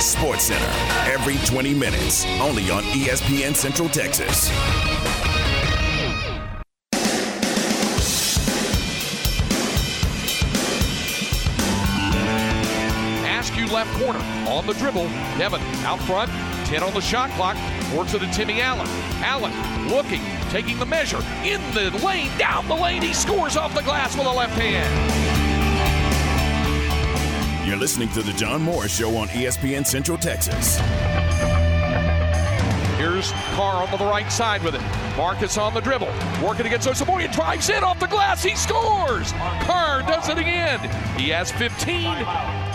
Sports 0.00 0.44
Center 0.44 0.64
every 1.10 1.36
20 1.38 1.74
minutes, 1.74 2.24
only 2.40 2.70
on 2.70 2.84
ESPN 2.84 3.54
Central 3.54 3.88
Texas. 3.88 4.48
Askew 13.26 13.66
left 13.66 13.90
corner 13.98 14.20
on 14.48 14.66
the 14.66 14.74
dribble. 14.74 15.08
Devin 15.36 15.60
out 15.84 16.00
front, 16.02 16.30
10 16.66 16.82
on 16.82 16.94
the 16.94 17.00
shot 17.00 17.30
clock. 17.30 17.56
Works 17.96 18.14
it 18.14 18.20
to 18.20 18.30
Timmy 18.30 18.60
Allen. 18.60 18.86
Allen 19.22 19.52
looking, 19.88 20.22
taking 20.50 20.78
the 20.78 20.86
measure 20.86 21.22
in 21.44 21.60
the 21.72 21.90
lane, 22.04 22.30
down 22.38 22.68
the 22.68 22.74
lane. 22.74 23.02
He 23.02 23.12
scores 23.12 23.56
off 23.56 23.74
the 23.74 23.82
glass 23.82 24.16
with 24.16 24.26
a 24.26 24.32
left 24.32 24.54
hand. 24.54 25.37
You're 27.68 27.76
listening 27.76 28.08
to 28.12 28.22
The 28.22 28.32
John 28.32 28.62
Morris 28.62 28.96
Show 28.96 29.14
on 29.18 29.28
ESPN 29.28 29.86
Central 29.86 30.16
Texas. 30.16 30.78
Here's 32.96 33.30
Carr 33.52 33.86
on 33.86 33.90
the 33.98 34.06
right 34.06 34.32
side 34.32 34.62
with 34.62 34.74
it. 34.74 34.80
Marcus 35.18 35.58
on 35.58 35.74
the 35.74 35.80
dribble. 35.82 36.08
Working 36.42 36.64
against 36.64 36.88
Osabuohien. 36.88 37.30
Drives 37.30 37.68
in 37.68 37.84
off 37.84 38.00
the 38.00 38.06
glass. 38.06 38.42
He 38.42 38.56
scores. 38.56 39.32
Carr 39.66 40.00
does 40.00 40.30
it 40.30 40.38
again. 40.38 40.80
He 41.18 41.28
has 41.28 41.52
15. 41.52 42.06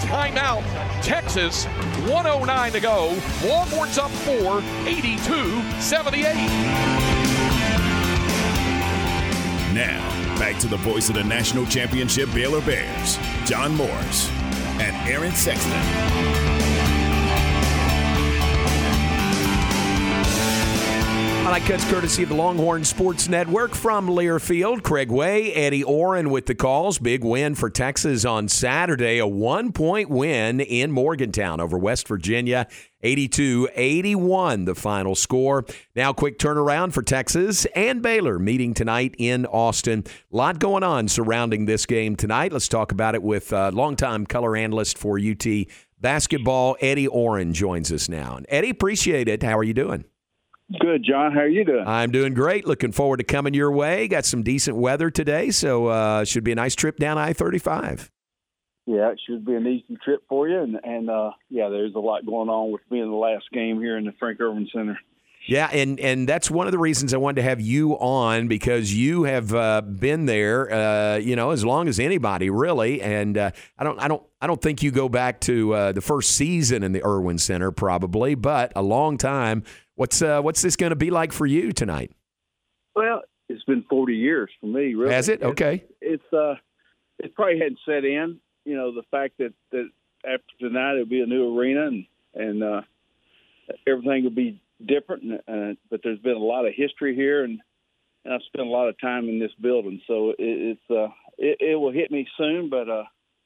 Timeout. 0.06 0.62
Texas. 1.02 1.66
109 2.06 2.72
to 2.74 2.80
go. 2.80 3.20
Longhorns 3.44 3.98
up 3.98 4.12
4. 4.12 4.62
82 4.86 5.82
78. 5.82 6.36
Now, 9.74 10.38
back 10.38 10.60
to 10.60 10.68
the 10.68 10.78
voice 10.78 11.10
of 11.10 11.16
the 11.16 11.24
national 11.24 11.66
championship 11.66 12.32
Baylor 12.32 12.62
Bears, 12.62 13.18
John 13.46 13.76
Morris 13.76 14.30
and 14.80 14.96
Aaron 15.10 15.32
Sexton. 15.34 16.63
Highlight 21.44 21.64
cuts 21.64 21.92
courtesy 21.92 22.24
of 22.24 22.30
the 22.30 22.36
Longhorn 22.36 22.86
Sports 22.86 23.28
Network 23.28 23.76
from 23.76 24.08
Learfield. 24.08 24.82
Craig 24.82 25.12
Way, 25.12 25.52
Eddie 25.52 25.84
Oran 25.84 26.30
with 26.30 26.46
the 26.46 26.56
calls. 26.56 27.00
Big 27.00 27.22
win 27.22 27.54
for 27.54 27.70
Texas 27.70 28.24
on 28.24 28.48
Saturday. 28.48 29.18
A 29.18 29.28
one 29.28 29.74
point 29.74 30.10
win 30.10 30.62
in 30.62 30.90
Morgantown 30.90 31.60
over 31.60 31.78
West 31.78 32.08
Virginia. 32.08 32.66
82 33.02 33.68
81, 33.76 34.64
the 34.64 34.74
final 34.74 35.16
score. 35.16 35.66
Now, 35.98 36.14
quick 36.14 36.40
turnaround 36.40 36.94
for 36.94 37.02
Texas 37.04 37.66
and 37.76 38.02
Baylor 38.02 38.40
meeting 38.40 38.74
tonight 38.74 39.14
in 39.18 39.46
Austin. 39.48 40.06
A 40.08 40.36
lot 40.36 40.60
going 40.60 40.84
on 40.84 41.10
surrounding 41.10 41.66
this 41.66 41.86
game 41.86 42.16
tonight. 42.16 42.54
Let's 42.54 42.70
talk 42.70 42.94
about 42.94 43.16
it 43.16 43.22
with 43.22 43.52
uh, 43.52 43.72
longtime 43.74 44.28
color 44.28 44.56
analyst 44.56 44.98
for 44.98 45.20
UT 45.20 45.46
basketball, 46.00 46.78
Eddie 46.80 47.08
Oran, 47.08 47.54
joins 47.54 47.92
us 47.92 48.08
now. 48.08 48.38
And 48.38 48.46
Eddie, 48.48 48.70
appreciate 48.70 49.28
it. 49.28 49.44
How 49.44 49.58
are 49.58 49.64
you 49.64 49.74
doing? 49.74 50.06
Good, 50.80 51.04
John. 51.04 51.34
How 51.34 51.42
are 51.42 51.48
you 51.48 51.66
doing? 51.66 51.86
I'm 51.86 52.12
doing 52.12 52.34
great. 52.34 52.66
Looking 52.66 52.92
forward 52.92 53.18
to 53.18 53.24
coming 53.24 53.54
your 53.54 53.72
way. 53.72 54.08
Got 54.08 54.26
some 54.26 54.44
decent 54.44 54.78
weather 54.78 55.10
today, 55.10 55.52
so 55.52 55.88
uh, 55.88 56.26
should 56.26 56.44
be 56.44 56.52
a 56.52 56.56
nice 56.56 56.76
trip 56.76 56.98
down 56.98 57.18
I-35. 57.18 58.10
Yeah, 58.86 59.12
it 59.12 59.22
should 59.26 59.46
be 59.46 59.54
an 59.54 59.66
easy 59.66 59.98
trip 60.04 60.24
for 60.28 60.50
you, 60.50 60.60
and 60.60 60.78
and 60.84 61.10
uh, 61.10 61.32
yeah, 61.50 61.70
there's 61.70 61.96
a 61.96 62.00
lot 62.00 62.26
going 62.26 62.50
on 62.50 62.72
with 62.72 62.82
being 62.90 63.10
the 63.10 63.16
last 63.16 63.46
game 63.54 63.80
here 63.80 63.98
in 63.98 64.04
the 64.04 64.12
Frank 64.20 64.42
Erwin 64.42 64.68
Center. 64.74 65.00
Yeah, 65.46 65.70
and 65.72 66.00
and 66.00 66.28
that's 66.28 66.50
one 66.50 66.68
of 66.68 66.72
the 66.72 66.80
reasons 66.80 67.14
I 67.14 67.18
wanted 67.18 67.42
to 67.42 67.44
have 67.44 67.60
you 67.60 67.94
on 68.00 68.48
because 68.48 68.94
you 68.94 69.24
have 69.24 69.54
uh, 69.54 69.82
been 69.82 70.26
there, 70.26 70.72
uh, 70.74 71.18
you 71.18 71.36
know, 71.36 71.52
as 71.52 71.66
long 71.66 71.90
as 71.90 72.00
anybody 72.00 72.50
really. 72.50 73.02
And 73.02 73.38
uh, 73.38 73.52
I 73.78 73.84
don't, 73.84 74.00
I 74.00 74.08
don't, 74.08 74.24
I 74.42 74.48
don't 74.48 74.62
think 74.62 74.82
you 74.82 74.92
go 74.92 75.10
back 75.10 75.42
to 75.42 75.74
uh, 75.74 75.92
the 75.92 76.02
first 76.02 76.32
season 76.32 76.82
in 76.82 76.94
the 76.94 77.06
Erwin 77.06 77.38
Center 77.38 77.72
probably, 77.72 78.36
but 78.36 78.72
a 78.76 78.82
long 78.82 79.18
time. 79.18 79.64
What's 79.96 80.22
uh, 80.22 80.42
what's 80.42 80.62
this 80.62 80.76
going 80.76 80.90
to 80.90 80.96
be 80.96 81.12
like 81.12 81.32
for 81.32 81.46
you 81.46 81.72
tonight? 81.72 82.12
Well, 82.96 83.22
it's 83.50 83.64
been 83.64 83.84
40 83.90 84.16
years 84.16 84.50
for 84.60 84.68
me. 84.68 84.94
Really, 84.94 85.14
has 85.14 85.30
it? 85.30 85.44
Okay. 85.44 85.84
It's, 86.02 86.24
it's 86.24 86.34
uh, 86.34 86.56
it 87.20 87.36
probably 87.36 87.60
hadn't 87.60 87.80
set 87.86 88.04
in. 88.06 88.40
You 88.66 88.76
know, 88.76 88.94
the 88.94 89.04
fact 89.12 89.38
that 89.40 89.54
that 89.72 89.90
after 90.26 90.54
tonight 90.60 90.94
it'll 90.94 91.06
be 91.06 91.22
a 91.22 91.26
new 91.26 91.58
arena 91.58 91.88
and 91.88 92.06
and 92.34 92.64
uh, 92.64 92.82
everything 93.88 94.24
will 94.24 94.32
be 94.32 94.62
different. 94.84 95.42
Uh, 95.48 95.74
but 95.90 96.02
there's 96.04 96.20
been 96.20 96.36
a 96.36 96.40
lot 96.40 96.66
of 96.66 96.74
history 96.76 97.16
here, 97.16 97.44
and, 97.44 97.60
and 98.26 98.34
I've 98.34 98.42
spent 98.48 98.68
a 98.68 98.72
lot 98.72 98.90
of 98.90 99.00
time 99.00 99.30
in 99.30 99.40
this 99.40 99.54
building, 99.62 100.02
so 100.08 100.32
it, 100.32 100.36
it's 100.40 100.90
uh, 100.90 101.14
it, 101.38 101.58
it 101.60 101.76
will 101.76 101.92
hit 101.92 102.12
me 102.12 102.28
soon. 102.38 102.70
But 102.70 102.90
uh, 102.90 103.04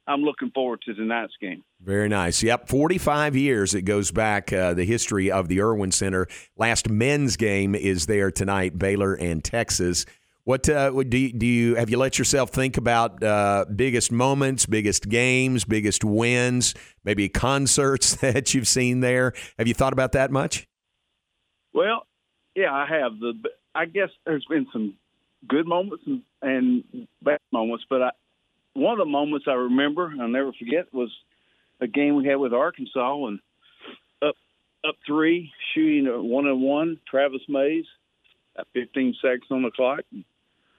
I'm 0.07 0.21
looking 0.21 0.51
forward 0.51 0.81
to 0.85 0.93
tonight's 0.93 1.33
game. 1.41 1.63
Very 1.81 2.07
nice. 2.07 2.41
Yep, 2.41 2.69
45 2.69 3.35
years 3.35 3.75
it 3.75 3.81
goes 3.83 4.11
back. 4.11 4.53
Uh, 4.53 4.73
the 4.73 4.85
history 4.85 5.29
of 5.29 5.49
the 5.49 5.59
Erwin 5.59 5.91
Center. 5.91 6.27
Last 6.55 6.89
men's 6.89 7.35
game 7.35 7.75
is 7.75 8.05
there 8.05 8.31
tonight. 8.31 8.79
Baylor 8.79 9.13
and 9.13 9.43
Texas. 9.43 10.05
What 10.45 10.69
uh, 10.69 10.91
do 10.91 11.17
you, 11.17 11.33
do 11.33 11.45
you 11.45 11.75
have 11.75 11.89
you 11.89 11.97
let 11.97 12.17
yourself 12.17 12.51
think 12.51 12.77
about 12.77 13.21
uh, 13.21 13.65
biggest 13.75 14.13
moments, 14.13 14.65
biggest 14.65 15.09
games, 15.09 15.65
biggest 15.65 16.05
wins, 16.05 16.73
maybe 17.03 17.27
concerts 17.27 18.15
that 18.21 18.53
you've 18.53 18.67
seen 18.67 19.01
there? 19.01 19.33
Have 19.57 19.67
you 19.67 19.73
thought 19.73 19.91
about 19.91 20.13
that 20.13 20.31
much? 20.31 20.65
Well, 21.73 22.07
yeah, 22.55 22.71
I 22.71 22.85
have. 22.87 23.19
The 23.19 23.33
I 23.75 23.85
guess 23.85 24.09
there's 24.25 24.45
been 24.49 24.67
some 24.71 24.95
good 25.49 25.67
moments 25.67 26.05
and, 26.07 26.23
and 26.41 27.07
bad 27.21 27.39
moments, 27.51 27.83
but 27.89 28.01
I, 28.01 28.11
one 28.78 28.93
of 28.93 28.99
the 28.99 29.11
moments 29.11 29.47
I 29.47 29.53
remember, 29.53 30.13
I'll 30.21 30.28
never 30.28 30.53
forget, 30.53 30.93
was 30.93 31.09
a 31.82 31.88
game 31.88 32.15
we 32.15 32.28
had 32.28 32.36
with 32.36 32.53
Arkansas 32.53 33.25
and 33.25 33.39
up 34.21 34.36
up 34.88 34.95
three, 35.05 35.51
shooting 35.73 36.07
a 36.07 36.21
one 36.21 36.47
and 36.47 36.61
one. 36.61 36.99
Travis 37.09 37.41
Mays, 37.49 37.86
at 38.57 38.67
15 38.73 39.15
seconds 39.21 39.45
on 39.49 39.63
the 39.63 39.71
clock. 39.71 40.01
And 40.11 40.23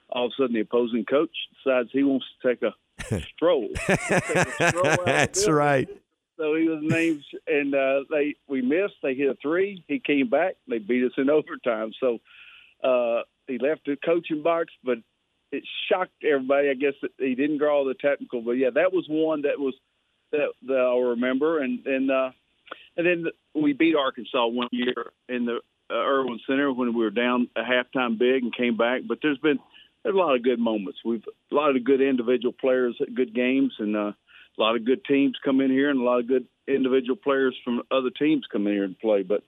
all 0.09 0.27
of 0.27 0.31
a 0.31 0.41
sudden, 0.41 0.53
the 0.53 0.61
opposing 0.61 1.05
coach 1.05 1.29
decides 1.53 1.89
he 1.91 2.03
wants 2.03 2.25
to 2.41 2.47
take 2.47 2.61
a 2.61 3.21
stroll. 3.35 3.69
Take 3.85 4.09
a 4.09 4.51
stroll 4.69 4.95
That's 5.05 5.47
right. 5.47 5.89
So 6.37 6.55
he 6.55 6.69
was 6.69 6.79
named, 6.81 7.23
and 7.47 7.75
uh, 7.75 8.05
they 8.09 8.35
we 8.47 8.61
missed. 8.61 8.95
They 9.03 9.13
hit 9.13 9.29
a 9.29 9.35
three. 9.41 9.83
He 9.89 9.99
came 9.99 10.29
back. 10.29 10.55
They 10.69 10.77
beat 10.77 11.03
us 11.03 11.11
in 11.17 11.29
overtime. 11.29 11.91
So 11.99 12.19
uh, 12.81 13.23
he 13.45 13.57
left 13.57 13.81
the 13.85 13.97
coaching 13.97 14.41
box, 14.41 14.71
but 14.83 14.99
it 15.51 15.63
shocked 15.89 16.23
everybody. 16.23 16.69
I 16.69 16.73
guess 16.75 16.93
that 17.01 17.11
he 17.17 17.35
didn't 17.35 17.57
draw 17.57 17.85
the 17.85 17.95
technical, 17.95 18.41
but 18.41 18.51
yeah, 18.51 18.69
that 18.75 18.93
was 18.93 19.05
one 19.09 19.43
that 19.43 19.59
was 19.59 19.73
that, 20.31 20.49
that 20.67 20.77
I'll 20.77 21.01
remember. 21.01 21.61
And 21.61 21.85
and 21.85 22.11
uh, 22.11 22.31
and 22.97 23.05
then 23.05 23.25
we 23.55 23.73
beat 23.73 23.95
Arkansas 23.95 24.47
one 24.47 24.69
year 24.71 25.11
in 25.27 25.45
the 25.45 25.59
uh, 25.89 25.95
Erwin 25.95 26.39
Center 26.47 26.71
when 26.71 26.93
we 26.93 27.03
were 27.03 27.09
down 27.09 27.49
a 27.55 27.61
halftime 27.61 28.17
big 28.17 28.43
and 28.43 28.55
came 28.55 28.77
back. 28.77 29.01
But 29.07 29.19
there's 29.21 29.39
been 29.39 29.59
there's 30.03 30.15
a 30.15 30.17
lot 30.17 30.35
of 30.35 30.43
good 30.43 30.59
moments. 30.59 30.99
We've 31.03 31.23
a 31.51 31.55
lot 31.55 31.75
of 31.75 31.83
good 31.83 32.01
individual 32.01 32.53
players, 32.53 32.99
good 33.15 33.33
games, 33.33 33.73
and 33.79 33.95
uh, 33.95 34.11
a 34.57 34.61
lot 34.61 34.75
of 34.75 34.85
good 34.85 35.03
teams 35.05 35.37
come 35.43 35.61
in 35.61 35.71
here, 35.71 35.89
and 35.89 35.99
a 35.99 36.03
lot 36.03 36.19
of 36.19 36.27
good 36.27 36.45
individual 36.67 37.15
players 37.15 37.55
from 37.63 37.81
other 37.91 38.09
teams 38.09 38.45
come 38.51 38.67
in 38.67 38.73
here 38.73 38.83
and 38.83 38.99
play. 38.99 39.23
But 39.23 39.43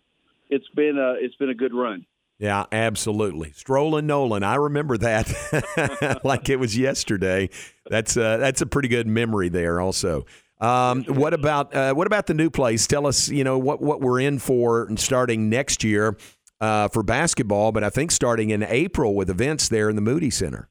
it's 0.49 0.67
been 0.69 0.97
a 0.97 1.13
it's 1.23 1.35
been 1.35 1.49
a 1.49 1.55
good 1.55 1.73
run. 1.73 2.05
Yeah, 2.41 2.65
absolutely. 2.71 3.51
Strolling 3.51 4.07
Nolan, 4.07 4.43
I 4.43 4.55
remember 4.55 4.97
that 4.97 6.19
like 6.23 6.49
it 6.49 6.55
was 6.55 6.75
yesterday. 6.75 7.51
That's 7.87 8.17
uh, 8.17 8.37
that's 8.37 8.61
a 8.61 8.65
pretty 8.65 8.87
good 8.87 9.05
memory 9.05 9.47
there. 9.47 9.79
Also, 9.79 10.25
um, 10.59 11.03
what 11.03 11.35
about 11.35 11.75
uh, 11.75 11.93
what 11.93 12.07
about 12.07 12.25
the 12.25 12.33
new 12.33 12.49
place? 12.49 12.87
Tell 12.87 13.05
us, 13.05 13.29
you 13.29 13.43
know, 13.43 13.59
what 13.59 13.79
what 13.79 14.01
we're 14.01 14.19
in 14.19 14.39
for 14.39 14.89
starting 14.95 15.49
next 15.49 15.83
year 15.83 16.17
uh, 16.59 16.87
for 16.87 17.03
basketball, 17.03 17.71
but 17.71 17.83
I 17.83 17.91
think 17.91 18.09
starting 18.09 18.49
in 18.49 18.63
April 18.63 19.13
with 19.13 19.29
events 19.29 19.69
there 19.69 19.87
in 19.87 19.95
the 19.95 20.01
Moody 20.01 20.31
Center. 20.31 20.67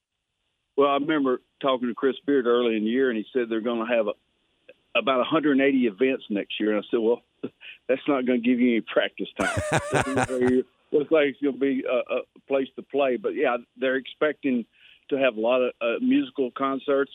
Well, 0.77 0.89
I 0.89 0.95
remember 0.95 1.41
talking 1.62 1.87
to 1.87 1.95
Chris 1.95 2.16
Beard 2.27 2.47
early 2.47 2.77
in 2.77 2.83
the 2.83 2.91
year, 2.91 3.11
and 3.11 3.16
he 3.16 3.25
said 3.33 3.49
they're 3.49 3.61
going 3.61 3.87
to 3.87 3.95
have 3.95 4.09
a, 4.09 4.99
about 4.99 5.18
180 5.18 5.87
events 5.87 6.25
next 6.31 6.59
year. 6.59 6.75
And 6.75 6.85
I 6.85 6.89
said, 6.91 6.99
well, 6.99 7.23
that's 7.89 8.03
not 8.09 8.27
going 8.27 8.43
to 8.43 8.49
give 8.49 8.59
you 8.59 8.73
any 8.73 8.81
practice 8.81 9.29
time. 9.39 10.64
looks 10.93 11.11
like 11.11 11.26
it's 11.28 11.41
going 11.41 11.55
to 11.55 11.61
be 11.61 11.84
a, 11.88 12.14
a, 12.14 12.20
place 12.49 12.68
to 12.76 12.82
play. 12.82 13.16
But 13.16 13.34
yeah, 13.34 13.59
they're 13.76 13.97
expecting 13.97 14.64
to 15.11 15.16
have 15.16 15.36
a 15.36 15.41
lot 15.41 15.62
of 15.62 15.72
uh, 15.80 16.01
musical 16.01 16.51
concerts. 16.51 17.12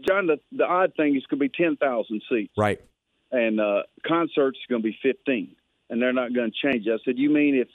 John, 0.00 0.26
the, 0.26 0.38
the 0.52 0.64
odd 0.64 0.94
thing 0.96 1.16
is 1.16 1.24
going 1.26 1.40
to 1.40 1.48
be 1.48 1.64
10,000 1.64 2.22
seats. 2.28 2.52
Right. 2.56 2.80
And 3.32 3.60
uh, 3.60 3.82
concerts 4.06 4.58
is 4.58 4.64
going 4.68 4.82
to 4.82 4.88
be 4.88 4.96
15, 5.02 5.54
and 5.90 6.02
they're 6.02 6.12
not 6.12 6.32
going 6.32 6.52
to 6.52 6.72
change. 6.72 6.86
I 6.86 6.98
said, 7.04 7.18
you 7.18 7.30
mean 7.30 7.56
if 7.56 7.68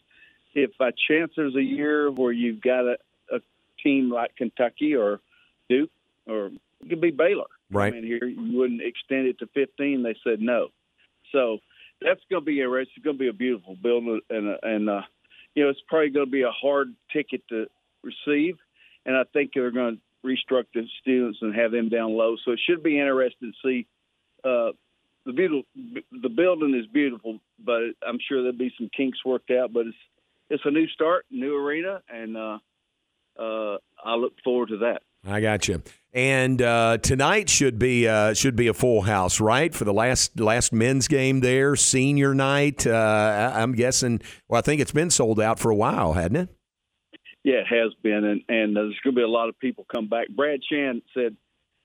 if 0.55 0.71
by 0.79 0.91
chance 1.07 1.31
there's 1.35 1.55
a 1.55 1.61
year 1.61 2.09
where 2.09 2.31
you've 2.31 2.61
got 2.61 2.85
a, 2.85 2.97
a 3.31 3.39
team 3.83 4.09
like 4.11 4.35
Kentucky 4.35 4.95
or 4.95 5.19
Duke 5.69 5.91
or 6.27 6.47
it 6.47 6.89
could 6.89 7.01
be 7.01 7.11
Baylor, 7.11 7.45
right? 7.69 7.93
I 7.93 7.97
mean, 7.97 8.03
here 8.05 8.25
you 8.25 8.57
wouldn't 8.57 8.81
extend 8.81 9.27
it 9.27 9.39
to 9.39 9.47
15. 9.53 10.01
They 10.01 10.15
said 10.23 10.41
no, 10.41 10.69
so 11.31 11.59
that's 12.01 12.21
going 12.29 12.41
to 12.41 12.45
be 12.45 12.61
a 12.61 12.69
race. 12.69 12.87
It's 12.95 13.03
going 13.03 13.17
to 13.17 13.23
be 13.23 13.29
a 13.29 13.33
beautiful 13.33 13.75
building, 13.75 14.21
and 14.29 14.57
and 14.61 14.89
uh, 14.89 15.01
you 15.55 15.63
know 15.63 15.69
it's 15.69 15.81
probably 15.87 16.09
going 16.09 16.25
to 16.25 16.31
be 16.31 16.43
a 16.43 16.51
hard 16.51 16.93
ticket 17.11 17.41
to 17.49 17.67
receive, 18.03 18.57
and 19.05 19.15
I 19.15 19.23
think 19.33 19.51
they're 19.53 19.71
going 19.71 19.97
to 19.97 20.27
restructure 20.27 20.65
the 20.73 20.87
students 21.01 21.39
and 21.41 21.55
have 21.55 21.71
them 21.71 21.89
down 21.89 22.11
low. 22.11 22.35
So 22.43 22.51
it 22.51 22.59
should 22.67 22.83
be 22.83 22.99
interesting 22.99 23.53
to 23.53 23.67
see. 23.67 23.87
Uh, 24.43 24.71
the 25.25 25.33
beautiful, 25.33 25.63
the 26.11 26.29
building 26.29 26.73
is 26.79 26.87
beautiful, 26.87 27.39
but 27.63 27.81
I'm 28.07 28.19
sure 28.27 28.41
there'll 28.41 28.57
be 28.57 28.73
some 28.77 28.89
kinks 28.95 29.23
worked 29.25 29.51
out. 29.51 29.73
But 29.73 29.87
it's 29.87 29.97
it's 30.49 30.63
a 30.65 30.71
new 30.71 30.87
start, 30.87 31.25
new 31.29 31.55
arena, 31.55 32.01
and 32.09 32.37
uh, 32.37 32.57
uh, 33.37 33.77
I 34.03 34.15
look 34.15 34.33
forward 34.43 34.69
to 34.69 34.77
that. 34.77 35.01
I 35.27 35.41
got 35.41 35.67
you. 35.67 35.83
And 36.11 36.59
uh, 36.59 36.97
tonight 36.97 37.49
should 37.49 37.77
be 37.77 38.07
uh, 38.07 38.33
should 38.33 38.55
be 38.55 38.67
a 38.67 38.73
full 38.73 39.01
house, 39.01 39.39
right? 39.39 39.73
For 39.73 39.85
the 39.85 39.93
last 39.93 40.39
last 40.39 40.73
men's 40.73 41.07
game 41.07 41.41
there, 41.41 41.75
senior 41.75 42.33
night. 42.33 42.87
Uh, 42.87 43.51
I'm 43.53 43.73
guessing. 43.73 44.19
Well, 44.47 44.57
I 44.57 44.61
think 44.61 44.81
it's 44.81 44.91
been 44.91 45.11
sold 45.11 45.39
out 45.39 45.59
for 45.59 45.69
a 45.69 45.75
while, 45.75 46.13
hadn't 46.13 46.37
it? 46.37 46.49
Yeah, 47.43 47.59
it 47.59 47.67
has 47.67 47.93
been, 48.01 48.25
and 48.25 48.41
and 48.49 48.75
there's 48.75 48.97
going 49.03 49.13
to 49.15 49.19
be 49.19 49.21
a 49.21 49.27
lot 49.27 49.49
of 49.49 49.59
people 49.59 49.85
come 49.91 50.07
back. 50.07 50.29
Brad 50.29 50.61
Sham 50.67 51.03
said, 51.13 51.37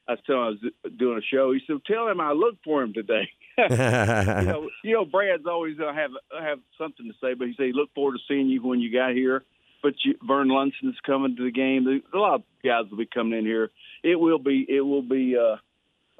I 0.08 0.12
was 0.12 0.20
telling 0.26 0.58
him 0.62 0.72
I 0.84 0.88
was 0.88 0.96
doing 0.98 1.18
a 1.18 1.34
show. 1.34 1.52
He 1.52 1.60
said, 1.66 1.76
"Tell 1.86 2.08
him 2.08 2.20
I 2.20 2.32
looked 2.32 2.64
for 2.64 2.82
him 2.82 2.92
today." 2.92 3.28
you 3.58 3.76
know, 3.76 4.68
you 4.84 4.94
know, 4.94 5.04
Brad's 5.04 5.46
always 5.46 5.76
gonna 5.76 5.94
have 5.94 6.10
have 6.38 6.58
something 6.78 7.06
to 7.06 7.14
say, 7.22 7.34
but 7.34 7.46
he 7.46 7.54
said 7.56 7.66
he 7.66 7.72
looked 7.72 7.94
forward 7.94 8.14
to 8.14 8.22
seeing 8.28 8.48
you 8.48 8.62
when 8.62 8.80
you 8.80 8.92
got 8.92 9.12
here. 9.12 9.44
But 9.82 9.94
you, 10.04 10.14
Vern 10.26 10.48
Lundquist's 10.48 11.00
coming 11.06 11.36
to 11.36 11.44
the 11.44 11.50
game. 11.50 12.02
A 12.12 12.18
lot 12.18 12.36
of 12.36 12.42
guys 12.64 12.84
will 12.90 12.98
be 12.98 13.06
coming 13.06 13.38
in 13.38 13.44
here. 13.44 13.70
It 14.04 14.20
will 14.20 14.38
be 14.38 14.64
it 14.68 14.82
will 14.82 15.02
be 15.02 15.36
uh, 15.36 15.56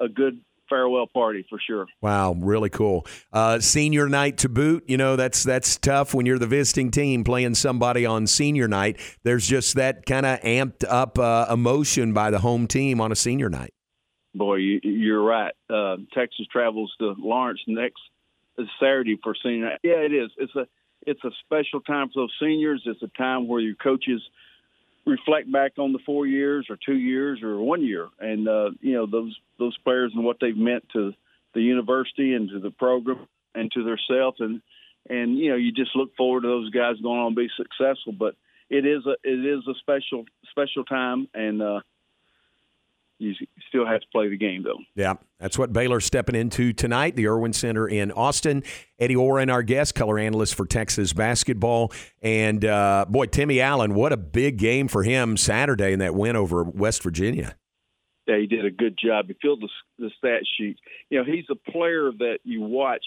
a 0.03 0.09
good 0.09 0.41
farewell 0.67 1.07
party 1.07 1.45
for 1.49 1.59
sure. 1.65 1.85
Wow, 2.01 2.33
really 2.33 2.69
cool. 2.69 3.05
Uh, 3.31 3.59
senior 3.59 4.09
night 4.09 4.39
to 4.39 4.49
boot. 4.49 4.83
You 4.87 4.97
know 4.97 5.15
that's 5.15 5.43
that's 5.43 5.77
tough 5.77 6.13
when 6.13 6.25
you're 6.25 6.39
the 6.39 6.47
visiting 6.47 6.91
team 6.91 7.23
playing 7.23 7.55
somebody 7.55 8.05
on 8.05 8.27
senior 8.27 8.67
night. 8.67 8.99
There's 9.23 9.47
just 9.47 9.75
that 9.75 10.05
kind 10.05 10.25
of 10.25 10.39
amped 10.41 10.83
up 10.87 11.19
uh, 11.19 11.45
emotion 11.49 12.11
by 12.13 12.31
the 12.31 12.39
home 12.39 12.67
team 12.67 12.99
on 12.99 13.11
a 13.11 13.15
senior 13.15 13.49
night. 13.49 13.71
Boy, 14.33 14.55
you, 14.55 15.15
are 15.15 15.23
right. 15.23 15.53
Uh, 15.69 15.97
Texas 16.13 16.45
travels 16.51 16.93
to 16.99 17.15
Lawrence 17.17 17.61
next 17.67 18.01
Saturday 18.81 19.17
for 19.23 19.35
senior. 19.41 19.69
Night. 19.69 19.79
Yeah, 19.83 19.99
it 19.99 20.13
is. 20.13 20.31
It's 20.37 20.55
a 20.55 20.67
it's 21.05 21.23
a 21.23 21.29
special 21.45 21.81
time 21.81 22.07
for 22.07 22.23
those 22.23 22.33
seniors. 22.41 22.81
It's 22.85 23.01
a 23.03 23.17
time 23.17 23.47
where 23.47 23.61
your 23.61 23.75
coaches 23.75 24.21
reflect 25.05 25.51
back 25.51 25.73
on 25.77 25.93
the 25.93 25.99
four 26.05 26.25
years 26.25 26.67
or 26.69 26.77
two 26.83 26.97
years 26.97 27.41
or 27.43 27.59
one 27.59 27.83
year, 27.83 28.07
and 28.19 28.47
uh, 28.47 28.71
you 28.81 28.93
know 28.93 29.05
those 29.05 29.35
those 29.59 29.77
players 29.79 30.11
and 30.15 30.23
what 30.23 30.37
they've 30.41 30.57
meant 30.57 30.85
to 30.93 31.13
the 31.53 31.61
university 31.61 32.33
and 32.33 32.49
to 32.49 32.59
the 32.59 32.71
program 32.71 33.27
and 33.53 33.71
to 33.71 33.83
themselves, 33.83 34.37
and 34.39 34.61
and 35.09 35.37
you 35.37 35.49
know 35.49 35.55
you 35.55 35.71
just 35.71 35.95
look 35.95 36.15
forward 36.15 36.41
to 36.41 36.47
those 36.47 36.69
guys 36.71 36.95
going 37.01 37.19
on 37.19 37.27
and 37.27 37.35
be 37.35 37.49
successful. 37.55 38.13
But 38.13 38.35
it 38.69 38.85
is 38.85 39.05
a 39.05 39.15
it 39.23 39.45
is 39.45 39.67
a 39.67 39.73
special 39.79 40.25
special 40.49 40.83
time, 40.83 41.27
and 41.33 41.61
uh, 41.61 41.79
you 43.17 43.33
still 43.69 43.85
have 43.85 44.01
to 44.01 44.07
play 44.11 44.29
the 44.29 44.37
game, 44.37 44.63
though. 44.63 44.79
Yeah, 44.95 45.15
that's 45.39 45.57
what 45.57 45.71
Baylor's 45.71 46.05
stepping 46.05 46.35
into 46.35 46.73
tonight, 46.73 47.15
the 47.15 47.27
Erwin 47.27 47.53
Center 47.53 47.87
in 47.87 48.11
Austin. 48.11 48.63
Eddie 48.99 49.15
Oran, 49.15 49.49
our 49.49 49.63
guest, 49.63 49.95
color 49.95 50.19
analyst 50.19 50.55
for 50.55 50.65
Texas 50.65 51.13
basketball. 51.13 51.93
And 52.21 52.65
uh, 52.65 53.05
boy, 53.07 53.27
Timmy 53.27 53.61
Allen, 53.61 53.93
what 53.93 54.11
a 54.11 54.17
big 54.17 54.57
game 54.57 54.87
for 54.87 55.03
him 55.03 55.37
Saturday 55.37 55.93
in 55.93 55.99
that 55.99 56.13
win 56.13 56.35
over 56.35 56.63
West 56.63 57.03
Virginia. 57.03 57.55
Yeah, 58.27 58.37
he 58.37 58.47
did 58.47 58.65
a 58.65 58.71
good 58.71 58.97
job. 58.97 59.27
He 59.27 59.35
filled 59.41 59.61
the, 59.61 59.69
the 59.99 60.11
stat 60.17 60.41
sheet. 60.57 60.77
You 61.09 61.19
know, 61.19 61.25
he's 61.25 61.45
a 61.49 61.71
player 61.71 62.11
that 62.19 62.39
you 62.43 62.61
watch. 62.61 63.05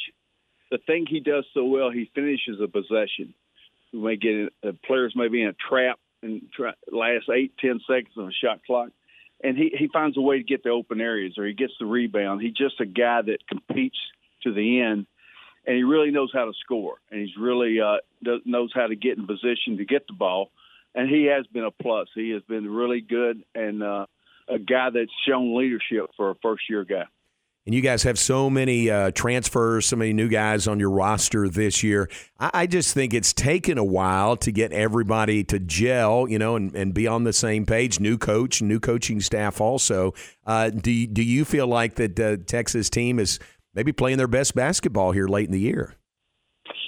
The 0.70 0.78
thing 0.86 1.06
he 1.08 1.20
does 1.20 1.44
so 1.54 1.64
well, 1.64 1.90
he 1.90 2.10
finishes 2.14 2.60
a 2.62 2.68
possession. 2.68 3.34
You 3.92 4.00
may 4.00 4.16
get 4.16 4.30
in, 4.30 4.50
uh, 4.66 4.72
players 4.86 5.14
may 5.16 5.28
be 5.28 5.42
in 5.42 5.48
a 5.48 5.54
trap 5.68 5.98
and 6.22 6.42
try, 6.54 6.72
last 6.90 7.28
eight, 7.34 7.52
ten 7.58 7.80
seconds 7.86 8.12
of 8.16 8.28
a 8.28 8.32
shot 8.32 8.60
clock 8.64 8.90
and 9.42 9.56
he 9.56 9.72
he 9.76 9.88
finds 9.88 10.16
a 10.16 10.20
way 10.20 10.38
to 10.38 10.44
get 10.44 10.62
the 10.62 10.70
open 10.70 11.00
areas 11.00 11.38
or 11.38 11.46
he 11.46 11.52
gets 11.52 11.72
the 11.78 11.86
rebound. 11.86 12.42
He's 12.42 12.54
just 12.54 12.80
a 12.80 12.86
guy 12.86 13.22
that 13.22 13.46
competes 13.48 13.98
to 14.42 14.52
the 14.52 14.80
end, 14.80 15.06
and 15.66 15.76
he 15.76 15.82
really 15.82 16.10
knows 16.10 16.30
how 16.32 16.44
to 16.44 16.52
score, 16.60 16.96
and 17.10 17.20
he's 17.20 17.36
really 17.38 17.80
uh, 17.80 17.98
does, 18.22 18.40
knows 18.44 18.70
how 18.74 18.86
to 18.86 18.96
get 18.96 19.18
in 19.18 19.26
position 19.26 19.78
to 19.78 19.84
get 19.84 20.06
the 20.06 20.14
ball, 20.14 20.50
and 20.94 21.08
he 21.08 21.26
has 21.26 21.46
been 21.46 21.64
a 21.64 21.70
plus. 21.70 22.08
He 22.14 22.30
has 22.30 22.42
been 22.42 22.68
really 22.68 23.00
good 23.00 23.42
and 23.54 23.82
uh, 23.82 24.06
a 24.48 24.58
guy 24.58 24.90
that's 24.90 25.12
shown 25.26 25.56
leadership 25.56 26.10
for 26.16 26.30
a 26.30 26.34
first 26.42 26.62
year 26.68 26.84
guy 26.84 27.04
and 27.68 27.74
you 27.74 27.82
guys 27.82 28.02
have 28.04 28.18
so 28.18 28.48
many 28.48 28.88
uh, 28.88 29.10
transfers, 29.10 29.84
so 29.84 29.96
many 29.96 30.14
new 30.14 30.28
guys 30.28 30.66
on 30.66 30.80
your 30.80 30.88
roster 30.88 31.50
this 31.50 31.82
year. 31.82 32.08
I, 32.40 32.50
I, 32.54 32.66
just 32.66 32.94
think 32.94 33.12
it's 33.12 33.34
taken 33.34 33.76
a 33.76 33.84
while 33.84 34.38
to 34.38 34.50
get 34.50 34.72
everybody 34.72 35.44
to 35.44 35.58
gel, 35.58 36.26
you 36.30 36.38
know, 36.38 36.56
and, 36.56 36.74
and 36.74 36.94
be 36.94 37.06
on 37.06 37.24
the 37.24 37.32
same 37.34 37.66
page. 37.66 38.00
New 38.00 38.16
coach, 38.16 38.62
new 38.62 38.80
coaching 38.80 39.20
staff, 39.20 39.60
also. 39.60 40.14
Uh, 40.46 40.70
do 40.70 41.06
do 41.08 41.22
you 41.22 41.44
feel 41.44 41.66
like 41.66 41.96
that 41.96 42.16
the 42.16 42.38
Texas 42.38 42.88
team 42.88 43.18
is 43.18 43.38
maybe 43.74 43.92
playing 43.92 44.16
their 44.16 44.26
best 44.26 44.54
basketball 44.54 45.12
here 45.12 45.28
late 45.28 45.44
in 45.44 45.52
the 45.52 45.60
year? 45.60 45.94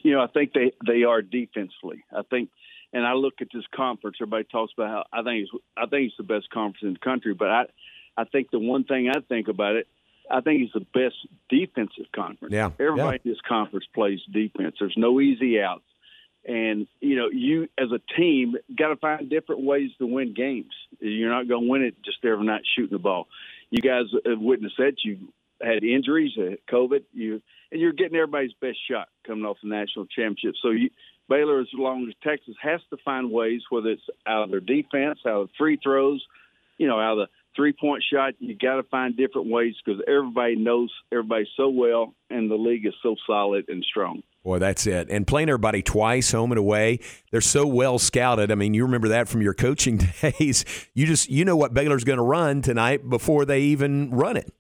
You 0.03 0.13
know, 0.13 0.23
I 0.23 0.29
think 0.29 0.55
they 0.55 0.73
they 0.87 1.03
are 1.03 1.21
defensively. 1.21 2.05
I 2.11 2.23
think 2.31 2.49
and 2.95 3.07
I 3.07 3.13
look 3.13 3.35
at 3.43 3.49
this 3.53 3.65
conference. 3.77 4.17
Everybody 4.19 4.45
talks 4.45 4.73
about 4.79 4.89
how 4.89 5.05
I 5.13 5.23
think 5.23 5.43
it's 5.43 5.65
I 5.77 5.85
think 5.85 6.07
it's 6.07 6.17
the 6.17 6.23
best 6.23 6.49
conference 6.49 6.85
in 6.85 6.95
the 6.95 7.01
country. 7.01 7.35
But 7.35 7.51
I 7.51 7.65
I 8.17 8.25
think 8.25 8.51
the 8.51 8.59
one 8.59 8.85
thing 8.85 9.11
I 9.15 9.21
think 9.29 9.49
about 9.49 9.77
it 9.77 9.87
I 10.31 10.41
think 10.41 10.61
he's 10.61 10.73
the 10.73 10.81
best 10.81 11.17
defensive 11.49 12.07
conference. 12.15 12.53
Yeah, 12.53 12.71
everybody 12.79 13.21
yeah. 13.23 13.31
in 13.31 13.33
this 13.33 13.41
conference 13.47 13.87
plays 13.95 14.21
defense. 14.33 14.77
There's 14.79 14.95
no 14.97 15.21
easy 15.21 15.61
outs, 15.61 15.85
and 16.47 16.87
you 17.01 17.17
know 17.17 17.29
you 17.33 17.69
as 17.79 17.89
a 17.93 18.01
team 18.17 18.55
got 18.79 18.89
to 18.89 18.97
find 18.97 19.29
different 19.29 19.63
ways 19.63 19.91
to 19.99 20.07
win 20.07 20.35
games. 20.35 20.73
You're 21.01 21.31
not 21.31 21.49
going 21.49 21.65
to 21.65 21.69
win 21.69 21.83
it 21.83 21.97
just 22.05 22.25
every 22.25 22.45
night 22.45 22.63
shooting 22.77 22.97
the 22.97 23.03
ball. 23.03 23.29
You 23.71 23.81
guys 23.83 24.07
have 24.27 24.41
witnessed 24.41 24.77
that. 24.79 24.95
You 25.05 25.33
had 25.63 25.85
injuries, 25.85 26.33
uh, 26.39 26.57
COVID, 26.71 27.03
you 27.13 27.43
and 27.71 27.81
you're 27.81 27.93
getting 27.93 28.17
everybody's 28.17 28.53
best 28.61 28.79
shot 28.91 29.09
coming 29.27 29.45
off 29.45 29.59
the 29.63 29.69
national 29.69 30.07
championship. 30.07 30.55
So 30.63 30.71
you, 30.71 30.91
Baylor, 31.29 31.61
as 31.61 31.69
long 31.73 32.09
as 32.09 32.15
Texas 32.23 32.57
has 32.61 32.81
to 32.91 32.97
find 33.05 33.31
ways, 33.31 33.63
whether 33.71 33.91
it's 33.91 34.03
out 34.27 34.45
of 34.45 34.51
their 34.51 34.61
defense, 34.61 35.21
out 35.27 35.43
of 35.43 35.51
free 35.57 35.79
throws, 35.83 36.25
you 36.79 36.89
know, 36.89 36.99
out 36.99 37.19
of 37.19 37.19
the 37.19 37.27
three 37.61 37.75
point 37.79 38.03
shot, 38.11 38.35
you 38.39 38.57
got 38.57 38.77
to 38.77 38.83
find 38.85 39.17
different 39.17 39.49
ways 39.49 39.75
because 39.85 40.01
everybody 40.09 40.57
knows 40.57 40.91
everybody 41.13 41.47
so 41.57 41.69
well, 41.69 42.15
and 42.31 42.51
the 42.51 42.55
league 42.55 42.87
is 42.87 42.95
so 43.03 43.17
solid 43.27 43.67
and 43.69 43.85
strong. 43.85 44.23
Boy, 44.43 44.59
that's 44.59 44.87
it. 44.87 45.11
And 45.11 45.27
playing 45.27 45.51
everybody 45.51 45.83
twice, 45.83 46.33
home 46.33 46.53
and 46.53 46.59
away, 46.59 47.01
they're 47.31 47.43
so 47.43 47.67
well 47.67 47.99
scouted. 47.99 48.51
I 48.51 48.55
mean, 48.55 48.73
you 48.73 48.85
remember 48.85 49.09
that 49.09 49.29
from 49.29 49.43
your 49.43 49.53
coaching 49.53 49.99
days. 50.23 50.65
You 50.95 51.07
just 51.07 51.29
you 51.29 51.45
know 51.45 51.57
what 51.57 51.75
Baylor's 51.75 52.05
going 52.05 52.17
to 52.17 52.23
run 52.23 52.63
tonight 52.63 53.09
before 53.11 53.45
they 53.45 53.61
even 53.61 54.11
run 54.11 54.39
it. 54.39 54.51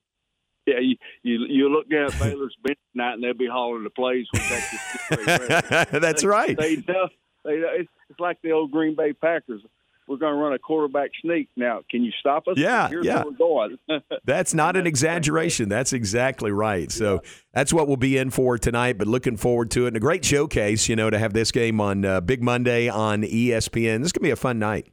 Yeah, 0.66 0.80
you 0.80 0.96
you, 1.22 1.46
you 1.48 1.68
look 1.70 1.86
at 1.90 2.18
Baylor's 2.20 2.54
bench 2.62 2.78
tonight, 2.92 3.14
and 3.14 3.24
they'll 3.24 3.32
be 3.32 3.48
hauling 3.50 3.84
the 3.84 3.90
plays 3.90 4.26
when 4.32 4.42
Texas. 4.42 5.90
that's 6.00 6.22
they, 6.22 6.28
right. 6.28 6.56
They 6.56 6.76
know. 6.86 7.08
They, 7.46 7.62
it's 8.10 8.20
like 8.20 8.42
the 8.42 8.52
old 8.52 8.70
Green 8.70 8.94
Bay 8.94 9.14
Packers 9.14 9.62
we're 10.10 10.16
going 10.16 10.34
to 10.34 10.38
run 10.40 10.52
a 10.52 10.58
quarterback 10.58 11.12
sneak. 11.22 11.48
Now, 11.54 11.82
can 11.88 12.02
you 12.02 12.10
stop 12.18 12.48
us? 12.48 12.54
Yeah, 12.56 12.88
Here's 12.88 13.06
yeah. 13.06 13.22
where 13.22 13.26
we're 13.26 13.38
going. 13.38 13.78
that's 14.24 14.52
not 14.52 14.76
an 14.76 14.84
exaggeration. 14.84 15.68
That's 15.68 15.92
exactly 15.92 16.50
right. 16.50 16.90
So 16.90 17.22
that's 17.54 17.72
what 17.72 17.86
we'll 17.86 17.96
be 17.96 18.18
in 18.18 18.30
for 18.30 18.58
tonight. 18.58 18.98
But 18.98 19.06
looking 19.06 19.36
forward 19.36 19.70
to 19.70 19.84
it 19.84 19.88
and 19.88 19.96
a 19.96 20.00
great 20.00 20.24
showcase. 20.24 20.88
You 20.88 20.96
know, 20.96 21.10
to 21.10 21.18
have 21.18 21.32
this 21.32 21.52
game 21.52 21.80
on 21.80 22.04
uh, 22.04 22.20
Big 22.20 22.42
Monday 22.42 22.88
on 22.88 23.22
ESPN. 23.22 24.00
This 24.00 24.06
is 24.06 24.12
going 24.12 24.22
to 24.22 24.28
be 24.28 24.30
a 24.30 24.36
fun 24.36 24.58
night. 24.58 24.92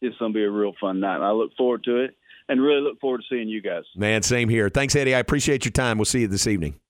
It's 0.00 0.16
going 0.16 0.32
to 0.32 0.36
be 0.36 0.44
a 0.44 0.50
real 0.50 0.72
fun 0.80 0.98
night. 0.98 1.20
I 1.20 1.32
look 1.32 1.50
forward 1.58 1.84
to 1.84 2.04
it 2.04 2.16
and 2.48 2.62
really 2.62 2.80
look 2.80 2.98
forward 3.00 3.18
to 3.18 3.24
seeing 3.28 3.50
you 3.50 3.60
guys. 3.60 3.82
Man, 3.96 4.22
same 4.22 4.48
here. 4.48 4.70
Thanks, 4.70 4.96
Eddie. 4.96 5.14
I 5.14 5.18
appreciate 5.18 5.66
your 5.66 5.72
time. 5.72 5.98
We'll 5.98 6.06
see 6.06 6.22
you 6.22 6.28
this 6.28 6.46
evening. 6.46 6.80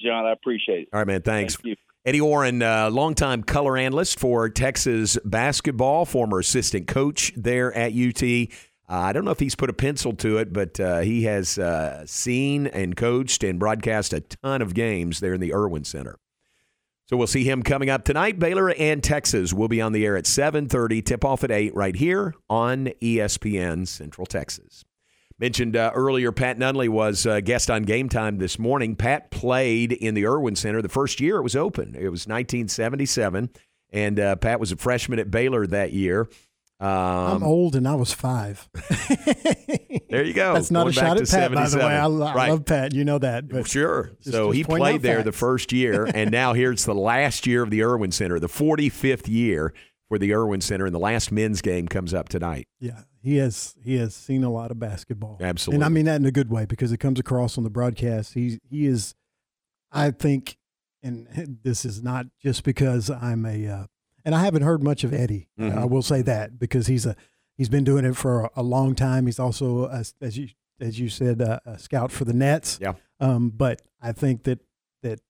John, 0.00 0.24
I 0.24 0.32
appreciate 0.32 0.82
it. 0.82 0.88
All 0.92 1.00
right, 1.00 1.06
man. 1.06 1.22
Thanks. 1.22 1.56
Thank 1.56 1.66
you. 1.66 1.76
Eddie 2.04 2.20
Oran, 2.20 2.62
uh, 2.62 2.90
longtime 2.90 3.44
color 3.44 3.76
analyst 3.76 4.18
for 4.18 4.48
Texas 4.48 5.16
basketball, 5.24 6.04
former 6.04 6.40
assistant 6.40 6.88
coach 6.88 7.32
there 7.36 7.72
at 7.74 7.92
UT. 7.92 8.22
Uh, 8.24 8.46
I 8.88 9.12
don't 9.12 9.24
know 9.24 9.30
if 9.30 9.38
he's 9.38 9.54
put 9.54 9.70
a 9.70 9.72
pencil 9.72 10.12
to 10.14 10.38
it, 10.38 10.52
but 10.52 10.80
uh, 10.80 11.00
he 11.00 11.22
has 11.24 11.58
uh, 11.58 12.04
seen 12.04 12.66
and 12.66 12.96
coached 12.96 13.44
and 13.44 13.60
broadcast 13.60 14.12
a 14.12 14.20
ton 14.20 14.62
of 14.62 14.74
games 14.74 15.20
there 15.20 15.32
in 15.32 15.40
the 15.40 15.54
Erwin 15.54 15.84
Center. 15.84 16.18
So 17.06 17.16
we'll 17.16 17.28
see 17.28 17.44
him 17.44 17.62
coming 17.62 17.88
up 17.88 18.04
tonight. 18.04 18.36
Baylor 18.36 18.70
and 18.70 19.00
Texas 19.00 19.52
will 19.52 19.68
be 19.68 19.80
on 19.80 19.92
the 19.92 20.04
air 20.04 20.16
at 20.16 20.26
7:30. 20.26 21.02
Tip 21.02 21.24
off 21.24 21.44
at 21.44 21.52
eight 21.52 21.72
right 21.72 21.94
here 21.94 22.34
on 22.50 22.86
ESPN 23.00 23.86
Central 23.86 24.26
Texas. 24.26 24.84
Mentioned 25.42 25.74
uh, 25.74 25.90
earlier, 25.92 26.30
Pat 26.30 26.56
Nunley 26.56 26.88
was 26.88 27.26
a 27.26 27.40
guest 27.42 27.68
on 27.68 27.82
Game 27.82 28.08
Time 28.08 28.38
this 28.38 28.60
morning. 28.60 28.94
Pat 28.94 29.32
played 29.32 29.90
in 29.90 30.14
the 30.14 30.24
Erwin 30.24 30.54
Center 30.54 30.80
the 30.80 30.88
first 30.88 31.20
year 31.20 31.38
it 31.38 31.42
was 31.42 31.56
open. 31.56 31.96
It 31.96 32.10
was 32.10 32.28
1977, 32.28 33.50
And 33.90 34.20
uh, 34.20 34.36
Pat 34.36 34.60
was 34.60 34.70
a 34.70 34.76
freshman 34.76 35.18
at 35.18 35.32
Baylor 35.32 35.66
that 35.66 35.92
year. 35.92 36.28
Um, 36.78 36.88
I'm 36.88 37.42
old 37.42 37.74
and 37.74 37.88
I 37.88 37.96
was 37.96 38.12
five. 38.12 38.68
there 40.10 40.22
you 40.24 40.32
go. 40.32 40.54
That's 40.54 40.70
not 40.70 40.82
Going 40.84 40.90
a 40.90 40.92
shot 40.92 41.20
at 41.20 41.28
Pat, 41.28 41.52
by 41.52 41.68
the 41.68 41.76
way. 41.78 41.84
I, 41.86 42.02
77. 42.02 42.22
I 42.22 42.34
Right. 42.34 42.50
love 42.50 42.64
Pat. 42.64 42.94
You 42.94 43.04
know 43.04 43.18
that. 43.18 43.48
But 43.48 43.66
Sure. 43.68 44.12
just- 44.20 44.30
so 44.30 44.52
just 44.52 44.56
he 44.58 44.62
played 44.62 45.02
there 45.02 45.24
the 45.24 45.32
first 45.32 45.72
year, 45.72 46.08
and 46.14 46.30
now 46.30 46.52
here's 46.52 46.84
the 46.84 46.94
last 46.94 47.48
year 47.48 47.64
of 47.64 47.70
the 47.70 47.82
Erwin 47.82 48.12
Center, 48.12 48.38
the 48.38 48.46
45th 48.48 49.26
year 49.26 49.74
for 50.08 50.18
the 50.20 50.32
Erwin 50.34 50.60
Center, 50.60 50.86
and 50.86 50.94
the 50.94 51.00
last 51.00 51.32
men's 51.32 51.62
game 51.62 51.88
comes 51.88 52.14
up 52.14 52.28
tonight. 52.28 52.68
Yeah, 52.80 53.00
he 53.22 53.36
has 53.36 53.74
he 53.84 53.96
has 53.96 54.14
seen 54.14 54.42
a 54.44 54.50
lot 54.50 54.70
of 54.70 54.78
basketball. 54.78 55.38
Absolutely. 55.40 55.76
and 55.76 55.84
I 55.84 55.88
mean 55.88 56.04
that 56.06 56.16
in 56.16 56.26
a 56.26 56.32
good 56.32 56.50
way 56.50 56.64
because 56.66 56.92
it 56.92 56.98
comes 56.98 57.20
across 57.20 57.56
on 57.56 57.64
the 57.64 57.70
broadcast. 57.70 58.34
He 58.34 58.58
he 58.68 58.86
is, 58.86 59.14
I 59.90 60.10
think, 60.10 60.56
and 61.02 61.28
this 61.62 61.84
is 61.84 62.02
not 62.02 62.26
just 62.42 62.64
because 62.64 63.10
I'm 63.10 63.44
a, 63.46 63.66
uh, 63.66 63.84
and 64.24 64.34
I 64.34 64.44
haven't 64.44 64.62
heard 64.62 64.82
much 64.82 65.04
of 65.04 65.12
Eddie. 65.14 65.48
Mhm. 65.58 65.76
I 65.76 65.84
will 65.84 66.02
say 66.02 66.22
that 66.22 66.58
because 66.58 66.86
he's 66.88 67.06
a 67.06 67.16
he's 67.56 67.68
been 67.68 67.84
doing 67.84 68.04
it 68.04 68.16
for 68.16 68.44
a, 68.44 68.50
a 68.56 68.62
long 68.62 68.94
time. 68.94 69.26
He's 69.26 69.38
also 69.38 69.86
a, 69.86 70.04
as 70.20 70.36
you 70.38 70.48
as 70.80 70.98
you 70.98 71.08
said 71.08 71.40
a, 71.40 71.60
a 71.64 71.78
scout 71.78 72.10
for 72.10 72.24
the 72.24 72.32
Nets. 72.32 72.78
Yeah. 72.80 72.94
Um, 73.20 73.50
but 73.50 73.82
I 74.00 74.12
think 74.12 74.42
that 74.44 74.58
that 75.02 75.20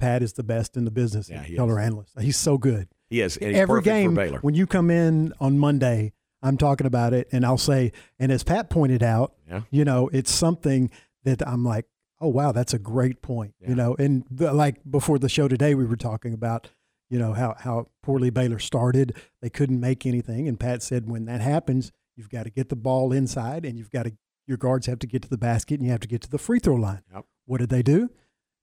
Pat 0.00 0.22
is 0.22 0.32
the 0.32 0.42
best 0.42 0.76
in 0.76 0.84
the 0.84 0.90
business. 0.90 1.28
Yeah, 1.28 1.40
as 1.40 1.46
he 1.46 1.54
a 1.54 1.56
color 1.58 1.78
analyst. 1.78 2.18
He's 2.18 2.36
so 2.38 2.56
good. 2.56 2.88
He 3.10 3.20
is. 3.20 3.36
Every 3.42 3.82
game 3.82 4.14
Baylor. 4.14 4.38
when 4.40 4.54
you 4.54 4.66
come 4.66 4.90
in 4.90 5.34
on 5.38 5.58
Monday, 5.58 6.12
I'm 6.42 6.56
talking 6.56 6.86
about 6.86 7.12
it, 7.14 7.28
and 7.32 7.44
I'll 7.46 7.58
say, 7.58 7.92
and 8.18 8.32
as 8.32 8.42
Pat 8.42 8.68
pointed 8.70 9.02
out, 9.02 9.34
Yeah. 9.48 9.62
you 9.70 9.84
know, 9.84 10.08
it's 10.12 10.32
something 10.32 10.90
that 11.24 11.46
I'm 11.46 11.64
like, 11.64 11.86
oh 12.20 12.28
wow, 12.28 12.52
that's 12.52 12.74
a 12.74 12.78
great 12.78 13.22
point, 13.22 13.54
you 13.60 13.74
know. 13.74 13.94
And 13.98 14.24
the, 14.30 14.52
like 14.52 14.76
before 14.88 15.18
the 15.18 15.28
show 15.28 15.48
today, 15.48 15.74
we 15.74 15.84
were 15.84 15.96
talking 15.96 16.32
about, 16.34 16.68
you 17.10 17.18
know, 17.18 17.32
how 17.32 17.54
how 17.58 17.88
poorly 18.02 18.30
Baylor 18.30 18.58
started. 18.58 19.14
They 19.40 19.50
couldn't 19.50 19.80
make 19.80 20.04
anything, 20.06 20.48
and 20.48 20.58
Pat 20.58 20.82
said 20.82 21.08
when 21.08 21.24
that 21.26 21.40
happens, 21.40 21.92
you've 22.16 22.30
got 22.30 22.44
to 22.44 22.50
get 22.50 22.68
the 22.68 22.76
ball 22.76 23.12
inside, 23.12 23.64
and 23.64 23.78
you've 23.78 23.90
got 23.90 24.04
to 24.04 24.12
your 24.46 24.56
guards 24.56 24.86
have 24.86 24.98
to 24.98 25.06
get 25.06 25.22
to 25.22 25.28
the 25.28 25.38
basket, 25.38 25.74
and 25.78 25.84
you 25.86 25.92
have 25.92 26.00
to 26.00 26.08
get 26.08 26.20
to 26.22 26.30
the 26.30 26.38
free 26.38 26.58
throw 26.58 26.74
line. 26.74 27.02
Yep. 27.14 27.24
What 27.46 27.58
did 27.60 27.68
they 27.70 27.82
do? 27.82 28.10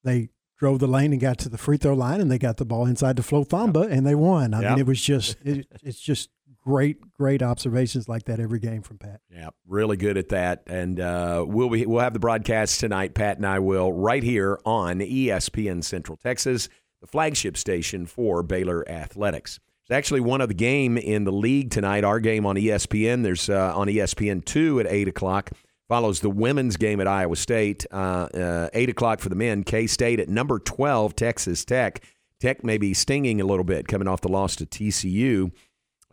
They 0.03 0.29
drove 0.57 0.79
the 0.79 0.87
lane 0.87 1.13
and 1.13 1.21
got 1.21 1.37
to 1.39 1.47
the 1.49 1.57
free 1.57 1.77
throw 1.77 1.93
line, 1.93 2.19
and 2.19 2.29
they 2.29 2.37
got 2.37 2.57
the 2.57 2.65
ball 2.65 2.85
inside 2.85 3.15
to 3.17 3.23
Flo 3.23 3.45
Thamba, 3.45 3.89
and 3.89 4.05
they 4.05 4.15
won. 4.15 4.53
I 4.53 4.61
Yep. 4.61 4.69
mean, 4.71 4.79
it 4.79 4.85
was 4.87 5.01
just 5.01 5.37
it, 5.43 5.67
it's 5.83 5.99
just 6.01 6.29
great, 6.63 6.97
great 7.13 7.41
observations 7.41 8.07
like 8.07 8.25
that 8.25 8.39
every 8.39 8.59
game 8.59 8.81
from 8.81 8.97
Pat. 8.97 9.21
Yeah, 9.31 9.49
really 9.67 9.97
good 9.97 10.17
at 10.17 10.29
that. 10.29 10.63
And 10.67 10.99
uh, 10.99 11.45
we'll 11.47 11.69
be, 11.69 11.85
we'll 11.85 12.01
have 12.01 12.13
the 12.13 12.19
broadcast 12.19 12.79
tonight. 12.79 13.13
Pat 13.13 13.37
and 13.37 13.45
I 13.45 13.59
will 13.59 13.91
right 13.91 14.23
here 14.23 14.59
on 14.65 14.99
ESPN 14.99 15.83
Central 15.83 16.17
Texas, 16.17 16.69
the 17.01 17.07
flagship 17.07 17.57
station 17.57 18.05
for 18.05 18.43
Baylor 18.43 18.87
athletics. 18.89 19.59
It's 19.89 19.91
actually 19.95 20.21
one 20.21 20.39
of 20.39 20.49
the 20.49 20.53
game 20.53 20.99
in 20.99 21.23
the 21.23 21.31
league 21.31 21.71
tonight. 21.71 22.03
Our 22.03 22.19
game 22.19 22.45
on 22.45 22.55
ESPN. 22.55 23.23
There's 23.23 23.49
uh, 23.49 23.75
on 23.75 23.87
ESPN 23.87 24.45
two 24.45 24.79
at 24.79 24.85
eight 24.87 25.07
o'clock. 25.07 25.49
Follows 25.87 26.19
the 26.19 26.29
women's 26.29 26.77
game 26.77 27.01
at 27.01 27.07
Iowa 27.07 27.35
State. 27.35 27.87
Uh, 27.91 28.27
uh, 28.31 28.69
eight 28.73 28.89
o'clock 28.89 29.19
for 29.19 29.29
the 29.29 29.35
men. 29.35 29.63
K 29.63 29.87
State 29.87 30.19
at 30.19 30.29
number 30.29 30.59
twelve. 30.59 31.15
Texas 31.15 31.65
Tech. 31.65 32.03
Tech 32.39 32.63
may 32.63 32.77
be 32.77 32.93
stinging 32.93 33.41
a 33.41 33.45
little 33.45 33.63
bit 33.63 33.87
coming 33.87 34.07
off 34.07 34.21
the 34.21 34.29
loss 34.29 34.55
to 34.57 34.67
TCU 34.67 35.51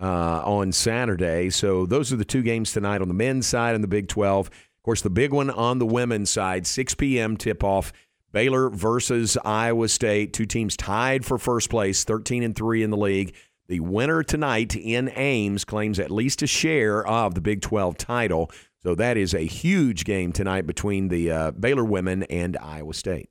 uh, 0.01 0.43
on 0.45 0.73
Saturday. 0.73 1.51
So 1.51 1.87
those 1.87 2.13
are 2.13 2.17
the 2.17 2.25
two 2.25 2.43
games 2.43 2.73
tonight 2.73 3.01
on 3.01 3.09
the 3.09 3.15
men's 3.15 3.47
side 3.47 3.75
in 3.75 3.81
the 3.81 3.89
Big 3.89 4.09
12. 4.09 4.49
Of 4.49 4.53
course, 4.83 5.03
the 5.03 5.11
big 5.11 5.33
one 5.33 5.51
on 5.51 5.79
the 5.79 5.87
women's 5.87 6.31
side, 6.31 6.67
6 6.67 6.95
p.m. 6.95 7.37
tip 7.37 7.65
off. 7.65 7.93
Baylor 8.33 8.69
versus 8.69 9.39
Iowa 9.45 9.89
State, 9.89 10.33
two 10.33 10.47
teams 10.47 10.77
tied 10.77 11.25
for 11.25 11.39
first 11.39 11.71
place, 11.71 12.05
13 12.05 12.43
and 12.43 12.55
3 12.55 12.83
in 12.83 12.91
the 12.91 12.97
league. 12.97 13.35
The 13.69 13.81
winner 13.81 14.23
tonight 14.23 14.77
in 14.77 15.11
Ames 15.17 15.65
claims 15.65 15.99
at 15.99 16.11
least 16.11 16.43
a 16.43 16.47
share 16.47 17.05
of 17.07 17.35
the 17.35 17.41
Big 17.41 17.63
12 17.63 17.97
title. 17.97 18.51
So 18.83 18.95
that 18.95 19.17
is 19.17 19.35
a 19.35 19.41
huge 19.41 20.05
game 20.05 20.33
tonight 20.33 20.67
between 20.67 21.09
the 21.09 21.31
uh, 21.31 21.51
Baylor 21.53 21.85
women 21.85 22.23
and 22.25 22.57
Iowa 22.59 22.95
State. 22.95 23.29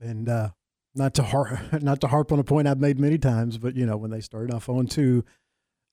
And 0.00 0.28
uh, 0.28 0.50
not 0.94 1.12
to 1.14 1.22
har- 1.22 1.60
not 1.82 2.00
to 2.00 2.08
harp 2.08 2.32
on 2.32 2.38
a 2.38 2.44
point 2.44 2.66
I've 2.68 2.80
made 2.80 2.98
many 2.98 3.18
times, 3.18 3.58
but 3.58 3.76
you 3.76 3.84
know 3.84 3.96
when 3.96 4.10
they 4.10 4.20
started 4.20 4.54
off 4.54 4.68
on 4.68 4.86
two, 4.86 5.24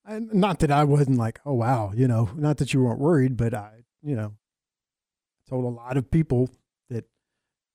and 0.05 0.33
not 0.33 0.59
that 0.59 0.71
I 0.71 0.83
wasn't 0.83 1.17
like, 1.17 1.39
oh 1.45 1.53
wow, 1.53 1.91
you 1.95 2.07
know, 2.07 2.29
not 2.35 2.57
that 2.57 2.73
you 2.73 2.83
weren't 2.83 2.99
worried, 2.99 3.37
but 3.37 3.53
I, 3.53 3.83
you 4.01 4.15
know, 4.15 4.33
told 5.49 5.65
a 5.65 5.67
lot 5.69 5.97
of 5.97 6.09
people 6.11 6.49
that 6.89 7.05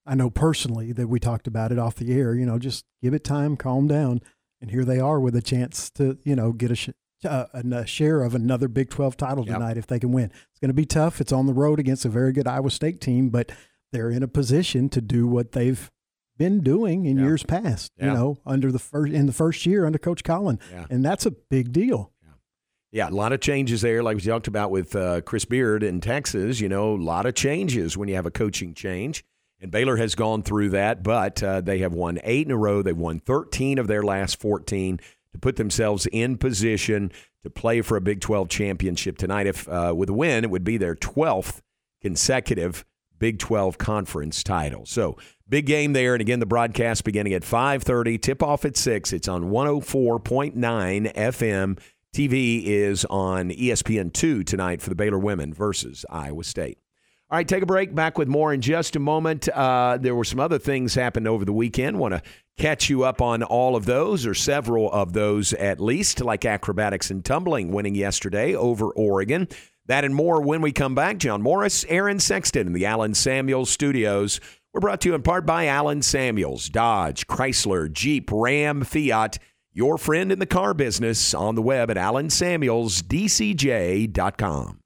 I 0.05 0.15
know 0.15 0.29
personally 0.29 0.91
that 0.93 1.07
we 1.07 1.19
talked 1.19 1.47
about 1.47 1.71
it 1.71 1.79
off 1.79 1.95
the 1.95 2.11
air. 2.13 2.35
You 2.35 2.45
know, 2.45 2.59
just 2.59 2.85
give 3.01 3.13
it 3.13 3.23
time, 3.23 3.57
calm 3.57 3.87
down, 3.87 4.21
and 4.61 4.71
here 4.71 4.85
they 4.85 4.99
are 4.99 5.19
with 5.19 5.35
a 5.35 5.41
chance 5.41 5.89
to 5.91 6.17
you 6.23 6.35
know 6.35 6.51
get 6.51 6.71
a. 6.71 6.75
Sh- 6.75 6.89
uh, 7.25 7.47
a 7.53 7.85
share 7.85 8.23
of 8.23 8.33
another 8.33 8.69
Big 8.69 8.89
12 8.89 9.17
title 9.17 9.45
Yep. 9.45 9.53
tonight 9.53 9.75
if 9.77 9.85
they 9.85 9.99
can 9.99 10.13
win. 10.13 10.31
It's 10.51 10.59
going 10.61 10.69
to 10.69 10.73
be 10.73 10.85
tough. 10.85 11.19
It's 11.19 11.33
on 11.33 11.47
the 11.47 11.53
road 11.53 11.77
against 11.77 12.05
a 12.05 12.09
very 12.09 12.31
good 12.31 12.47
Iowa 12.47 12.71
State 12.71 13.01
team, 13.01 13.29
but 13.29 13.51
they're 13.91 14.09
in 14.09 14.23
a 14.23 14.27
position 14.29 14.87
to 14.87 15.01
do 15.01 15.27
what 15.27 15.51
they've 15.51 15.91
been 16.37 16.61
doing 16.61 17.03
in 17.07 17.17
years 17.19 17.43
past. 17.43 17.91
You 17.99 18.05
know, 18.13 18.37
under 18.45 18.71
the 18.71 18.79
first 18.79 19.11
in 19.11 19.25
the 19.25 19.33
first 19.33 19.65
year 19.65 19.85
under 19.85 19.97
Coach 19.99 20.23
Collen, 20.23 20.61
Yeah. 20.71 20.85
and 20.89 21.03
that's 21.03 21.25
a 21.25 21.31
big 21.31 21.73
deal. 21.73 22.13
Yeah, 22.91 23.09
a 23.09 23.11
lot 23.11 23.33
of 23.33 23.39
changes 23.39 23.81
there, 23.81 24.01
like 24.01 24.15
we 24.15 24.21
talked 24.21 24.47
about 24.47 24.71
with 24.71 24.95
uh, 24.95 25.21
Chris 25.21 25.45
Beard 25.45 25.83
in 25.83 26.01
Texas. 26.01 26.59
You 26.59 26.69
know, 26.69 26.95
a 26.95 26.95
lot 26.95 27.25
of 27.27 27.35
changes 27.35 27.95
when 27.95 28.09
you 28.09 28.15
have 28.15 28.25
a 28.25 28.31
coaching 28.31 28.73
change. 28.73 29.23
And 29.61 29.71
Baylor 29.71 29.97
has 29.97 30.15
gone 30.15 30.41
through 30.41 30.69
that, 30.69 31.03
but 31.03 31.43
uh, 31.43 31.61
they 31.61 31.79
have 31.79 31.93
won 31.93 32.19
eight 32.23 32.47
in 32.47 32.51
a 32.51 32.57
row. 32.57 32.81
They've 32.81 32.95
won 32.95 33.19
13 33.19 33.77
of 33.77 33.87
their 33.87 34.01
last 34.01 34.39
14 34.39 34.99
to 35.33 35.39
put 35.39 35.57
themselves 35.57 36.07
in 36.11 36.37
position 36.37 37.11
to 37.43 37.49
play 37.49 37.81
for 37.81 37.97
a 37.97 38.01
Big 38.01 38.21
12 38.21 38.49
championship 38.49 39.17
tonight. 39.17 39.47
If 39.47 39.67
uh, 39.67 39.93
with 39.95 40.09
a 40.09 40.13
win, 40.13 40.43
it 40.43 40.49
would 40.49 40.63
be 40.63 40.77
their 40.77 40.95
12th 40.95 41.61
consecutive 42.01 42.85
Big 43.19 43.37
12 43.37 43.77
conference 43.77 44.43
title. 44.43 44.85
So 44.85 45.17
big 45.47 45.65
game 45.65 45.91
there. 45.91 46.13
And 46.13 46.21
again, 46.21 46.39
the 46.39 46.45
broadcast 46.45 47.03
beginning 47.03 47.33
at 47.33 47.43
5:30. 47.43 48.21
Tip 48.21 48.41
off 48.41 48.63
at 48.63 48.77
six. 48.77 49.11
It's 49.11 49.27
on 49.27 49.51
104.9 49.51 51.13
FM. 51.13 51.77
TV 52.13 52.63
is 52.65 53.05
on 53.05 53.51
E 53.51 53.69
ESPN 53.69 54.11
two 54.11 54.43
tonight 54.43 54.81
for 54.81 54.89
the 54.89 54.95
Baylor 54.95 55.19
women 55.19 55.53
versus 55.53 56.05
Iowa 56.09 56.43
State. 56.43 56.79
All 57.31 57.37
right, 57.37 57.47
take 57.47 57.61
a 57.61 57.67
break. 57.67 57.93
Back 57.93 58.17
with 58.17 58.27
more 58.27 58.51
in 58.51 58.61
just 58.61 58.95
a 58.95 58.99
moment. 58.99 59.47
Uh, 59.49 59.99
there 60.01 60.15
were 60.15 60.23
some 60.23 60.39
other 60.39 60.57
things 60.57 60.95
happened 60.95 61.27
over 61.27 61.45
the 61.45 61.53
weekend. 61.53 61.99
Want 61.99 62.15
to 62.15 62.23
catch 62.57 62.89
you 62.89 63.03
up 63.03 63.21
on 63.21 63.43
all 63.43 63.75
of 63.75 63.85
those, 63.85 64.25
or 64.25 64.33
several 64.33 64.91
of 64.91 65.13
those 65.13 65.53
at 65.53 65.79
least, 65.79 66.21
like 66.21 66.43
acrobatics 66.43 67.11
and 67.11 67.23
tumbling 67.23 67.71
winning 67.71 67.93
yesterday 67.93 68.55
over 68.55 68.89
Oregon. 68.89 69.47
That 69.85 70.05
and 70.05 70.15
more 70.15 70.41
when 70.41 70.61
we 70.61 70.71
come 70.71 70.95
back. 70.95 71.19
John 71.19 71.43
Morris, 71.43 71.85
Aaron 71.87 72.19
Sexton 72.19 72.65
in 72.65 72.73
the 72.73 72.87
Allen 72.87 73.13
Samuels 73.13 73.69
studios. 73.69 74.39
We're 74.73 74.81
brought 74.81 75.01
to 75.01 75.09
you 75.09 75.15
in 75.15 75.21
part 75.21 75.45
by 75.45 75.67
Allen 75.67 76.01
Samuels, 76.01 76.67
Dodge, 76.69 77.27
Chrysler, 77.27 77.91
Jeep, 77.91 78.29
Ram, 78.31 78.83
Fiat. 78.83 79.37
Your 79.79 79.97
friend 79.97 80.29
in 80.29 80.39
the 80.39 80.45
car 80.45 80.73
business 80.73 81.33
on 81.33 81.55
the 81.55 81.61
web 81.61 81.89
at 81.89 81.95
allensamuelsdcj.com. 81.95 84.79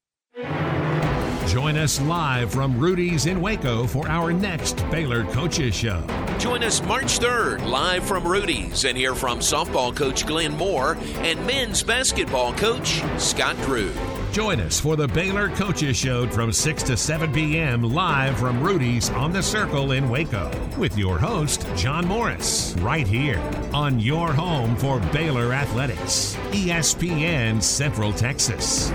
Join 1.47 1.77
us 1.77 2.01
live 2.01 2.51
from 2.51 2.79
Rudy's 2.79 3.25
in 3.25 3.39
Waco 3.39 3.85
for 3.85 4.07
our 4.07 4.33
next 4.33 4.77
Baylor 4.89 5.23
Coaches 5.25 5.75
Show. 5.75 6.03
Join 6.39 6.63
us 6.63 6.81
March 6.81 7.19
3rd, 7.19 7.67
live 7.67 8.03
from 8.03 8.25
Rudy's, 8.25 8.85
and 8.85 8.97
hear 8.97 9.13
from 9.13 9.39
softball 9.39 9.95
coach 9.95 10.25
Glenn 10.25 10.57
Moore 10.57 10.97
and 11.17 11.45
men's 11.45 11.83
basketball 11.83 12.53
coach 12.53 13.03
Scott 13.19 13.55
Drew. 13.65 13.91
Join 14.31 14.61
us 14.61 14.79
for 14.79 14.95
the 14.95 15.07
Baylor 15.09 15.49
Coaches 15.49 15.95
Show 15.95 16.27
from 16.27 16.51
6 16.51 16.83
to 16.83 16.97
7 16.97 17.31
p.m. 17.31 17.83
live 17.83 18.39
from 18.39 18.63
Rudy's 18.63 19.11
on 19.11 19.31
the 19.31 19.43
Circle 19.43 19.91
in 19.91 20.09
Waco 20.09 20.49
with 20.75 20.97
your 20.97 21.19
host, 21.19 21.67
John 21.75 22.07
Morris, 22.07 22.73
right 22.79 23.07
here 23.07 23.39
on 23.73 23.99
your 23.99 24.33
home 24.33 24.75
for 24.75 24.99
Baylor 25.11 25.53
Athletics, 25.53 26.35
ESPN 26.51 27.61
Central 27.61 28.11
Texas. 28.11 28.91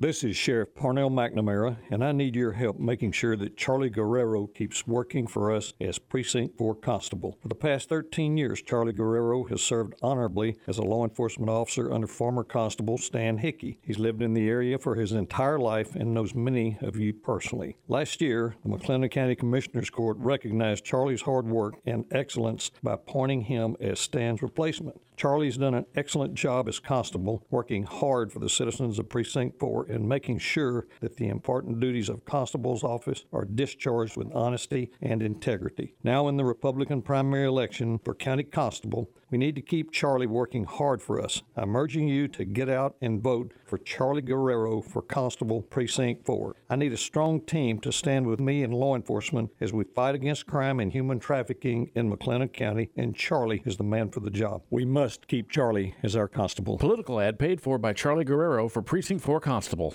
This 0.00 0.22
is 0.22 0.36
Sheriff 0.36 0.76
Parnell 0.76 1.10
McNamara, 1.10 1.76
and 1.90 2.04
I 2.04 2.12
need 2.12 2.36
your 2.36 2.52
help 2.52 2.78
making 2.78 3.10
sure 3.10 3.34
that 3.34 3.56
Charlie 3.56 3.90
Guerrero 3.90 4.46
keeps 4.46 4.86
working 4.86 5.26
for 5.26 5.52
us 5.52 5.72
as 5.80 5.98
Precinct 5.98 6.56
4 6.56 6.76
Constable. 6.76 7.36
For 7.42 7.48
the 7.48 7.56
past 7.56 7.88
13 7.88 8.36
years, 8.36 8.62
Charlie 8.62 8.92
Guerrero 8.92 9.42
has 9.48 9.60
served 9.60 9.94
honorably 10.00 10.54
as 10.68 10.78
a 10.78 10.84
law 10.84 11.02
enforcement 11.02 11.50
officer 11.50 11.92
under 11.92 12.06
former 12.06 12.44
Constable 12.44 12.96
Stan 12.96 13.38
Hickey. 13.38 13.80
He's 13.82 13.98
lived 13.98 14.22
in 14.22 14.34
the 14.34 14.48
area 14.48 14.78
for 14.78 14.94
his 14.94 15.10
entire 15.10 15.58
life 15.58 15.96
and 15.96 16.14
knows 16.14 16.32
many 16.32 16.78
of 16.80 16.94
you 16.96 17.12
personally. 17.12 17.76
Last 17.88 18.20
year, 18.20 18.54
the 18.64 18.68
McLennan 18.68 19.10
County 19.10 19.34
Commissioners 19.34 19.90
Court 19.90 20.16
recognized 20.20 20.84
Charlie's 20.84 21.22
hard 21.22 21.48
work 21.48 21.74
and 21.84 22.04
excellence 22.12 22.70
by 22.84 22.92
appointing 22.92 23.40
him 23.40 23.74
as 23.80 23.98
Stan's 23.98 24.42
replacement. 24.42 25.00
Charlie's 25.18 25.56
done 25.56 25.74
an 25.74 25.84
excellent 25.96 26.34
job 26.34 26.68
as 26.68 26.78
constable, 26.78 27.44
working 27.50 27.82
hard 27.82 28.32
for 28.32 28.38
the 28.38 28.48
citizens 28.48 29.00
of 29.00 29.08
Precinct 29.08 29.58
4 29.58 29.86
and 29.86 30.08
making 30.08 30.38
sure 30.38 30.86
that 31.00 31.16
the 31.16 31.26
important 31.26 31.80
duties 31.80 32.08
of 32.08 32.24
constable's 32.24 32.84
office 32.84 33.24
are 33.32 33.44
discharged 33.44 34.16
with 34.16 34.32
honesty 34.32 34.92
and 35.02 35.20
integrity. 35.20 35.96
Now, 36.04 36.28
in 36.28 36.36
the 36.36 36.44
Republican 36.44 37.02
primary 37.02 37.48
election 37.48 37.98
for 37.98 38.14
county 38.14 38.44
constable, 38.44 39.10
We 39.30 39.36
need 39.36 39.56
to 39.56 39.60
keep 39.60 39.92
Charlie 39.92 40.26
working 40.26 40.64
hard 40.64 41.02
for 41.02 41.20
us. 41.20 41.42
I'm 41.54 41.76
urging 41.76 42.08
you 42.08 42.28
to 42.28 42.46
get 42.46 42.70
out 42.70 42.96
and 43.02 43.22
vote 43.22 43.52
for 43.66 43.76
Charlie 43.76 44.22
Guerrero 44.22 44.80
for 44.80 45.02
Constable 45.02 45.60
Precinct 45.60 46.24
4. 46.24 46.56
I 46.70 46.76
need 46.76 46.94
a 46.94 46.96
strong 46.96 47.42
team 47.42 47.78
to 47.80 47.92
stand 47.92 48.26
with 48.26 48.40
me 48.40 48.62
and 48.62 48.72
law 48.72 48.96
enforcement 48.96 49.50
as 49.60 49.72
we 49.72 49.84
fight 49.84 50.14
against 50.14 50.46
crime 50.46 50.80
and 50.80 50.92
human 50.92 51.18
trafficking 51.18 51.90
in 51.94 52.10
McLennan 52.10 52.52
County, 52.54 52.88
and 52.96 53.14
Charlie 53.14 53.62
is 53.66 53.76
the 53.76 53.84
man 53.84 54.10
for 54.10 54.20
the 54.20 54.30
job. 54.30 54.62
We 54.70 54.86
must 54.86 55.28
keep 55.28 55.50
Charlie 55.50 55.94
as 56.02 56.16
our 56.16 56.28
constable. 56.28 56.78
Political 56.78 57.20
ad 57.20 57.38
paid 57.38 57.60
for 57.60 57.76
by 57.76 57.92
Charlie 57.92 58.24
Guerrero 58.24 58.68
for 58.68 58.80
Precinct 58.80 59.22
4 59.22 59.40
Constable. 59.40 59.94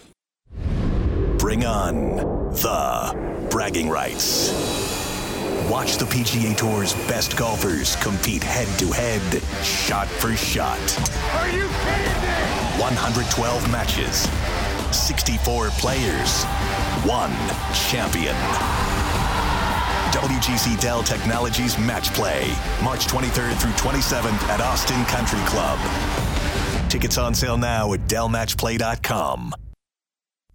Bring 1.37 1.65
on 1.65 2.17
the 2.51 3.47
bragging 3.49 3.89
rights. 3.89 4.82
Watch 5.69 5.97
the 5.97 6.05
PGA 6.05 6.55
Tour's 6.55 6.93
best 7.07 7.37
golfers 7.37 7.95
compete 7.97 8.43
head 8.43 8.67
to 8.79 8.91
head, 8.91 9.21
shot 9.63 10.07
for 10.07 10.35
shot. 10.35 10.79
Are 11.35 11.47
you 11.47 11.67
kidding 11.67 12.21
me? 12.21 12.53
112 12.79 13.71
matches, 13.71 14.27
64 14.95 15.69
players, 15.71 16.43
one 17.05 17.31
champion. 17.87 18.35
WGC 20.11 20.79
Dell 20.79 21.01
Technologies 21.01 21.77
Match 21.79 22.13
Play, 22.13 22.53
March 22.83 23.07
23rd 23.07 23.55
through 23.59 23.71
27th 23.71 24.41
at 24.49 24.61
Austin 24.61 25.03
Country 25.05 25.39
Club. 25.45 25.79
Tickets 26.89 27.17
on 27.17 27.33
sale 27.33 27.57
now 27.57 27.93
at 27.93 28.01
DellMatchPlay.com. 28.01 29.62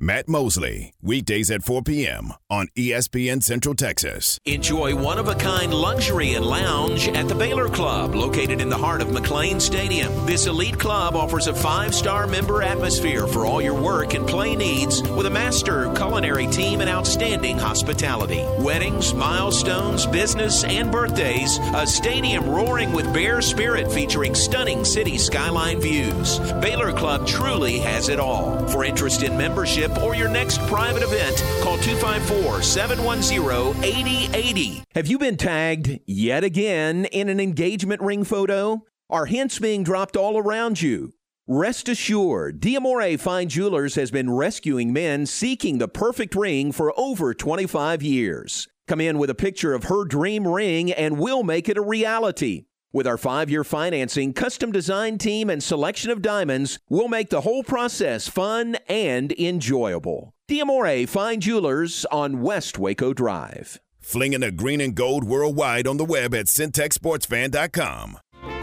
Matt 0.00 0.28
Mosley, 0.28 0.94
weekdays 1.02 1.50
at 1.50 1.64
4 1.64 1.82
p.m. 1.82 2.32
on 2.48 2.68
ESPN 2.76 3.42
Central 3.42 3.74
Texas. 3.74 4.38
Enjoy 4.44 4.94
one 4.94 5.18
of 5.18 5.26
a 5.26 5.34
kind 5.34 5.74
luxury 5.74 6.34
and 6.34 6.46
lounge 6.46 7.08
at 7.08 7.26
the 7.26 7.34
Baylor 7.34 7.68
Club, 7.68 8.14
located 8.14 8.60
in 8.60 8.68
the 8.68 8.76
heart 8.76 9.02
of 9.02 9.08
McLane 9.08 9.60
Stadium. 9.60 10.24
This 10.24 10.46
elite 10.46 10.78
club 10.78 11.16
offers 11.16 11.48
a 11.48 11.54
five 11.54 11.92
star 11.92 12.28
member 12.28 12.62
atmosphere 12.62 13.26
for 13.26 13.44
all 13.44 13.60
your 13.60 13.74
work 13.74 14.14
and 14.14 14.24
play 14.24 14.54
needs 14.54 15.02
with 15.02 15.26
a 15.26 15.30
master 15.30 15.92
culinary 15.94 16.46
team 16.46 16.80
and 16.80 16.88
outstanding 16.88 17.58
hospitality. 17.58 18.44
Weddings, 18.60 19.12
milestones, 19.12 20.06
business, 20.06 20.62
and 20.62 20.92
birthdays, 20.92 21.58
a 21.74 21.84
stadium 21.84 22.48
roaring 22.48 22.92
with 22.92 23.12
bear 23.12 23.42
spirit 23.42 23.90
featuring 23.90 24.36
stunning 24.36 24.84
city 24.84 25.18
skyline 25.18 25.80
views. 25.80 26.38
Baylor 26.60 26.92
Club 26.92 27.26
truly 27.26 27.80
has 27.80 28.08
it 28.08 28.20
all. 28.20 28.64
For 28.68 28.84
interest 28.84 29.24
in 29.24 29.36
membership 29.36 29.87
or 30.02 30.14
your 30.14 30.28
next 30.28 30.60
private 30.66 31.02
event, 31.02 31.36
call 31.62 31.78
254 31.78 32.62
710 32.62 33.84
8080. 33.84 34.82
Have 34.94 35.06
you 35.06 35.18
been 35.18 35.36
tagged 35.36 36.00
yet 36.06 36.44
again 36.44 37.04
in 37.06 37.28
an 37.28 37.40
engagement 37.40 38.02
ring 38.02 38.24
photo? 38.24 38.84
Are 39.10 39.26
hints 39.26 39.58
being 39.58 39.84
dropped 39.84 40.16
all 40.16 40.38
around 40.38 40.82
you? 40.82 41.12
Rest 41.46 41.88
assured, 41.88 42.60
Diamore 42.60 43.18
Fine 43.18 43.48
Jewelers 43.48 43.94
has 43.94 44.10
been 44.10 44.30
rescuing 44.30 44.92
men 44.92 45.24
seeking 45.24 45.78
the 45.78 45.88
perfect 45.88 46.34
ring 46.34 46.72
for 46.72 46.92
over 46.94 47.32
25 47.32 48.02
years. 48.02 48.68
Come 48.86 49.00
in 49.00 49.16
with 49.18 49.30
a 49.30 49.34
picture 49.34 49.72
of 49.72 49.84
her 49.84 50.04
dream 50.04 50.46
ring 50.46 50.92
and 50.92 51.18
we'll 51.18 51.42
make 51.42 51.68
it 51.70 51.78
a 51.78 51.82
reality. 51.82 52.66
With 52.90 53.06
our 53.06 53.18
five 53.18 53.50
year 53.50 53.64
financing, 53.64 54.32
custom 54.32 54.72
design 54.72 55.18
team, 55.18 55.50
and 55.50 55.62
selection 55.62 56.10
of 56.10 56.22
diamonds, 56.22 56.78
we'll 56.88 57.08
make 57.08 57.28
the 57.28 57.42
whole 57.42 57.62
process 57.62 58.28
fun 58.28 58.78
and 58.88 59.32
enjoyable. 59.32 60.34
Diamore 60.48 61.06
Fine 61.06 61.40
Jewelers 61.40 62.06
on 62.10 62.40
West 62.40 62.78
Waco 62.78 63.12
Drive. 63.12 63.78
Flinging 64.00 64.40
the 64.40 64.50
green 64.50 64.80
and 64.80 64.94
gold 64.94 65.24
worldwide 65.24 65.86
on 65.86 65.98
the 65.98 66.04
web 66.04 66.34
at 66.34 66.46
centexsportsfan.com. 66.46 68.18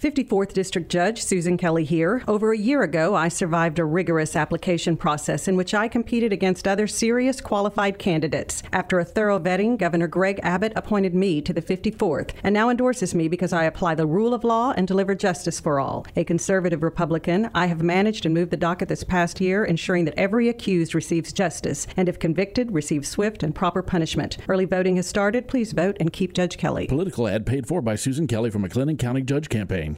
54th 0.00 0.54
District 0.54 0.90
Judge 0.90 1.22
Susan 1.22 1.58
Kelly 1.58 1.84
here. 1.84 2.22
Over 2.26 2.54
a 2.54 2.58
year 2.58 2.80
ago, 2.80 3.14
I 3.14 3.28
survived 3.28 3.78
a 3.78 3.84
rigorous 3.84 4.34
application 4.34 4.96
process 4.96 5.46
in 5.46 5.56
which 5.56 5.74
I 5.74 5.88
competed 5.88 6.32
against 6.32 6.66
other 6.66 6.86
serious 6.86 7.42
qualified 7.42 7.98
candidates. 7.98 8.62
After 8.72 8.98
a 8.98 9.04
thorough 9.04 9.38
vetting, 9.38 9.76
Governor 9.76 10.06
Greg 10.08 10.40
Abbott 10.42 10.72
appointed 10.74 11.14
me 11.14 11.42
to 11.42 11.52
the 11.52 11.60
54th 11.60 12.30
and 12.42 12.54
now 12.54 12.70
endorses 12.70 13.14
me 13.14 13.28
because 13.28 13.52
I 13.52 13.64
apply 13.64 13.94
the 13.94 14.06
rule 14.06 14.32
of 14.32 14.42
law 14.42 14.72
and 14.74 14.88
deliver 14.88 15.14
justice 15.14 15.60
for 15.60 15.78
all. 15.78 16.06
A 16.16 16.24
conservative 16.24 16.82
Republican, 16.82 17.50
I 17.54 17.66
have 17.66 17.82
managed 17.82 18.24
and 18.24 18.34
moved 18.34 18.52
the 18.52 18.56
docket 18.56 18.88
this 18.88 19.04
past 19.04 19.38
year, 19.38 19.66
ensuring 19.66 20.06
that 20.06 20.18
every 20.18 20.48
accused 20.48 20.94
receives 20.94 21.30
justice 21.30 21.86
and, 21.98 22.08
if 22.08 22.18
convicted, 22.18 22.72
receives 22.72 23.06
swift 23.06 23.42
and 23.42 23.54
proper 23.54 23.82
punishment. 23.82 24.38
Early 24.48 24.64
voting 24.64 24.96
has 24.96 25.06
started. 25.06 25.46
Please 25.46 25.72
vote 25.72 25.98
and 26.00 26.10
keep 26.10 26.32
Judge 26.32 26.56
Kelly. 26.56 26.86
Political 26.86 27.28
ad 27.28 27.44
paid 27.44 27.66
for 27.68 27.82
by 27.82 27.96
Susan 27.96 28.26
Kelly 28.26 28.48
from 28.48 28.66
McLennan 28.66 28.98
County 28.98 29.20
Judge 29.20 29.50
Campaign. 29.50 29.89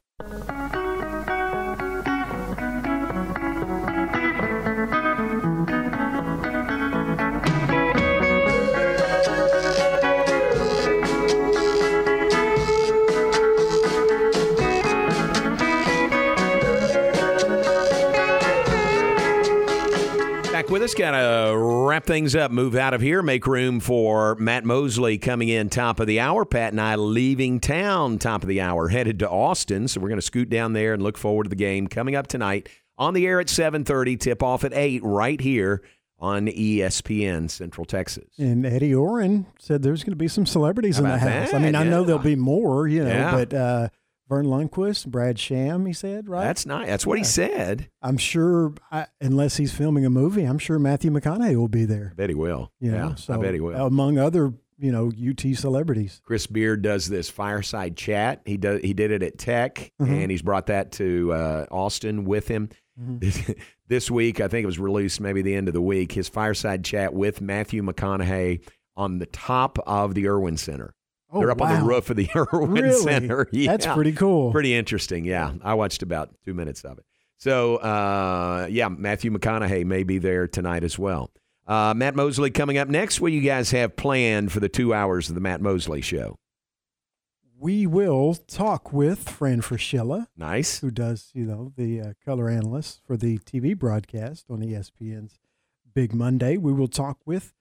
Back 20.83 20.89
with 20.89 20.99
us, 20.99 20.99
got 20.99 21.51
to 21.51 21.57
wrap 21.57 22.05
things 22.05 22.35
up, 22.35 22.51
move 22.51 22.75
out 22.75 22.93
of 22.93 22.99
here, 22.99 23.21
make 23.21 23.47
room 23.47 23.79
for 23.79 24.35
Matt 24.35 24.65
Mosley 24.65 25.17
coming 25.17 25.47
in 25.47 25.69
top 25.69 26.01
of 26.01 26.07
the 26.07 26.19
hour. 26.19 26.43
Pat 26.43 26.73
and 26.73 26.81
I 26.81 26.95
leaving 26.95 27.61
town 27.61 28.17
top 28.19 28.41
of 28.41 28.49
the 28.49 28.59
hour, 28.59 28.89
headed 28.89 29.19
to 29.19 29.29
Austin. 29.29 29.87
So 29.87 30.01
we're 30.01 30.09
going 30.09 30.19
to 30.19 30.25
scoot 30.25 30.49
down 30.49 30.73
there 30.73 30.93
and 30.93 31.01
look 31.01 31.17
forward 31.17 31.43
to 31.45 31.49
the 31.49 31.55
game 31.55 31.87
coming 31.87 32.15
up 32.15 32.27
tonight 32.27 32.67
on 32.97 33.13
the 33.13 33.25
air 33.25 33.39
at 33.39 33.47
7:30, 33.47 34.19
tip 34.19 34.43
off 34.43 34.65
at 34.65 34.73
8 34.73 35.01
right 35.05 35.39
here 35.39 35.81
on 36.19 36.47
ESPN 36.47 37.49
Central 37.49 37.85
Texas. 37.85 38.29
And 38.37 38.65
Eddie 38.65 38.93
Oran 38.93 39.45
said 39.59 39.83
there's 39.83 40.03
going 40.03 40.11
to 40.11 40.17
be 40.17 40.27
some 40.27 40.45
celebrities 40.45 40.97
in 40.99 41.05
the 41.05 41.17
house. 41.17 41.51
that? 41.51 41.53
I 41.53 41.59
mean, 41.59 41.75
I 41.75 41.83
know 41.85 42.03
there'll 42.03 42.21
be 42.21 42.35
more, 42.35 42.87
you 42.89 43.03
know, 43.03 43.09
Yeah. 43.09 43.31
but 43.31 43.53
uh, 43.53 43.89
Vern 44.29 44.45
Lundquist, 44.45 45.07
Brad 45.07 45.37
Sham, 45.37 45.85
he 45.85 45.93
said, 45.93 46.29
right? 46.29 46.43
That's 46.45 46.65
nice. 46.65 46.87
That's 46.87 47.05
what 47.05 47.17
he 47.17 47.23
said. 47.23 47.89
I'm 48.01 48.17
sure, 48.17 48.73
I, 48.91 49.07
unless 49.21 49.57
he's 49.57 49.73
filming 49.73 50.05
a 50.05 50.09
movie, 50.09 50.43
I'm 50.43 50.57
sure 50.59 50.79
Matthew 50.79 51.11
McConaughey 51.11 51.55
will 51.57 51.67
be 51.67 51.85
there. 51.85 52.09
I 52.13 52.15
bet 52.15 52.29
he 52.29 52.35
will. 52.35 52.71
You 52.79 52.91
know, 52.91 53.09
yeah, 53.09 53.15
so 53.15 53.33
I 53.33 53.37
bet 53.37 53.53
he 53.53 53.59
will. 53.59 53.75
Among 53.75 54.17
other, 54.17 54.53
you 54.79 54.91
know, 54.91 55.11
UT 55.11 55.41
celebrities. 55.57 56.21
Chris 56.25 56.47
Beard 56.47 56.81
does 56.81 57.07
this 57.09 57.29
fireside 57.29 57.97
chat. 57.97 58.41
He 58.45 58.57
does. 58.57 58.81
He 58.81 58.93
did 58.93 59.11
it 59.11 59.23
at 59.23 59.37
Tech, 59.37 59.91
Mhm. 60.01 60.07
and 60.23 60.31
he's 60.31 60.41
brought 60.41 60.67
that 60.67 60.93
to 60.93 61.33
uh, 61.33 61.65
Austin 61.69 62.23
with 62.25 62.47
him. 62.47 62.69
Mhm. 62.99 63.57
this 63.87 64.09
week, 64.09 64.39
I 64.39 64.47
think 64.47 64.63
it 64.63 64.67
was 64.67 64.79
released 64.79 65.19
maybe 65.19 65.41
the 65.41 65.53
end 65.55 65.67
of 65.67 65.73
the 65.73 65.81
week. 65.81 66.13
His 66.13 66.29
fireside 66.29 66.83
chat 66.85 67.13
with 67.13 67.41
Matthew 67.41 67.83
McConaughey 67.83 68.61
on 68.95 69.17
the 69.19 69.25
top 69.25 69.79
of 69.85 70.15
the 70.15 70.27
Erwin 70.27 70.55
Center. 70.57 70.93
Oh, 71.33 71.39
They're 71.39 71.51
up 71.51 71.61
on 71.61 71.79
the 71.79 71.85
roof 71.85 72.09
of 72.09 72.15
the 72.15 72.29
Erwin 72.35 72.71
Really? 72.71 72.93
Center. 73.01 73.47
That's 73.53 73.87
pretty 73.87 74.13
cool. 74.13 74.51
Pretty 74.51 74.73
interesting. 74.75 75.25
Yeah, 75.25 75.53
I 75.63 75.73
watched 75.73 76.03
about 76.03 76.29
two 76.45 76.53
minutes 76.53 76.83
of 76.83 76.99
it. 76.99 77.05
So, 77.37 77.77
uh, 77.77 78.67
yeah, 78.69 78.87
Matthew 78.87 79.31
McConaughey 79.31 79.85
may 79.85 80.03
be 80.03 80.17
there 80.19 80.47
tonight 80.47 80.83
as 80.83 80.97
well. 80.97 81.31
Uh, 81.67 81.93
Matt 81.95 82.15
Mosley 82.15 82.51
coming 82.51 82.77
up 82.77 82.87
next. 82.87 83.19
What 83.19 83.29
do 83.29 83.35
you 83.35 83.41
guys 83.41 83.71
have 83.71 83.95
planned 83.95 84.51
for 84.51 84.59
the 84.59 84.69
two 84.69 84.93
hours 84.93 85.29
of 85.29 85.35
the 85.35 85.41
Matt 85.41 85.59
Mosley 85.61 86.01
show? 86.01 86.37
We 87.57 87.87
will 87.87 88.35
talk 88.35 88.91
with 88.91 89.29
Fran 89.29 89.61
Fraschilla. 89.61 90.27
Nice. 90.35 90.79
Who 90.79 90.91
does, 90.91 91.31
you 91.33 91.45
know, 91.45 91.71
the 91.77 92.01
uh, 92.01 92.13
color 92.25 92.49
analyst 92.49 93.01
for 93.07 93.15
the 93.15 93.37
TV 93.39 93.77
broadcast 93.77 94.45
on 94.49 94.59
ESPN's 94.61 95.39
Big 95.93 96.13
Monday. 96.13 96.57
We 96.57 96.73
will 96.73 96.89
talk 96.89 97.19
with 97.25 97.53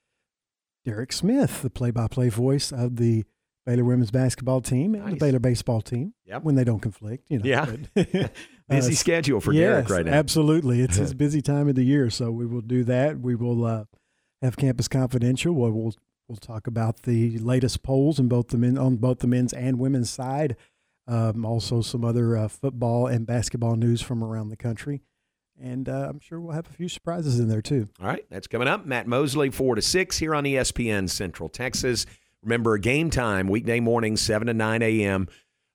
Derek 0.84 1.12
Smith, 1.12 1.62
the 1.62 1.70
play-by-play 1.70 2.30
voice 2.30 2.72
of 2.72 2.96
the 2.96 3.24
Baylor 3.64 3.84
women's 3.84 4.10
basketball 4.10 4.60
team 4.60 4.94
and 4.94 5.12
the 5.12 5.16
Baylor 5.16 5.38
baseball 5.38 5.80
team. 5.80 6.14
Yep. 6.26 6.42
When 6.42 6.54
they 6.56 6.64
don't 6.64 6.80
conflict, 6.80 7.24
you 7.30 7.38
know. 7.38 7.44
Yeah. 7.44 7.76
but- 7.94 8.32
Busy 8.68 8.92
Uh, 8.92 8.96
schedule 8.96 9.40
for 9.40 9.52
yes, 9.52 9.60
Derek 9.86 9.90
right 9.90 10.06
now. 10.06 10.12
Absolutely. 10.12 10.80
It's 10.80 10.96
his 10.96 11.12
busy 11.24 11.42
time 11.42 11.68
of 11.68 11.74
the 11.74 11.84
year. 11.84 12.08
So 12.10 12.30
we 12.30 12.46
will 12.46 12.60
do 12.62 12.84
that. 12.84 13.20
We 13.20 13.34
will 13.34 13.64
uh, 13.64 13.84
have 14.40 14.56
Campus 14.56 14.88
Confidential 14.88 15.52
where 15.54 15.70
we'll 15.70 15.94
we'll 16.28 16.36
talk 16.36 16.66
about 16.66 17.02
the 17.02 17.38
latest 17.40 17.82
polls 17.82 18.18
in 18.18 18.28
both 18.28 18.48
the 18.48 18.56
men 18.58 18.78
on 18.78 18.96
both 18.96 19.18
the 19.18 19.26
men's 19.26 19.52
and 19.52 19.78
women's 19.78 20.08
side 20.10 20.56
Um, 21.06 21.44
also, 21.44 21.82
some 21.82 22.04
other 22.04 22.36
uh, 22.36 22.48
football 22.48 23.06
and 23.08 23.26
basketball 23.26 23.74
news 23.76 24.00
from 24.00 24.22
around 24.24 24.48
the 24.48 24.56
country. 24.56 25.02
And 25.60 25.88
uh, 25.88 26.06
I'm 26.08 26.20
sure 26.20 26.40
we'll 26.40 26.54
have 26.54 26.68
a 26.70 26.72
few 26.72 26.88
surprises 26.88 27.38
in 27.38 27.48
there, 27.48 27.60
too. 27.60 27.88
All 28.00 28.06
right, 28.06 28.24
that's 28.30 28.46
coming 28.46 28.68
up. 28.68 28.86
Matt 28.86 29.06
Mosley, 29.06 29.50
4 29.50 29.74
to 29.74 29.82
6 29.82 30.18
here 30.18 30.34
on 30.34 30.44
ESPN 30.44 31.10
Central 31.10 31.48
Texas. 31.48 32.06
Remember, 32.42 32.76
game 32.78 33.10
time, 33.10 33.48
weekday 33.48 33.80
morning, 33.80 34.16
7 34.16 34.46
to 34.46 34.54
9 34.54 34.82
a.m. 34.82 35.28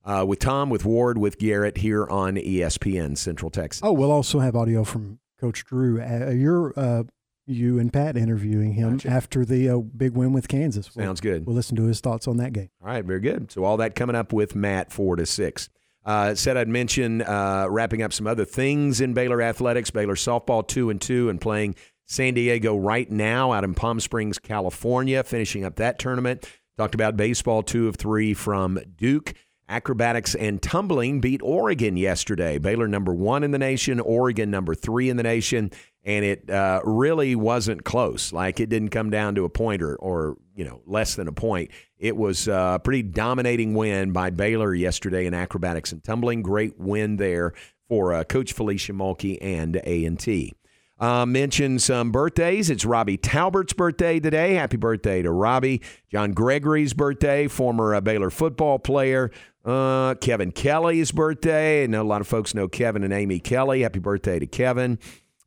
Uh, 0.03 0.25
with 0.27 0.39
Tom, 0.39 0.69
with 0.69 0.85
Ward, 0.85 1.17
with 1.17 1.37
Garrett 1.37 1.77
here 1.77 2.05
on 2.07 2.35
ESPN 2.35 3.17
Central 3.17 3.49
Texas. 3.49 3.81
Oh, 3.83 3.93
we'll 3.93 4.11
also 4.11 4.39
have 4.39 4.55
audio 4.55 4.83
from 4.83 5.19
Coach 5.39 5.65
Drew. 5.65 6.01
Uh, 6.01 6.29
you're 6.31 6.73
uh, 6.77 7.03
you 7.45 7.79
and 7.79 7.91
Pat 7.91 8.17
interviewing 8.17 8.73
him 8.73 8.93
Gotcha. 8.97 9.09
after 9.09 9.45
the 9.45 9.69
uh, 9.69 9.77
big 9.77 10.13
win 10.13 10.33
with 10.33 10.47
Kansas. 10.49 10.93
We'll- 10.95 11.05
Sounds 11.05 11.21
good. 11.21 11.45
We'll 11.45 11.55
listen 11.55 11.77
to 11.77 11.83
his 11.83 12.01
thoughts 12.01 12.27
on 12.27 12.37
that 12.37 12.51
game. 12.53 12.69
All 12.81 12.87
right, 12.89 13.03
very 13.05 13.21
good. 13.21 13.51
So 13.51 13.63
all 13.63 13.77
that 13.77 13.95
coming 13.95 14.15
up 14.15 14.33
with 14.33 14.55
Matt 14.55 14.91
four 14.91 15.15
to 15.15 15.25
six. 15.25 15.69
Uh, 16.05 16.35
said 16.35 16.55
I'd 16.55 16.69
mention 16.69 17.21
uh, 17.21 17.67
wrapping 17.69 18.01
up 18.01 18.13
some 18.13 18.27
other 18.27 18.45
things 18.45 19.01
in 19.01 19.13
Baylor 19.13 19.41
athletics. 19.41 19.91
Baylor 19.91 20.15
softball 20.15 20.65
two 20.65 20.89
and 20.89 21.01
two 21.01 21.29
and 21.29 21.39
playing 21.39 21.75
San 22.05 22.33
Diego 22.33 22.77
right 22.77 23.11
now 23.11 23.51
out 23.51 23.65
in 23.65 23.73
Palm 23.73 23.99
Springs, 23.99 24.39
California, 24.39 25.21
finishing 25.23 25.65
up 25.65 25.75
that 25.75 25.99
tournament. 25.99 26.45
Talked 26.77 26.93
about 26.93 27.17
baseball 27.17 27.63
two 27.63 27.87
of 27.87 27.95
three 27.95 28.35
from 28.35 28.79
Duke. 28.95 29.33
Acrobatics 29.67 30.35
and 30.35 30.61
tumbling 30.61 31.19
beat 31.19 31.41
Oregon 31.43 31.97
yesterday. 31.97 32.57
Baylor 32.57 32.87
number 32.87 33.13
one 33.13 33.43
in 33.43 33.51
the 33.51 33.57
nation, 33.57 33.99
Oregon 33.99 34.49
number 34.49 34.73
three 34.73 35.09
in 35.09 35.17
the 35.17 35.23
nation, 35.23 35.71
and 36.05 36.23
it 36.23 36.49
uh, 36.49 36.79
really 36.85 37.35
wasn't 37.35 37.83
close. 37.83 38.31
Like 38.31 38.59
it 38.59 38.69
didn't 38.69 38.89
come 38.89 39.09
down 39.09 39.35
to 39.35 39.43
a 39.43 39.49
point 39.49 39.81
or, 39.81 39.95
or 39.95 40.37
you 40.55 40.63
know 40.63 40.81
less 40.85 41.15
than 41.15 41.27
a 41.27 41.33
point. 41.33 41.71
It 41.97 42.15
was 42.15 42.47
a 42.47 42.79
pretty 42.81 43.01
dominating 43.01 43.73
win 43.73 44.13
by 44.13 44.29
Baylor 44.29 44.73
yesterday 44.73 45.25
in 45.25 45.33
acrobatics 45.33 45.91
and 45.91 46.03
tumbling. 46.03 46.43
Great 46.43 46.79
win 46.79 47.17
there 47.17 47.53
for 47.89 48.13
uh, 48.13 48.23
Coach 48.23 48.55
Felecia 48.55 48.95
Mulkey 48.95 49.37
and 49.41 49.81
A 49.83 50.05
and 50.05 50.17
T. 50.19 50.53
Uh, 50.99 51.25
mention 51.25 51.77
some 51.77 52.11
birthdays. 52.11 52.69
It's 52.69 52.83
Robbie 52.83 53.17
Talbert's 53.17 53.73
birthday 53.73 54.19
today. 54.19 54.55
Happy 54.55 54.77
birthday 54.77 55.21
to 55.21 55.31
Robbie. 55.31 55.81
John 56.11 56.31
Gregory's 56.31 56.93
birthday, 56.93 57.47
former 57.47 57.93
uh, 57.93 58.01
Baylor 58.01 58.31
football 58.31 58.79
player. 58.79 59.29
Uh, 59.63 60.15
Kevin 60.15 60.51
Kelly's 60.51 61.11
birthday. 61.11 61.83
I 61.83 61.87
know 61.87 62.01
a 62.01 62.03
lot 62.03 62.21
of 62.21 62.27
folks 62.27 62.55
know 62.55 62.67
Kevin 62.67 63.03
and 63.03 63.13
Amy 63.13 63.39
Kelly. 63.39 63.81
Happy 63.81 63.99
birthday 63.99 64.39
to 64.39 64.47
Kevin. 64.47 64.97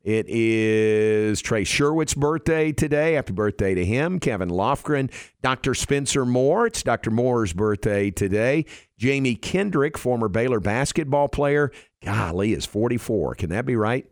It 0.03 0.25
is 0.29 1.41
Trey 1.41 1.63
Sherwood's 1.63 2.13
birthday 2.15 2.71
today. 2.71 3.13
Happy 3.13 3.33
birthday 3.33 3.75
to 3.75 3.85
him. 3.85 4.19
Kevin 4.19 4.49
Lofgren. 4.49 5.11
Dr. 5.43 5.75
Spencer 5.75 6.25
Moore. 6.25 6.67
It's 6.67 6.81
Dr. 6.81 7.11
Moore's 7.11 7.53
birthday 7.53 8.09
today. 8.09 8.65
Jamie 8.97 9.35
Kendrick, 9.35 9.97
former 9.97 10.27
Baylor 10.27 10.59
basketball 10.59 11.27
player. 11.27 11.71
Golly, 12.03 12.53
is 12.53 12.65
44. 12.65 13.35
Can 13.35 13.49
that 13.49 13.65
be 13.65 13.75
right? 13.75 14.11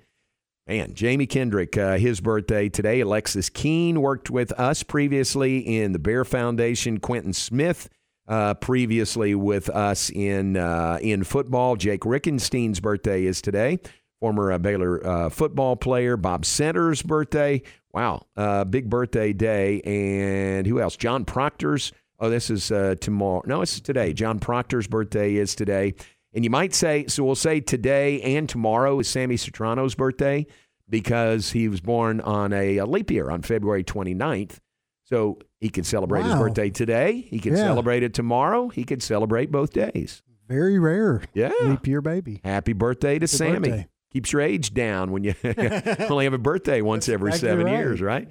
Man, 0.70 0.94
Jamie 0.94 1.26
Kendrick, 1.26 1.76
uh, 1.80 1.98
his 1.98 2.22
birthday 2.22 2.70
today. 2.70 3.00
Alexis 3.00 3.50
Keene 3.50 4.02
worked 4.02 4.30
with 4.30 4.52
us 4.52 4.84
previously 4.84 5.58
in 5.58 5.94
the 5.94 5.98
Bear 5.98 6.24
Foundation. 6.24 7.00
Quentin 7.00 7.34
Smith, 7.34 7.90
uh, 8.28 8.54
previously 8.54 9.34
with 9.34 9.68
us 9.72 10.12
in 10.12 10.58
uh, 10.58 11.00
in 11.02 11.24
football. 11.24 11.76
Jake 11.76 12.06
Rickenstein's 12.06 12.80
birthday 12.80 13.26
is 13.26 13.42
today. 13.42 13.80
Former 14.20 14.52
uh, 14.52 14.60
Baylor 14.60 15.04
uh, 15.04 15.30
football 15.30 15.76
player. 15.76 16.16
Bob 16.18 16.46
Center's 16.46 17.02
birthday. 17.02 17.64
Wow, 17.92 18.28
uh, 18.38 18.64
big 18.64 18.92
birthday 18.92 19.34
day. 19.34 19.82
And 19.82 20.68
who 20.68 20.80
else? 20.80 20.96
John 20.96 21.26
Proctor's. 21.26 21.94
Oh, 22.20 22.30
this 22.30 22.52
is 22.52 22.68
tomorrow. 23.00 23.42
No, 23.48 23.64
it's 23.64 23.80
today. 23.80 24.14
John 24.14 24.38
Proctor's 24.38 24.86
birthday 24.86 25.34
is 25.34 25.56
today. 25.56 25.96
And 26.34 26.44
you 26.44 26.50
might 26.50 26.74
say, 26.76 27.08
so 27.08 27.24
we'll 27.24 27.36
say 27.36 27.60
today 27.60 28.22
and 28.22 28.48
tomorrow 28.48 29.00
is 29.00 29.08
Sammy 29.08 29.36
Citrano's 29.36 29.96
birthday 29.96 30.46
because 30.88 31.52
he 31.52 31.68
was 31.68 31.82
born 31.82 32.22
on 32.22 32.54
a, 32.54 32.78
a 32.78 32.86
leap 32.86 33.10
year 33.12 33.30
on 33.30 33.42
February 33.42 33.84
29th. 33.84 34.58
So 35.06 35.40
he 35.60 35.70
could 35.70 35.86
celebrate 35.88 36.24
his 36.24 36.36
birthday 36.36 36.70
today. 36.70 37.22
He 37.30 37.40
could 37.40 37.54
Yeah. 37.54 37.60
celebrate 37.66 38.04
it 38.04 38.14
tomorrow. 38.14 38.70
He 38.70 38.84
could 38.84 39.02
celebrate 39.02 39.52
both 39.52 39.74
days. 39.74 40.22
Very 40.48 40.78
rare. 40.80 41.24
Yeah. 41.34 41.52
Leap 41.64 41.88
year 41.88 42.02
baby. 42.02 42.42
Happy 42.44 42.74
birthday 42.74 43.18
to 43.20 43.24
Happy 43.24 43.28
Sammy. 43.28 43.70
birthday. 43.70 43.88
Keeps 44.14 44.34
your 44.34 44.42
age 44.42 44.74
down 44.74 45.12
when 45.12 45.24
you 45.24 45.34
only 46.10 46.26
have 46.26 46.34
a 46.34 46.38
birthday 46.40 46.82
once 46.82 47.10
every 47.10 47.30
exactly 47.30 47.50
seven 47.50 47.66
right. 47.66 47.78
years, 47.78 48.02
right? 48.02 48.28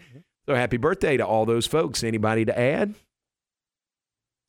So 0.46 0.54
happy 0.54 0.76
birthday 0.76 1.16
to 1.16 1.26
all 1.26 1.46
those 1.46 1.66
folks. 1.66 2.02
Anybody 2.02 2.44
to 2.44 2.58
add? 2.58 2.94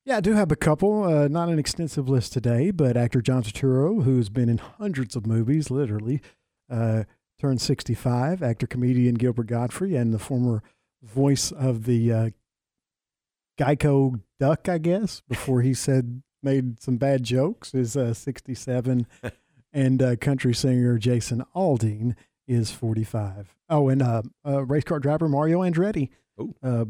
Yeah, 0.05 0.17
I 0.17 0.21
do 0.21 0.33
have 0.33 0.51
a 0.51 0.55
couple. 0.55 1.03
Uh, 1.03 1.27
not 1.27 1.49
an 1.49 1.59
extensive 1.59 2.09
list 2.09 2.33
today, 2.33 2.71
but 2.71 2.97
actor 2.97 3.21
John 3.21 3.43
Turturro, 3.43 4.03
who's 4.03 4.29
been 4.29 4.49
in 4.49 4.57
hundreds 4.57 5.15
of 5.15 5.27
movies, 5.27 5.69
literally, 5.69 6.21
uh, 6.69 7.03
turned 7.39 7.61
65. 7.61 8.41
Actor 8.41 8.67
comedian 8.67 9.15
Gilbert 9.15 9.47
Gottfried 9.47 9.93
and 9.93 10.13
the 10.13 10.19
former 10.19 10.63
voice 11.03 11.51
of 11.51 11.85
the 11.85 12.11
uh, 12.11 12.29
Geico 13.59 14.21
Duck, 14.39 14.69
I 14.69 14.77
guess, 14.77 15.21
before 15.27 15.61
he 15.61 15.73
said 15.73 16.23
made 16.41 16.81
some 16.81 16.97
bad 16.97 17.23
jokes, 17.23 17.73
is 17.73 17.97
uh, 17.97 18.13
67. 18.13 19.05
and 19.73 20.01
uh, 20.01 20.15
country 20.15 20.53
singer 20.53 20.97
Jason 20.97 21.43
Aldean 21.55 22.15
is 22.47 22.71
45. 22.71 23.55
Oh, 23.69 23.89
and 23.89 24.01
uh, 24.01 24.23
uh, 24.45 24.65
race 24.65 24.83
car 24.83 24.99
driver 24.99 25.27
Mario 25.29 25.59
Andretti. 25.59 26.09
Uh, 26.63 26.85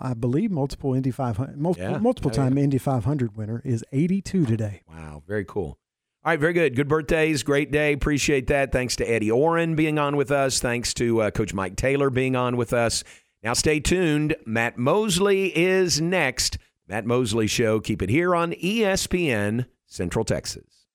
I 0.00 0.14
believe 0.14 0.50
multiple 0.50 0.94
Indy 0.94 1.10
500, 1.10 1.56
mul- 1.58 1.76
Yeah. 1.78 1.98
multiple 1.98 2.30
Oh, 2.34 2.36
yeah. 2.36 2.44
time 2.48 2.58
Indy 2.58 2.78
500 2.78 3.36
winner 3.36 3.60
is 3.64 3.84
82 3.92 4.46
today. 4.46 4.82
Wow, 4.88 5.22
very 5.26 5.44
cool. 5.44 5.78
All 6.24 6.32
right, 6.32 6.40
very 6.40 6.52
good. 6.54 6.74
Good 6.74 6.88
birthdays. 6.88 7.42
Great 7.44 7.70
day. 7.70 7.92
Appreciate 7.92 8.48
that. 8.48 8.72
Thanks 8.72 8.96
to 8.96 9.04
Eddie 9.08 9.30
Oran 9.30 9.76
being 9.76 9.98
on 9.98 10.16
with 10.16 10.30
us. 10.32 10.58
Thanks 10.58 10.92
to 10.94 11.22
uh, 11.22 11.30
Coach 11.30 11.54
Mike 11.54 11.76
Taylor 11.76 12.10
being 12.10 12.34
on 12.34 12.56
with 12.56 12.72
us. 12.72 13.04
Now, 13.44 13.52
stay 13.52 13.78
tuned. 13.78 14.34
Matt 14.44 14.76
Mosley 14.76 15.56
is 15.56 16.00
next. 16.00 16.58
Matt 16.88 17.06
Mosley 17.06 17.46
Show. 17.46 17.78
Keep 17.80 18.02
it 18.02 18.08
here 18.10 18.34
on 18.34 18.52
ESPN 18.54 19.66
Central 19.86 20.24
Texas. 20.24 20.86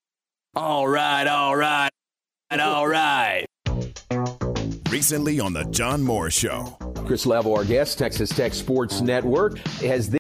All 0.54 0.86
right, 0.88 1.28
all 1.28 1.56
right, 1.56 1.92
all 2.60 2.88
right. 2.88 3.46
Recently 4.90 5.40
on 5.40 5.54
The 5.54 5.64
John 5.72 6.02
Moore 6.04 6.30
Show. 6.30 6.78
Chris 7.12 7.26
Level, 7.26 7.54
our 7.58 7.66
guest, 7.66 7.98
Texas 7.98 8.30
Tech 8.30 8.54
Sports 8.54 9.02
Network, 9.02 9.58
has 9.82 10.08